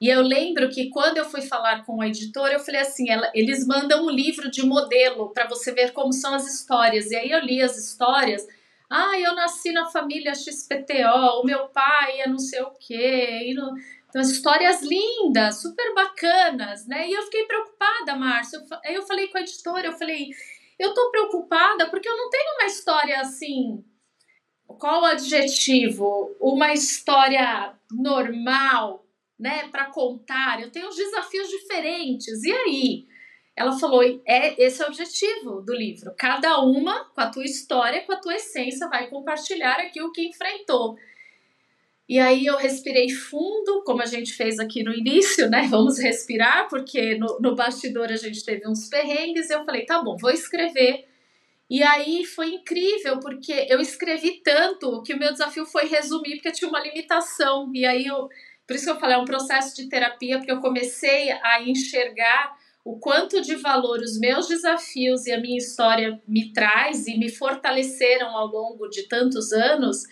e 0.00 0.08
eu 0.08 0.22
lembro 0.22 0.70
que 0.70 0.90
quando 0.90 1.16
eu 1.16 1.24
fui 1.24 1.42
falar 1.42 1.84
com 1.84 2.00
a 2.00 2.06
editora, 2.06 2.54
eu 2.54 2.60
falei 2.60 2.82
assim: 2.82 3.10
ela, 3.10 3.30
eles 3.34 3.66
mandam 3.66 4.06
um 4.06 4.10
livro 4.10 4.48
de 4.48 4.64
modelo 4.64 5.30
para 5.30 5.48
você 5.48 5.72
ver 5.72 5.92
como 5.92 6.12
são 6.12 6.34
as 6.34 6.46
histórias. 6.46 7.10
E 7.10 7.16
aí 7.16 7.32
eu 7.32 7.40
li 7.40 7.60
as 7.60 7.76
histórias. 7.76 8.46
Ah, 8.88 9.18
eu 9.18 9.34
nasci 9.34 9.72
na 9.72 9.86
família 9.90 10.34
XPTO, 10.34 11.42
o 11.42 11.44
meu 11.44 11.68
pai 11.68 12.20
é 12.20 12.28
não 12.28 12.38
sei 12.38 12.62
o 12.62 12.70
quê. 12.78 13.52
No... 13.56 13.74
Então, 14.08 14.22
histórias 14.22 14.82
lindas, 14.82 15.60
super 15.60 15.94
bacanas, 15.94 16.86
né? 16.86 17.08
E 17.08 17.12
eu 17.12 17.22
fiquei 17.24 17.44
preocupada, 17.44 18.16
Márcia. 18.16 18.58
Aí 18.84 18.94
eu 18.94 19.02
falei 19.02 19.28
com 19.28 19.38
a 19.38 19.42
editora, 19.42 19.86
eu 19.86 19.92
falei, 19.92 20.30
eu 20.78 20.94
tô 20.94 21.10
preocupada 21.10 21.90
porque 21.90 22.08
eu 22.08 22.16
não 22.16 22.30
tenho 22.30 22.54
uma 22.54 22.66
história 22.66 23.20
assim. 23.20 23.84
Qual 24.66 25.02
o 25.02 25.06
adjetivo? 25.06 26.36
Uma 26.40 26.72
história 26.72 27.74
normal, 27.90 29.04
né, 29.38 29.68
para 29.68 29.86
contar, 29.86 30.60
eu 30.60 30.70
tenho 30.70 30.88
desafios 30.90 31.48
diferentes. 31.48 32.44
E 32.44 32.52
aí? 32.52 33.08
Ela 33.58 33.76
falou: 33.76 34.02
é 34.24 34.62
esse 34.62 34.80
é 34.80 34.84
o 34.84 34.88
objetivo 34.88 35.60
do 35.62 35.74
livro. 35.74 36.14
Cada 36.16 36.60
uma, 36.60 37.06
com 37.06 37.20
a 37.20 37.28
tua 37.28 37.44
história, 37.44 38.04
com 38.04 38.12
a 38.12 38.20
tua 38.20 38.36
essência, 38.36 38.88
vai 38.88 39.08
compartilhar 39.08 39.80
aqui 39.80 40.00
o 40.00 40.12
que 40.12 40.28
enfrentou. 40.28 40.96
E 42.08 42.18
aí 42.18 42.46
eu 42.46 42.56
respirei 42.56 43.10
fundo, 43.10 43.82
como 43.84 44.00
a 44.00 44.06
gente 44.06 44.32
fez 44.32 44.58
aqui 44.58 44.82
no 44.82 44.94
início, 44.94 45.48
né? 45.50 45.66
Vamos 45.70 45.98
respirar, 45.98 46.68
porque 46.68 47.16
no, 47.16 47.38
no 47.40 47.54
bastidor 47.54 48.06
a 48.10 48.16
gente 48.16 48.44
teve 48.44 48.66
uns 48.66 48.88
perrengues. 48.88 49.50
E 49.50 49.54
eu 49.54 49.64
falei: 49.64 49.84
tá 49.84 50.02
bom, 50.02 50.16
vou 50.16 50.30
escrever. 50.30 51.06
E 51.70 51.82
aí 51.82 52.24
foi 52.24 52.54
incrível, 52.54 53.20
porque 53.20 53.66
eu 53.68 53.78
escrevi 53.78 54.40
tanto 54.42 55.02
que 55.02 55.12
o 55.12 55.18
meu 55.18 55.30
desafio 55.32 55.66
foi 55.66 55.86
resumir, 55.86 56.36
porque 56.36 56.50
tinha 56.50 56.68
uma 56.68 56.80
limitação. 56.80 57.70
E 57.74 57.84
aí 57.84 58.06
eu 58.06 58.28
por 58.68 58.76
isso 58.76 58.84
que 58.84 58.90
eu 58.90 59.00
falei, 59.00 59.16
é 59.16 59.18
um 59.18 59.24
processo 59.24 59.74
de 59.74 59.88
terapia, 59.88 60.36
porque 60.36 60.52
eu 60.52 60.60
comecei 60.60 61.32
a 61.32 61.62
enxergar 61.62 62.54
o 62.84 62.98
quanto 62.98 63.40
de 63.40 63.56
valor 63.56 64.00
os 64.00 64.18
meus 64.18 64.46
desafios 64.46 65.26
e 65.26 65.32
a 65.32 65.40
minha 65.40 65.56
história 65.56 66.20
me 66.28 66.52
traz 66.52 67.06
e 67.06 67.16
me 67.16 67.30
fortaleceram 67.30 68.36
ao 68.36 68.46
longo 68.46 68.86
de 68.88 69.04
tantos 69.08 69.52
anos 69.52 70.04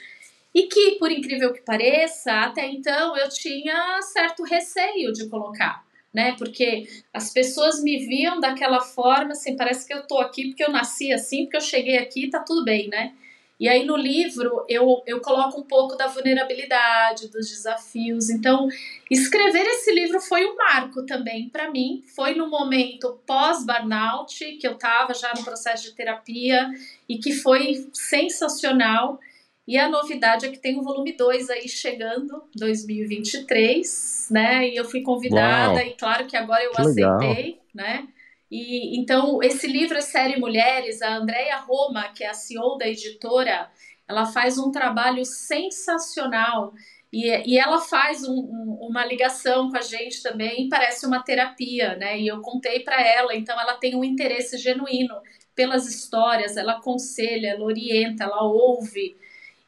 e 0.56 0.68
que, 0.68 0.92
por 0.92 1.12
incrível 1.12 1.52
que 1.52 1.60
pareça, 1.60 2.32
até 2.32 2.66
então 2.66 3.14
eu 3.14 3.28
tinha 3.28 4.00
certo 4.00 4.42
receio 4.42 5.12
de 5.12 5.28
colocar, 5.28 5.84
né? 6.14 6.34
Porque 6.38 6.88
as 7.12 7.30
pessoas 7.30 7.82
me 7.82 7.98
viam 7.98 8.40
daquela 8.40 8.80
forma, 8.80 9.32
assim, 9.32 9.54
parece 9.54 9.86
que 9.86 9.92
eu 9.92 10.06
tô 10.06 10.18
aqui 10.18 10.46
porque 10.46 10.64
eu 10.64 10.70
nasci 10.70 11.12
assim, 11.12 11.42
porque 11.42 11.58
eu 11.58 11.60
cheguei 11.60 11.98
aqui, 11.98 12.30
tá 12.30 12.40
tudo 12.40 12.64
bem, 12.64 12.88
né? 12.88 13.12
E 13.60 13.68
aí 13.68 13.84
no 13.84 13.98
livro 13.98 14.64
eu, 14.66 15.02
eu 15.06 15.20
coloco 15.20 15.60
um 15.60 15.62
pouco 15.62 15.94
da 15.94 16.06
vulnerabilidade, 16.06 17.28
dos 17.28 17.50
desafios. 17.50 18.30
Então, 18.30 18.66
escrever 19.10 19.66
esse 19.66 19.92
livro 19.92 20.18
foi 20.22 20.46
um 20.46 20.56
marco 20.56 21.04
também 21.04 21.50
para 21.50 21.70
mim. 21.70 22.02
Foi 22.14 22.34
no 22.34 22.48
momento 22.48 23.20
pós-burnout, 23.26 24.56
que 24.56 24.66
eu 24.66 24.72
estava 24.72 25.12
já 25.12 25.34
no 25.36 25.44
processo 25.44 25.82
de 25.82 25.92
terapia 25.92 26.66
e 27.06 27.18
que 27.18 27.34
foi 27.34 27.90
sensacional. 27.92 29.20
E 29.66 29.76
a 29.76 29.88
novidade 29.88 30.46
é 30.46 30.50
que 30.50 30.58
tem 30.58 30.78
o 30.78 30.82
volume 30.82 31.16
2 31.16 31.50
aí 31.50 31.68
chegando, 31.68 32.44
2023, 32.54 34.28
né? 34.30 34.68
E 34.68 34.76
eu 34.76 34.84
fui 34.84 35.02
convidada, 35.02 35.74
Uau. 35.74 35.86
e 35.86 35.94
claro 35.94 36.26
que 36.26 36.36
agora 36.36 36.62
eu 36.62 36.70
que 36.70 36.80
aceitei, 36.80 37.44
legal. 37.44 37.60
né? 37.74 38.08
E 38.48 38.96
então 38.98 39.42
esse 39.42 39.66
livro 39.66 39.98
é 39.98 40.00
série 40.00 40.38
Mulheres, 40.38 41.02
a 41.02 41.16
Andrea 41.16 41.56
Roma, 41.58 42.08
que 42.14 42.22
é 42.22 42.28
a 42.28 42.34
CEO 42.34 42.78
da 42.78 42.86
editora, 42.86 43.68
ela 44.08 44.26
faz 44.26 44.56
um 44.56 44.70
trabalho 44.70 45.24
sensacional 45.24 46.72
e, 47.12 47.54
e 47.54 47.58
ela 47.58 47.80
faz 47.80 48.22
um, 48.22 48.34
um, 48.34 48.78
uma 48.88 49.04
ligação 49.04 49.70
com 49.70 49.76
a 49.76 49.80
gente 49.80 50.22
também, 50.22 50.68
parece 50.68 51.06
uma 51.06 51.22
terapia, 51.22 51.96
né? 51.96 52.20
E 52.20 52.28
eu 52.28 52.40
contei 52.40 52.80
para 52.80 53.00
ela, 53.00 53.34
então 53.34 53.58
ela 53.60 53.74
tem 53.74 53.96
um 53.96 54.04
interesse 54.04 54.58
genuíno 54.58 55.14
pelas 55.54 55.86
histórias, 55.88 56.56
ela 56.56 56.74
aconselha, 56.74 57.48
ela 57.48 57.64
orienta, 57.64 58.24
ela 58.24 58.42
ouve. 58.44 59.16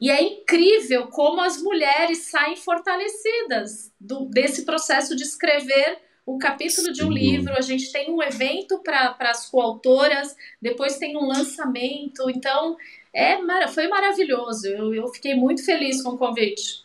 E 0.01 0.11
é 0.11 0.23
incrível 0.23 1.09
como 1.09 1.41
as 1.41 1.61
mulheres 1.61 2.31
saem 2.31 2.57
fortalecidas 2.57 3.93
do, 4.01 4.27
desse 4.27 4.65
processo 4.65 5.17
de 5.17 5.25
escrever 5.25 5.99
o 6.29 6.37
capítulo 6.37 6.93
de 6.93 7.03
um 7.03 7.11
livro, 7.11 7.55
a 7.57 7.63
gente 7.63 7.91
tem 7.91 8.11
um 8.11 8.23
evento 8.23 8.83
para 8.83 9.17
as 9.31 9.49
coautoras, 9.49 10.37
depois 10.61 10.99
tem 10.99 11.17
um 11.17 11.27
lançamento, 11.27 12.29
então 12.29 12.77
é 13.15 13.39
foi 13.69 13.89
maravilhoso. 13.89 14.67
Eu, 14.67 14.93
eu 14.93 15.09
fiquei 15.09 15.35
muito 15.35 15.65
feliz 15.65 16.03
com 16.03 16.11
o 16.11 16.19
convite. 16.19 16.85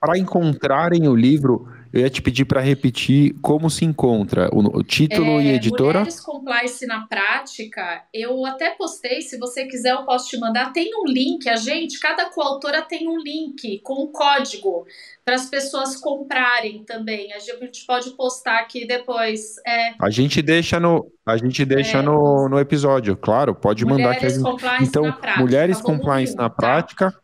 Para 0.00 0.16
encontrarem 0.16 1.06
o 1.06 1.14
livro, 1.14 1.68
eu 1.98 2.04
ia 2.04 2.10
te 2.10 2.22
pedir 2.22 2.44
para 2.44 2.60
repetir 2.60 3.34
como 3.42 3.68
se 3.68 3.84
encontra 3.84 4.48
o, 4.52 4.82
título 4.82 5.40
é, 5.40 5.44
e 5.44 5.48
editora. 5.50 6.00
Mulheres 6.00 6.20
Compliance 6.20 6.86
na 6.86 7.06
Prática, 7.06 8.04
eu 8.14 8.46
até 8.46 8.70
postei, 8.70 9.20
se 9.20 9.36
você 9.38 9.66
quiser 9.66 9.92
eu 9.92 10.04
posso 10.04 10.28
te 10.28 10.38
mandar, 10.38 10.72
tem 10.72 10.90
um 10.94 11.04
link, 11.04 11.48
a 11.48 11.56
gente, 11.56 11.98
cada 11.98 12.26
coautora 12.30 12.82
tem 12.82 13.08
um 13.08 13.18
link 13.18 13.80
com 13.80 14.04
um 14.04 14.12
código 14.12 14.86
para 15.24 15.34
as 15.34 15.46
pessoas 15.46 15.96
comprarem 15.96 16.84
também. 16.84 17.32
A 17.32 17.38
gente 17.38 17.84
pode 17.84 18.10
postar 18.10 18.60
aqui 18.60 18.86
depois. 18.86 19.56
É. 19.66 19.94
A 20.00 20.08
gente 20.08 20.40
deixa 20.40 20.78
no, 20.78 21.10
a 21.26 21.36
gente 21.36 21.64
deixa 21.64 21.98
é. 21.98 22.02
no, 22.02 22.48
no 22.48 22.58
episódio, 22.58 23.16
claro, 23.16 23.54
pode 23.54 23.84
Mulheres 23.84 24.38
mandar 24.38 24.56
aqui. 24.56 24.78
Gente... 24.78 24.88
Então, 24.88 25.12
prática, 25.12 25.40
Mulheres 25.40 25.80
Compliance 25.80 26.36
na 26.36 26.48
tá? 26.48 26.56
Prática. 26.56 27.14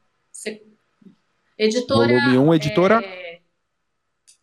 Editora. 1.57 2.09
Volume 2.09 2.39
1, 2.39 2.55
editora. 2.55 3.05
É... 3.05 3.24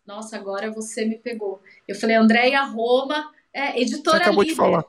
Nossa, 0.05 0.35
agora 0.35 0.71
você 0.71 1.05
me 1.05 1.17
pegou. 1.17 1.61
Eu 1.87 1.95
falei 1.95 2.15
Andréia 2.15 2.63
Roma, 2.63 3.31
é, 3.53 3.79
editora 3.79 4.17
Você 4.17 4.23
acabou 4.23 4.43
líder. 4.43 4.53
de 4.53 4.57
falar. 4.57 4.85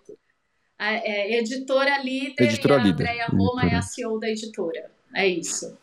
É, 0.78 1.38
editora 1.38 1.98
líder 1.98 2.44
editora 2.44 2.74
e 2.74 2.80
a 2.80 2.82
líder. 2.82 3.02
Andréia 3.04 3.26
Roma 3.26 3.62
editora. 3.62 3.74
é 3.74 3.76
a 3.76 3.82
CEO 3.82 4.18
da 4.18 4.28
editora. 4.28 4.90
É 5.14 5.26
isso. 5.26 5.78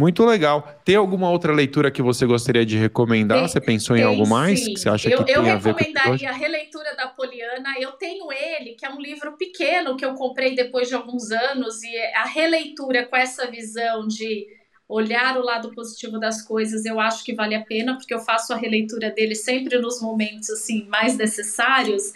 Muito 0.00 0.24
legal. 0.24 0.80
Tem 0.82 0.96
alguma 0.96 1.30
outra 1.30 1.52
leitura 1.52 1.90
que 1.90 2.00
você 2.00 2.24
gostaria 2.24 2.64
de 2.64 2.78
recomendar? 2.78 3.40
Tem, 3.40 3.48
você 3.48 3.60
pensou 3.60 3.94
em 3.94 4.02
algo 4.02 4.26
mais 4.26 4.60
sim. 4.60 4.72
que 4.72 4.80
você 4.80 4.88
acha 4.88 5.10
eu, 5.10 5.22
que 5.22 5.30
eu 5.30 5.42
tem 5.42 5.50
a 5.50 5.56
ver 5.56 5.74
com 5.74 5.80
Eu 5.80 5.84
recomendaria 5.84 6.30
a 6.30 6.32
releitura 6.32 6.96
da 6.96 7.06
Poliana. 7.06 7.74
Eu 7.78 7.92
tenho 7.92 8.32
ele, 8.32 8.70
que 8.72 8.86
é 8.86 8.90
um 8.90 8.98
livro 8.98 9.36
pequeno 9.36 9.98
que 9.98 10.04
eu 10.04 10.14
comprei 10.14 10.54
depois 10.54 10.88
de 10.88 10.94
alguns 10.94 11.30
anos 11.30 11.82
e 11.82 11.96
a 12.14 12.24
releitura 12.24 13.04
com 13.04 13.14
essa 13.14 13.50
visão 13.50 14.08
de 14.08 14.46
olhar 14.90 15.38
o 15.38 15.44
lado 15.44 15.70
positivo 15.70 16.18
das 16.18 16.42
coisas, 16.42 16.84
eu 16.84 16.98
acho 16.98 17.24
que 17.24 17.32
vale 17.32 17.54
a 17.54 17.64
pena, 17.64 17.96
porque 17.96 18.12
eu 18.12 18.18
faço 18.18 18.52
a 18.52 18.56
releitura 18.56 19.10
dele 19.10 19.34
sempre 19.34 19.78
nos 19.78 20.02
momentos 20.02 20.50
assim 20.50 20.84
mais 20.88 21.16
necessários. 21.16 22.12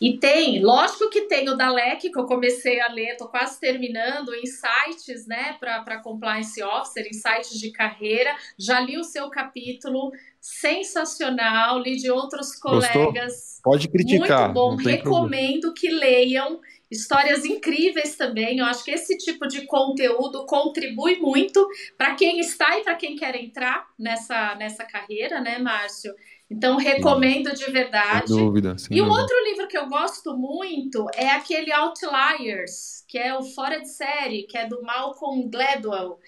E 0.00 0.18
tem, 0.18 0.60
lógico 0.60 1.08
que 1.10 1.22
tem 1.22 1.48
o 1.48 1.56
da 1.56 1.70
LEC, 1.70 2.10
que 2.10 2.18
eu 2.18 2.26
comecei 2.26 2.80
a 2.80 2.88
ler, 2.88 3.16
tô 3.16 3.28
quase 3.28 3.60
terminando, 3.60 4.34
insights, 4.34 5.28
né, 5.28 5.56
para 5.60 6.00
compliance 6.02 6.60
officer, 6.60 7.06
insights 7.06 7.56
de 7.56 7.70
carreira. 7.70 8.34
Já 8.58 8.80
li 8.80 8.98
o 8.98 9.04
seu 9.04 9.30
capítulo, 9.30 10.10
sensacional, 10.40 11.78
li 11.78 11.94
de 11.94 12.10
outros 12.10 12.56
colegas. 12.56 13.60
Gostou? 13.62 13.62
Pode 13.62 13.88
criticar. 13.88 14.52
Muito 14.52 14.54
bom, 14.54 14.74
recomendo 14.74 15.72
problema. 15.72 15.74
que 15.76 15.88
leiam 15.88 16.60
histórias 16.92 17.44
incríveis 17.44 18.16
também. 18.16 18.58
Eu 18.58 18.66
acho 18.66 18.84
que 18.84 18.90
esse 18.90 19.16
tipo 19.16 19.48
de 19.48 19.66
conteúdo 19.66 20.44
contribui 20.44 21.16
muito 21.16 21.66
para 21.96 22.14
quem 22.14 22.38
está 22.38 22.78
e 22.78 22.84
para 22.84 22.94
quem 22.94 23.16
quer 23.16 23.34
entrar 23.34 23.86
nessa, 23.98 24.54
nessa 24.56 24.84
carreira, 24.84 25.40
né, 25.40 25.58
Márcio? 25.58 26.14
Então, 26.50 26.76
recomendo 26.76 27.54
de 27.54 27.64
verdade. 27.70 28.28
Sem 28.28 28.36
dúvida. 28.36 28.76
Sem 28.76 28.94
e 28.94 29.00
um 29.00 29.08
outro 29.08 29.34
livro 29.48 29.66
que 29.66 29.78
eu 29.78 29.88
gosto 29.88 30.36
muito 30.36 31.06
é 31.14 31.30
aquele 31.30 31.72
Outliers, 31.72 33.04
que 33.08 33.16
é 33.18 33.34
o 33.34 33.42
Fora 33.42 33.80
de 33.80 33.88
Série, 33.88 34.42
que 34.42 34.58
é 34.58 34.68
do 34.68 34.82
Malcolm 34.82 35.48
Gladwell. 35.48 36.18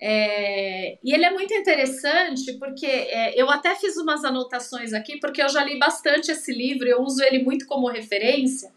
É, 0.00 0.98
e 1.02 1.14
ele 1.14 1.24
é 1.24 1.30
muito 1.30 1.54
interessante 1.54 2.52
porque 2.58 2.86
é, 2.86 3.40
eu 3.40 3.48
até 3.48 3.74
fiz 3.76 3.96
umas 3.96 4.24
anotações 4.24 4.92
aqui, 4.92 5.18
porque 5.18 5.42
eu 5.42 5.48
já 5.48 5.64
li 5.64 5.78
bastante 5.78 6.30
esse 6.30 6.52
livro, 6.52 6.88
eu 6.88 7.02
uso 7.02 7.22
ele 7.22 7.42
muito 7.42 7.66
como 7.66 7.88
referência 7.88 8.72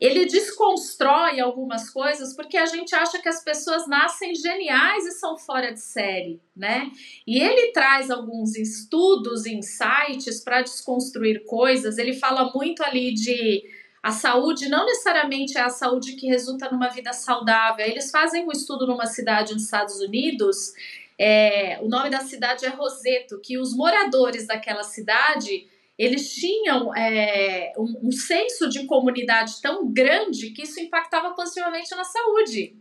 ele 0.00 0.26
desconstrói 0.26 1.40
algumas 1.40 1.88
coisas 1.90 2.34
porque 2.34 2.56
a 2.56 2.66
gente 2.66 2.94
acha 2.94 3.20
que 3.20 3.28
as 3.28 3.42
pessoas 3.42 3.86
nascem 3.86 4.34
geniais 4.34 5.06
e 5.06 5.12
são 5.12 5.38
fora 5.38 5.72
de 5.72 5.80
série, 5.80 6.40
né? 6.54 6.90
E 7.26 7.38
ele 7.38 7.72
traz 7.72 8.10
alguns 8.10 8.56
estudos, 8.56 9.46
insights 9.46 10.40
para 10.42 10.62
desconstruir 10.62 11.44
coisas. 11.44 11.96
Ele 11.96 12.12
fala 12.12 12.50
muito 12.54 12.82
ali 12.82 13.14
de 13.14 13.62
a 14.02 14.10
saúde 14.10 14.68
não 14.68 14.84
necessariamente 14.84 15.56
é 15.56 15.62
a 15.62 15.70
saúde 15.70 16.12
que 16.12 16.26
resulta 16.26 16.70
numa 16.70 16.88
vida 16.88 17.12
saudável. 17.14 17.86
Eles 17.86 18.10
fazem 18.10 18.46
um 18.46 18.52
estudo 18.52 18.86
numa 18.86 19.06
cidade 19.06 19.54
nos 19.54 19.64
Estados 19.64 19.98
Unidos. 20.00 20.74
É, 21.18 21.78
o 21.80 21.88
nome 21.88 22.10
da 22.10 22.20
cidade 22.20 22.66
é 22.66 22.68
Roseto, 22.68 23.40
que 23.40 23.56
os 23.56 23.74
moradores 23.74 24.46
daquela 24.46 24.82
cidade 24.82 25.66
eles 25.98 26.34
tinham 26.34 26.94
é, 26.94 27.72
um, 27.78 28.08
um, 28.08 28.12
senso 28.12 28.68
de 28.68 28.84
comunidade 28.86 29.60
tão 29.62 29.92
grande 29.92 30.50
que 30.50 30.62
isso 30.62 30.80
impactava 30.80 31.34
positivamente 31.34 31.94
na 31.94 32.04
saúde. 32.04 32.76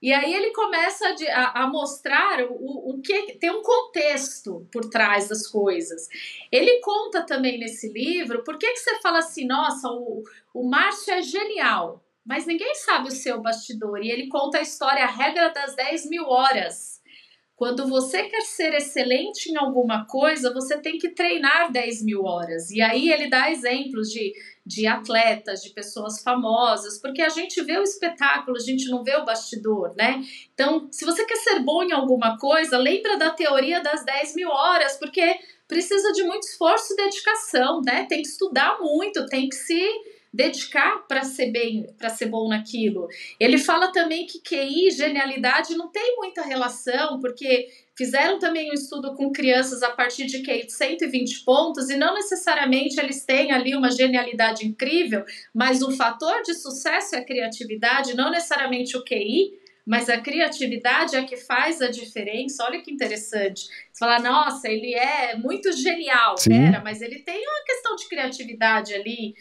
E 0.00 0.12
aí 0.12 0.32
ele 0.32 0.52
começa 0.52 1.14
a, 1.32 1.64
a 1.64 1.66
mostrar 1.66 2.44
o, 2.48 2.90
o 2.90 3.00
que 3.02 3.34
tem 3.34 3.50
um 3.50 3.62
contexto 3.62 4.66
por 4.72 4.88
trás 4.88 5.28
das 5.28 5.46
coisas. 5.46 6.08
Ele 6.50 6.80
conta 6.80 7.22
também 7.24 7.58
nesse 7.58 7.92
livro 7.92 8.44
por 8.44 8.58
que, 8.58 8.72
que 8.72 8.78
você 8.78 9.00
fala 9.00 9.18
assim, 9.18 9.46
nossa, 9.46 9.88
o, 9.88 10.22
o 10.54 10.68
Márcio 10.68 11.14
é 11.14 11.22
genial, 11.22 12.04
mas 12.24 12.46
ninguém 12.46 12.74
sabe 12.76 13.08
o 13.08 13.12
seu 13.12 13.40
bastidor. 13.40 14.02
E 14.02 14.10
ele 14.10 14.28
conta 14.28 14.58
a 14.58 14.62
história, 14.62 15.04
a 15.04 15.10
regra 15.10 15.48
das 15.50 15.74
10 15.74 16.08
mil 16.08 16.24
horas 16.24 16.97
quando 17.58 17.88
você 17.88 18.22
quer 18.22 18.42
ser 18.42 18.72
excelente 18.72 19.50
em 19.50 19.56
alguma 19.56 20.06
coisa, 20.06 20.54
você 20.54 20.78
tem 20.78 20.96
que 20.96 21.08
treinar 21.08 21.72
10 21.72 22.04
mil 22.04 22.22
horas. 22.22 22.70
E 22.70 22.80
aí 22.80 23.10
ele 23.10 23.28
dá 23.28 23.50
exemplos 23.50 24.12
de, 24.12 24.32
de 24.64 24.86
atletas, 24.86 25.60
de 25.60 25.70
pessoas 25.70 26.22
famosas, 26.22 27.00
porque 27.00 27.20
a 27.20 27.28
gente 27.28 27.60
vê 27.64 27.76
o 27.76 27.82
espetáculo, 27.82 28.56
a 28.56 28.60
gente 28.60 28.88
não 28.88 29.02
vê 29.02 29.16
o 29.16 29.24
bastidor, 29.24 29.92
né? 29.96 30.22
Então, 30.54 30.86
se 30.92 31.04
você 31.04 31.24
quer 31.24 31.34
ser 31.34 31.58
bom 31.58 31.82
em 31.82 31.90
alguma 31.90 32.38
coisa, 32.38 32.78
lembra 32.78 33.16
da 33.16 33.30
teoria 33.30 33.82
das 33.82 34.04
10 34.04 34.36
mil 34.36 34.50
horas, 34.50 34.96
porque 34.96 35.40
precisa 35.66 36.12
de 36.12 36.22
muito 36.22 36.46
esforço 36.46 36.92
e 36.92 36.96
dedicação, 36.96 37.82
né? 37.84 38.06
Tem 38.08 38.22
que 38.22 38.28
estudar 38.28 38.78
muito, 38.78 39.26
tem 39.26 39.48
que 39.48 39.56
se 39.56 39.84
dedicar 40.32 41.06
para 41.08 41.24
ser 41.24 41.50
bem, 41.50 41.86
para 41.98 42.10
ser 42.10 42.26
bom 42.26 42.48
naquilo. 42.48 43.08
Ele 43.40 43.58
fala 43.58 43.90
também 43.92 44.26
que 44.26 44.40
QI, 44.40 44.90
genialidade 44.90 45.76
não 45.76 45.88
tem 45.88 46.16
muita 46.16 46.42
relação, 46.42 47.18
porque 47.18 47.68
fizeram 47.96 48.38
também 48.38 48.70
um 48.70 48.74
estudo 48.74 49.14
com 49.14 49.32
crianças 49.32 49.82
a 49.82 49.90
partir 49.90 50.26
de 50.26 50.42
QI 50.42 50.66
de 50.66 50.72
120 50.72 51.44
pontos 51.44 51.88
e 51.90 51.96
não 51.96 52.14
necessariamente 52.14 53.00
eles 53.00 53.24
têm 53.24 53.50
ali 53.50 53.74
uma 53.74 53.90
genialidade 53.90 54.66
incrível, 54.66 55.24
mas 55.52 55.82
o 55.82 55.90
fator 55.96 56.42
de 56.42 56.54
sucesso 56.54 57.16
é 57.16 57.18
a 57.18 57.24
criatividade, 57.24 58.14
não 58.14 58.30
necessariamente 58.30 58.96
o 58.96 59.04
QI. 59.04 59.58
mas 59.88 60.10
a 60.10 60.20
criatividade 60.20 61.16
é 61.16 61.24
que 61.24 61.38
faz 61.38 61.80
a 61.80 61.88
diferença. 61.90 62.62
Olha 62.62 62.82
que 62.82 62.90
interessante. 62.92 63.62
Você 63.90 63.98
fala, 63.98 64.18
nossa, 64.18 64.68
ele 64.68 64.94
é 64.94 65.34
muito 65.34 65.72
genial, 65.72 66.36
Sim. 66.36 66.50
pera, 66.50 66.82
mas 66.84 67.00
ele 67.00 67.20
tem 67.20 67.38
uma 67.38 67.64
questão 67.64 67.96
de 67.96 68.06
criatividade 68.06 68.92
ali. 68.92 69.34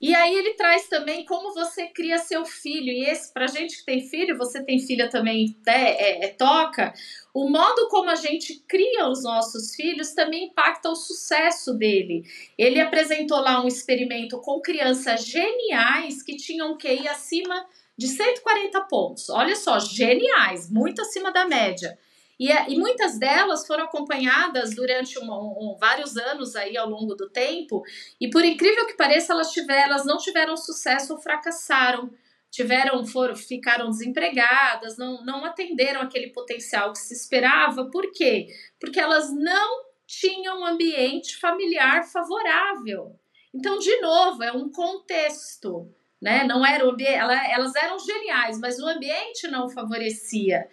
E 0.00 0.14
aí 0.14 0.34
ele 0.34 0.54
traz 0.54 0.88
também 0.88 1.24
como 1.24 1.54
você 1.54 1.86
cria 1.86 2.18
seu 2.18 2.44
filho. 2.44 2.92
E 2.92 3.04
esse, 3.04 3.32
pra 3.32 3.46
gente 3.46 3.78
que 3.78 3.84
tem 3.84 4.06
filho, 4.06 4.36
você 4.36 4.62
tem 4.62 4.78
filha 4.78 5.08
também, 5.08 5.56
né, 5.66 5.92
é, 5.92 6.24
é, 6.26 6.28
toca. 6.28 6.92
O 7.32 7.48
modo 7.48 7.88
como 7.88 8.10
a 8.10 8.14
gente 8.14 8.62
cria 8.68 9.08
os 9.08 9.22
nossos 9.22 9.74
filhos 9.74 10.12
também 10.12 10.46
impacta 10.46 10.90
o 10.90 10.96
sucesso 10.96 11.74
dele. 11.74 12.24
Ele 12.58 12.80
apresentou 12.80 13.38
lá 13.40 13.62
um 13.62 13.68
experimento 13.68 14.38
com 14.40 14.60
crianças 14.60 15.24
geniais 15.24 16.22
que 16.22 16.36
tinham 16.36 16.76
QI 16.76 17.08
acima 17.08 17.66
de 17.96 18.08
140 18.08 18.80
pontos. 18.82 19.30
Olha 19.30 19.56
só, 19.56 19.78
geniais, 19.78 20.70
muito 20.70 21.00
acima 21.00 21.32
da 21.32 21.46
média. 21.46 21.96
E, 22.38 22.50
é, 22.50 22.68
e 22.68 22.78
muitas 22.78 23.18
delas 23.18 23.66
foram 23.66 23.84
acompanhadas 23.84 24.74
durante 24.74 25.18
um, 25.18 25.30
um, 25.30 25.76
vários 25.78 26.16
anos 26.16 26.56
aí 26.56 26.76
ao 26.76 26.88
longo 26.88 27.14
do 27.14 27.30
tempo, 27.30 27.82
e 28.20 28.28
por 28.28 28.44
incrível 28.44 28.86
que 28.86 28.96
pareça, 28.96 29.32
elas, 29.32 29.50
tiveram, 29.52 29.92
elas 29.92 30.04
não 30.04 30.18
tiveram 30.18 30.56
sucesso 30.56 31.12
ou 31.14 31.20
fracassaram. 31.20 32.10
Tiveram, 32.50 33.04
foram, 33.04 33.34
ficaram 33.34 33.90
desempregadas, 33.90 34.96
não, 34.96 35.24
não 35.24 35.44
atenderam 35.44 36.00
aquele 36.00 36.28
potencial 36.28 36.92
que 36.92 37.00
se 37.00 37.12
esperava. 37.12 37.90
Por 37.90 38.12
quê? 38.12 38.46
Porque 38.78 39.00
elas 39.00 39.34
não 39.34 39.82
tinham 40.06 40.60
um 40.60 40.64
ambiente 40.64 41.36
familiar 41.36 42.04
favorável. 42.04 43.18
Então, 43.52 43.76
de 43.80 44.00
novo, 44.00 44.40
é 44.44 44.52
um 44.52 44.70
contexto 44.70 45.92
né? 46.24 46.42
Não 46.44 46.64
era 46.64 46.88
ambiente, 46.88 47.12
elas 47.12 47.74
eram 47.74 47.98
geniais, 47.98 48.58
mas 48.58 48.78
o 48.78 48.86
ambiente 48.86 49.46
não 49.48 49.68
favorecia. 49.68 50.66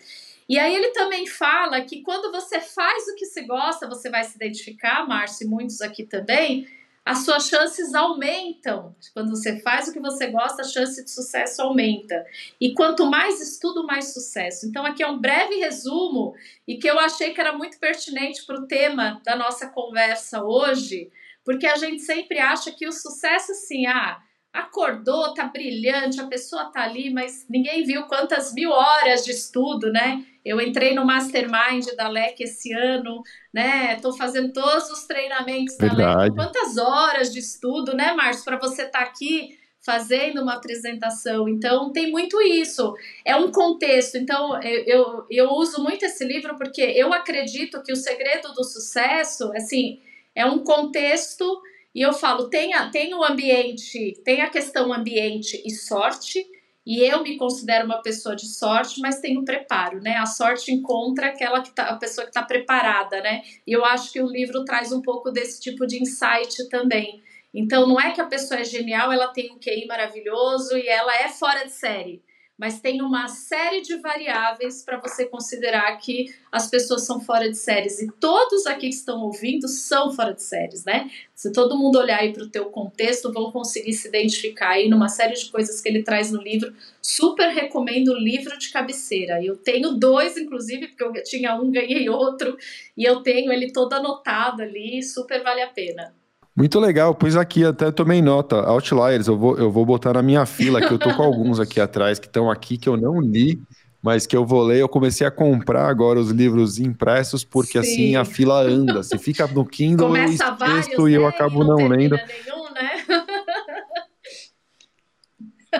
E 0.51 0.59
aí 0.59 0.75
ele 0.75 0.89
também 0.89 1.25
fala 1.25 1.79
que 1.79 2.01
quando 2.01 2.29
você 2.29 2.59
faz 2.59 3.07
o 3.07 3.15
que 3.15 3.25
se 3.25 3.43
gosta, 3.43 3.87
você 3.87 4.09
vai 4.09 4.21
se 4.25 4.35
identificar, 4.35 5.07
Márcio, 5.07 5.45
e 5.45 5.49
muitos 5.49 5.79
aqui 5.79 6.03
também, 6.03 6.67
as 7.05 7.19
suas 7.19 7.47
chances 7.47 7.95
aumentam. 7.95 8.93
Quando 9.13 9.29
você 9.29 9.61
faz 9.61 9.87
o 9.87 9.93
que 9.93 10.01
você 10.01 10.27
gosta, 10.27 10.61
a 10.61 10.65
chance 10.65 11.05
de 11.05 11.09
sucesso 11.09 11.61
aumenta. 11.61 12.25
E 12.59 12.73
quanto 12.73 13.09
mais 13.09 13.39
estudo, 13.39 13.87
mais 13.87 14.13
sucesso. 14.13 14.67
Então, 14.67 14.85
aqui 14.85 15.01
é 15.01 15.07
um 15.07 15.21
breve 15.21 15.55
resumo 15.55 16.35
e 16.67 16.75
que 16.77 16.89
eu 16.89 16.99
achei 16.99 17.33
que 17.33 17.39
era 17.39 17.57
muito 17.57 17.79
pertinente 17.79 18.45
para 18.45 18.59
o 18.59 18.67
tema 18.67 19.21
da 19.23 19.37
nossa 19.37 19.69
conversa 19.69 20.43
hoje, 20.43 21.09
porque 21.45 21.65
a 21.65 21.77
gente 21.77 22.01
sempre 22.01 22.39
acha 22.39 22.73
que 22.73 22.85
o 22.85 22.91
sucesso, 22.91 23.53
assim, 23.53 23.85
ah, 23.85 24.21
acordou, 24.51 25.33
tá 25.33 25.45
brilhante, 25.45 26.19
a 26.19 26.27
pessoa 26.27 26.65
tá 26.65 26.81
ali, 26.81 27.09
mas 27.09 27.45
ninguém 27.49 27.85
viu 27.85 28.03
quantas 28.03 28.53
mil 28.53 28.69
horas 28.69 29.23
de 29.23 29.31
estudo, 29.31 29.89
né? 29.93 30.25
Eu 30.43 30.59
entrei 30.59 30.93
no 30.93 31.05
Mastermind 31.05 31.87
da 31.95 32.07
LEC 32.07 32.41
esse 32.41 32.73
ano, 32.73 33.21
né? 33.53 33.95
Tô 33.97 34.11
fazendo 34.11 34.51
todos 34.51 34.89
os 34.89 35.03
treinamentos 35.05 35.77
Verdade. 35.77 36.01
da 36.01 36.23
LEC. 36.23 36.35
Quantas 36.35 36.77
horas 36.77 37.31
de 37.31 37.39
estudo, 37.39 37.95
né, 37.95 38.13
Márcio, 38.13 38.43
para 38.43 38.57
você 38.57 38.83
estar 38.83 38.99
tá 38.99 39.05
aqui 39.05 39.57
fazendo 39.83 40.41
uma 40.41 40.55
apresentação. 40.55 41.49
Então, 41.49 41.91
tem 41.91 42.11
muito 42.11 42.39
isso. 42.41 42.93
É 43.25 43.35
um 43.35 43.51
contexto. 43.51 44.15
Então, 44.15 44.61
eu, 44.61 44.83
eu, 44.85 45.25
eu 45.29 45.49
uso 45.51 45.83
muito 45.83 46.05
esse 46.05 46.23
livro 46.23 46.55
porque 46.55 46.81
eu 46.81 47.11
acredito 47.13 47.81
que 47.81 47.91
o 47.91 47.95
segredo 47.95 48.53
do 48.53 48.63
sucesso, 48.63 49.51
assim, 49.55 49.99
é 50.35 50.45
um 50.45 50.59
contexto 50.59 51.61
e 51.93 52.01
eu 52.01 52.13
falo, 52.13 52.47
tem, 52.47 52.73
a, 52.73 52.89
tem 52.89 53.13
o 53.13 53.23
ambiente, 53.23 54.17
tem 54.23 54.41
a 54.41 54.49
questão 54.49 54.93
ambiente 54.93 55.61
e 55.65 55.71
sorte, 55.71 56.45
e 56.85 56.99
eu 56.99 57.21
me 57.23 57.37
considero 57.37 57.85
uma 57.85 58.01
pessoa 58.01 58.35
de 58.35 58.47
sorte, 58.47 58.99
mas 58.99 59.19
tenho 59.19 59.45
preparo, 59.45 60.01
né? 60.01 60.17
A 60.17 60.25
sorte 60.25 60.71
encontra 60.71 61.27
aquela 61.27 61.61
que 61.61 61.71
tá, 61.71 61.83
a 61.83 61.95
pessoa 61.97 62.25
que 62.25 62.31
está 62.31 62.43
preparada, 62.43 63.21
né? 63.21 63.43
E 63.67 63.71
eu 63.71 63.85
acho 63.85 64.11
que 64.11 64.21
o 64.21 64.27
livro 64.27 64.65
traz 64.65 64.91
um 64.91 65.01
pouco 65.01 65.31
desse 65.31 65.61
tipo 65.61 65.85
de 65.85 66.01
insight 66.01 66.67
também. 66.69 67.21
Então, 67.53 67.87
não 67.87 67.99
é 67.99 68.11
que 68.11 68.21
a 68.21 68.25
pessoa 68.25 68.61
é 68.61 68.63
genial, 68.63 69.11
ela 69.11 69.27
tem 69.27 69.51
um 69.51 69.59
QI 69.59 69.85
maravilhoso 69.85 70.77
e 70.77 70.87
ela 70.87 71.15
é 71.15 71.29
fora 71.29 71.65
de 71.65 71.71
série 71.71 72.23
mas 72.61 72.79
tem 72.79 73.01
uma 73.01 73.27
série 73.27 73.81
de 73.81 73.95
variáveis 73.95 74.83
para 74.83 74.99
você 74.99 75.25
considerar 75.25 75.97
que 75.97 76.31
as 76.51 76.69
pessoas 76.69 77.07
são 77.07 77.19
fora 77.19 77.49
de 77.49 77.57
séries. 77.57 77.99
E 77.99 78.11
todos 78.19 78.67
aqui 78.67 78.89
que 78.89 78.93
estão 78.93 79.19
ouvindo 79.23 79.67
são 79.67 80.11
fora 80.11 80.31
de 80.31 80.43
séries, 80.43 80.85
né? 80.85 81.09
Se 81.33 81.51
todo 81.51 81.75
mundo 81.75 81.97
olhar 81.97 82.19
aí 82.19 82.31
para 82.31 82.43
o 82.43 82.49
teu 82.49 82.65
contexto, 82.65 83.33
vão 83.33 83.51
conseguir 83.51 83.93
se 83.93 84.07
identificar 84.07 84.73
aí 84.73 84.87
numa 84.87 85.09
série 85.09 85.33
de 85.33 85.49
coisas 85.49 85.81
que 85.81 85.89
ele 85.89 86.03
traz 86.03 86.31
no 86.31 86.39
livro. 86.39 86.71
Super 87.01 87.49
recomendo 87.49 88.09
o 88.09 88.19
livro 88.19 88.55
de 88.59 88.69
cabeceira. 88.69 89.43
Eu 89.43 89.57
tenho 89.57 89.93
dois, 89.93 90.37
inclusive, 90.37 90.89
porque 90.89 91.03
eu 91.03 91.23
tinha 91.23 91.59
um, 91.59 91.71
ganhei 91.71 92.07
outro, 92.09 92.55
e 92.95 93.03
eu 93.03 93.23
tenho 93.23 93.51
ele 93.51 93.71
todo 93.71 93.93
anotado 93.93 94.61
ali, 94.61 95.01
super 95.01 95.41
vale 95.41 95.63
a 95.63 95.67
pena. 95.67 96.13
Muito 96.55 96.79
legal, 96.79 97.15
pois 97.15 97.35
aqui 97.35 97.63
até 97.63 97.91
tomei 97.91 98.21
nota. 98.21 98.57
Outliers, 98.57 99.27
eu 99.27 99.37
vou, 99.37 99.57
eu 99.57 99.71
vou 99.71 99.85
botar 99.85 100.13
na 100.13 100.21
minha 100.21 100.45
fila, 100.45 100.81
que 100.81 100.91
eu 100.91 100.99
tô 100.99 101.13
com 101.15 101.23
alguns 101.23 101.59
aqui 101.59 101.79
atrás 101.81 102.19
que 102.19 102.27
estão 102.27 102.51
aqui 102.51 102.77
que 102.77 102.89
eu 102.89 102.97
não 102.97 103.21
li, 103.21 103.61
mas 104.01 104.27
que 104.27 104.35
eu 104.35 104.45
vou 104.45 104.63
ler. 104.63 104.79
Eu 104.79 104.89
comecei 104.89 105.25
a 105.25 105.31
comprar 105.31 105.87
agora 105.87 106.19
os 106.19 106.29
livros 106.29 106.77
impressos, 106.77 107.45
porque 107.45 107.81
Sim. 107.81 107.93
assim 107.93 108.15
a 108.17 108.25
fila 108.25 108.61
anda. 108.61 109.01
Se 109.01 109.17
fica 109.17 109.47
no 109.47 109.63
Kindle, 109.67 110.07
Começa 110.07 110.57
eu 110.59 110.79
esqueço 110.79 111.09
e 111.09 111.13
eu 111.13 111.21
né? 111.21 111.27
acabo 111.29 111.63
não, 111.63 111.77
não 111.77 111.87
lendo. 111.87 112.17
Nenhum, 112.17 112.73
né? 112.73 112.91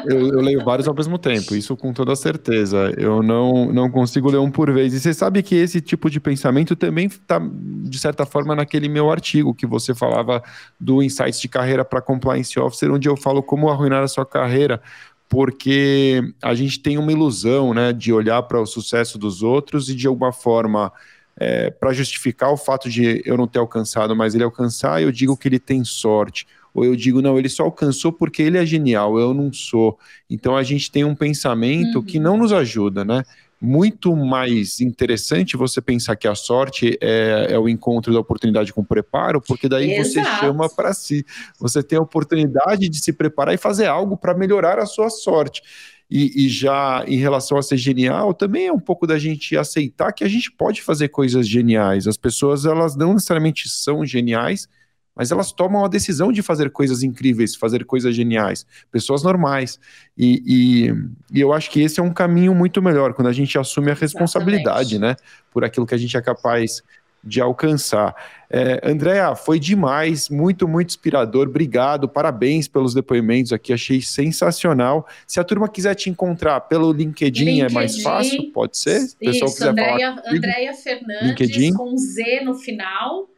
Eu, 0.06 0.28
eu, 0.30 0.40
leio 0.40 0.64
vários 0.64 0.88
ao 0.88 0.96
mesmo 0.96 1.18
tempo, 1.18 1.54
isso 1.54 1.76
com 1.76 1.92
toda 1.92 2.16
certeza. 2.16 2.94
Eu 2.98 3.22
não, 3.22 3.72
não 3.74 3.92
consigo 3.92 4.32
ler 4.32 4.38
um 4.38 4.50
por 4.50 4.72
vez. 4.72 4.94
E 4.94 5.00
você 5.00 5.14
sabe 5.14 5.44
que 5.44 5.54
esse 5.54 5.82
tipo 5.82 6.10
de 6.10 6.18
pensamento 6.18 6.78
também 6.78 7.08
está, 7.08 7.40
de 7.40 8.00
certa 8.00 8.26
forma, 8.26 8.56
naquele 8.56 8.88
meu 8.88 9.12
artigo 9.12 9.54
que 9.54 9.66
você 9.66 9.94
falava 9.94 10.42
do 10.80 11.04
Insights 11.04 11.42
de 11.42 11.50
Carreira 11.50 11.84
para 11.84 12.02
Compliance 12.02 12.58
Officer, 12.58 12.90
onde 12.90 13.10
eu 13.10 13.18
falo 13.18 13.44
como 13.44 13.70
arruinar 13.70 14.02
a 14.02 14.08
sua 14.08 14.26
carreira, 14.26 14.82
porque 15.28 16.24
a 16.42 16.54
gente 16.56 16.80
tem 16.80 16.98
uma 16.98 17.12
ilusão 17.12 17.74
né, 17.74 17.92
de 17.92 18.14
olhar 18.14 18.42
para 18.44 18.62
o 18.62 18.66
sucesso 18.66 19.18
dos 19.18 19.44
outros 19.44 19.90
e, 19.90 19.96
de 19.96 20.08
alguma 20.08 20.32
forma, 20.32 20.92
é, 21.36 21.70
para 21.70 21.92
justificar 21.92 22.50
o 22.52 22.58
fato 22.58 22.90
de 22.90 23.22
eu 23.26 23.36
não 23.36 23.48
ter 23.48 23.60
alcançado, 23.60 24.16
mas 24.16 24.36
ele 24.36 24.44
alcançar, 24.46 25.02
eu 25.02 25.12
digo 25.12 25.36
que 25.36 25.50
ele 25.50 25.60
tem 25.60 25.84
sorte 25.84 26.48
ou 26.74 26.86
eu 26.86 26.96
digo, 26.96 27.22
não, 27.22 27.38
ele 27.38 27.50
só 27.50 27.64
alcançou 27.64 28.12
porque 28.12 28.42
ele 28.42 28.58
é 28.58 28.66
genial, 28.66 29.20
eu 29.20 29.34
não 29.34 29.52
sou. 29.52 29.98
Então 30.30 30.56
a 30.56 30.64
gente 30.64 30.90
tem 30.92 31.04
um 31.04 31.16
pensamento 31.16 32.00
uhum. 32.00 32.04
que 32.04 32.20
não 32.20 32.38
nos 32.38 32.54
ajuda, 32.54 33.04
né? 33.04 33.24
Muito 33.62 34.16
mais 34.16 34.80
interessante 34.80 35.56
você 35.56 35.80
pensar 35.80 36.16
que 36.16 36.28
a 36.28 36.34
sorte 36.34 36.98
é, 37.00 37.48
é 37.52 37.60
o 37.60 37.70
encontro 37.70 38.12
da 38.12 38.20
oportunidade 38.20 38.74
com 38.74 38.84
preparo, 38.84 39.40
porque 39.40 39.70
daí 39.70 39.92
Exato. 39.94 40.26
você 40.26 40.40
chama 40.40 40.68
para 40.68 40.94
si. 40.94 41.24
Você 41.60 41.84
tem 41.84 42.00
a 42.00 42.02
oportunidade 42.02 42.90
de 42.90 42.98
se 42.98 43.14
preparar 43.14 43.54
e 43.54 43.58
fazer 43.58 43.86
algo 43.86 44.18
para 44.18 44.34
melhorar 44.34 44.80
a 44.80 44.88
sua 44.88 45.12
sorte. 45.12 45.62
E, 46.10 46.46
e, 46.46 46.50
já 46.50 47.06
em 47.08 47.16
relação 47.16 47.58
a 47.58 47.64
ser 47.64 47.78
genial, 47.78 48.34
também 48.34 48.68
é 48.68 48.74
um 48.74 48.80
pouco 48.80 49.08
da 49.08 49.18
gente 49.18 49.56
aceitar 49.56 50.12
que 50.12 50.26
a 50.26 50.28
gente 50.28 50.52
pode 50.52 50.82
fazer 50.82 51.08
coisas 51.08 51.48
geniais. 51.48 52.06
As 52.06 52.18
pessoas, 52.18 52.66
elas 52.66 52.98
não 52.98 53.14
necessariamente 53.14 53.70
são 53.70 54.06
geniais, 54.06 54.68
mas 55.16 55.32
elas 55.32 55.52
tomam 55.52 55.84
a 55.84 55.88
decisão 55.88 56.32
de 56.32 56.42
fazer 56.42 56.72
coisas 56.72 57.04
incríveis, 57.04 57.56
fazer 57.56 57.86
coisas 57.86 58.16
geniais, 58.16 58.66
pessoas 58.92 59.24
normais. 59.24 59.80
E, 60.18 60.42
e, 60.46 61.38
e, 61.38 61.42
eu 61.42 61.54
acho 61.54 61.70
que 61.70 61.82
esse 61.82 62.00
é 62.00 62.04
um 62.04 62.14
caminho 62.14 62.56
muito 62.56 62.82
melhor, 62.82 63.14
quando 63.14 63.28
a 63.28 63.34
gente 63.34 63.58
assume 63.58 63.92
a 63.92 63.94
responsabilidade, 63.94 64.96
Exatamente. 64.96 65.22
né, 65.22 65.28
por 65.52 65.64
aquilo 65.64 65.86
que 65.86 65.96
a 65.96 65.98
gente 65.98 66.16
é 66.16 66.22
capaz 66.22 66.82
de 67.24 67.40
alcançar. 67.40 68.16
É, 68.50 68.82
Andréa, 68.84 69.36
foi 69.36 69.60
demais, 69.60 70.30
muito, 70.30 70.68
muito 70.68 70.90
inspirador, 70.90 71.48
obrigado, 71.48 72.08
parabéns 72.08 72.68
pelos 72.68 72.94
depoimentos 72.94 73.54
aqui, 73.54 73.72
achei 73.72 74.02
sensacional. 74.02 75.08
Se 75.28 75.40
a 75.40 75.44
turma 75.44 75.70
quiser 75.70 75.96
te 75.96 76.10
encontrar 76.10 76.62
pelo 76.62 76.92
LinkedIn, 76.92 77.46
LinkedIn 77.46 77.62
é 77.62 77.70
mais 77.70 78.02
fácil, 78.02 78.52
pode 78.52 78.78
ser? 78.78 79.02
Se 79.02 79.16
o 79.16 79.20
pessoal 79.20 79.50
isso, 79.50 79.58
quiser 79.58 79.70
Andréia, 79.70 80.16
falar 80.16 80.36
Andréia 80.36 80.74
Fernandes, 80.74 81.28
LinkedIn. 81.28 81.74
com 81.74 81.96
Z 81.96 82.42
no 82.44 82.56
final, 82.56 83.30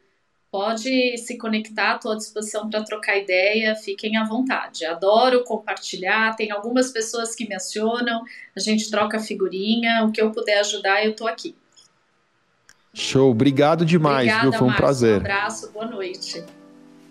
pode 0.53 1.17
se 1.17 1.35
conectar, 1.35 1.95
estou 1.95 2.11
à 2.11 2.15
disposição 2.15 2.69
para 2.69 2.83
trocar 2.83 3.17
ideia, 3.17 3.73
fiquem 3.73 4.17
à 4.17 4.23
vontade. 4.23 4.85
Adoro 4.85 5.43
compartilhar, 5.43 6.35
tem 6.35 6.51
algumas 6.51 6.91
pessoas 6.91 7.33
que 7.33 7.49
me 7.49 7.55
acionam, 7.55 8.21
a 8.55 8.59
gente 8.59 8.87
troca 8.91 9.17
figurinha, 9.17 10.05
o 10.05 10.11
que 10.11 10.21
eu 10.21 10.29
puder 10.29 10.59
ajudar, 10.59 11.03
eu 11.03 11.09
estou 11.09 11.27
aqui. 11.27 11.55
Show, 12.93 13.31
obrigado 13.31 13.83
demais, 13.83 14.27
Obrigada, 14.27 14.41
viu? 14.43 14.51
Foi 14.51 14.67
um 14.67 14.69
Marcos, 14.69 14.85
prazer. 14.85 15.13
Um 15.13 15.21
abraço, 15.21 15.71
boa 15.71 15.87
noite. 15.87 16.43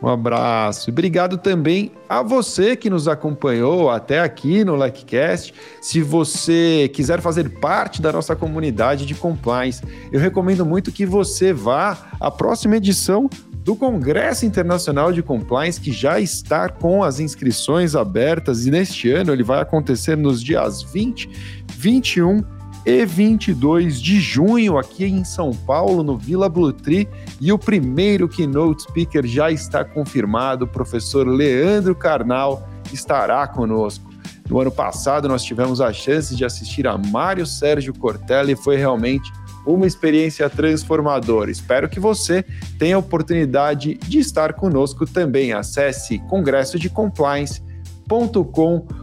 Um 0.03 0.09
abraço. 0.09 0.90
Obrigado 0.90 1.38
também 1.38 1.92
a 2.09 2.22
você 2.22 2.74
que 2.74 2.90
nos 2.90 3.07
acompanhou 3.07 3.88
até 3.88 4.18
aqui 4.18 4.64
no 4.64 4.74
LikeCast. 4.74 5.55
Se 5.80 6.03
você 6.03 6.90
quiser 6.92 7.20
fazer 7.20 7.61
parte 7.61 8.03
da 8.03 8.11
nossa 8.11 8.34
comunidade 8.34 9.07
de 9.07 9.14
compliance, 9.14 9.80
eu 10.11 10.18
recomendo 10.18 10.66
muito 10.66 10.90
que 10.90 11.07
você 11.07 11.53
vá 11.53 11.96
à 12.18 12.30
próxima 12.32 12.76
edição 12.76 13.30
do 13.64 13.76
Congresso 13.76 14.44
Internacional 14.44 15.12
de 15.12 15.22
Compliance, 15.22 15.80
que 15.80 15.92
já 15.92 16.18
está 16.18 16.68
com 16.68 17.05
as 17.05 17.20
inscrições 17.20 17.94
abertas 17.94 18.66
e 18.66 18.72
neste 18.72 19.09
ano 19.12 19.32
ele 19.32 19.44
vai 19.44 19.61
acontecer 19.61 20.16
nos 20.16 20.42
dias 20.42 20.82
20, 20.82 21.30
21 21.76 22.42
e 22.85 23.07
22 23.07 24.01
de 24.01 24.20
junho 24.20 24.76
aqui 24.76 25.05
em 25.05 25.24
São 25.24 25.53
Paulo, 25.53 26.03
no 26.03 26.18
Vila 26.18 26.49
Blue 26.49 26.72
Tree, 26.72 27.09
e 27.41 27.53
o 27.53 27.59
primeiro 27.59 28.28
keynote 28.28 28.83
speaker 28.83 29.26
já 29.26 29.51
está 29.51 29.85
confirmado, 29.85 30.64
o 30.64 30.68
professor 30.68 31.26
Leandro 31.26 31.95
Carnal 31.95 32.68
estará 32.93 33.47
conosco. 33.47 34.11
No 34.49 34.61
ano 34.61 34.70
passado 34.70 35.28
nós 35.28 35.45
tivemos 35.45 35.80
a 35.80 35.93
chance 35.93 36.35
de 36.35 36.45
assistir 36.45 36.87
a 36.87 36.99
Mário 36.99 37.47
Sérgio 37.47 37.95
Cortella 37.95 38.51
e 38.51 38.57
foi 38.57 38.76
realmente 38.76 39.30
uma 39.64 39.87
experiência 39.87 40.51
transformadora. 40.51 41.51
Espero 41.51 41.89
que 41.89 42.01
você 42.01 42.45
tenha 42.78 42.97
a 42.97 42.99
oportunidade 42.99 43.95
de 43.95 44.18
estar 44.18 44.55
conosco 44.55 45.07
também. 45.07 45.53
Acesse 45.53 46.18
congressodecompliance.com.br. 46.28 49.01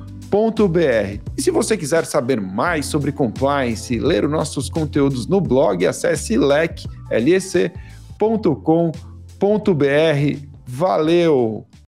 E 1.38 1.42
se 1.42 1.52
você 1.52 1.76
quiser 1.76 2.06
saber 2.06 2.40
mais 2.40 2.86
sobre 2.86 3.12
compliance 3.12 3.98
ler 3.98 4.26
os 4.26 4.32
nossos 4.32 4.70
conteúdos 4.70 5.28
no 5.28 5.42
blog, 5.42 5.86
acesse 5.86 6.38
lec.lec.com.br. 6.38 6.90
Valeu! 10.68 11.69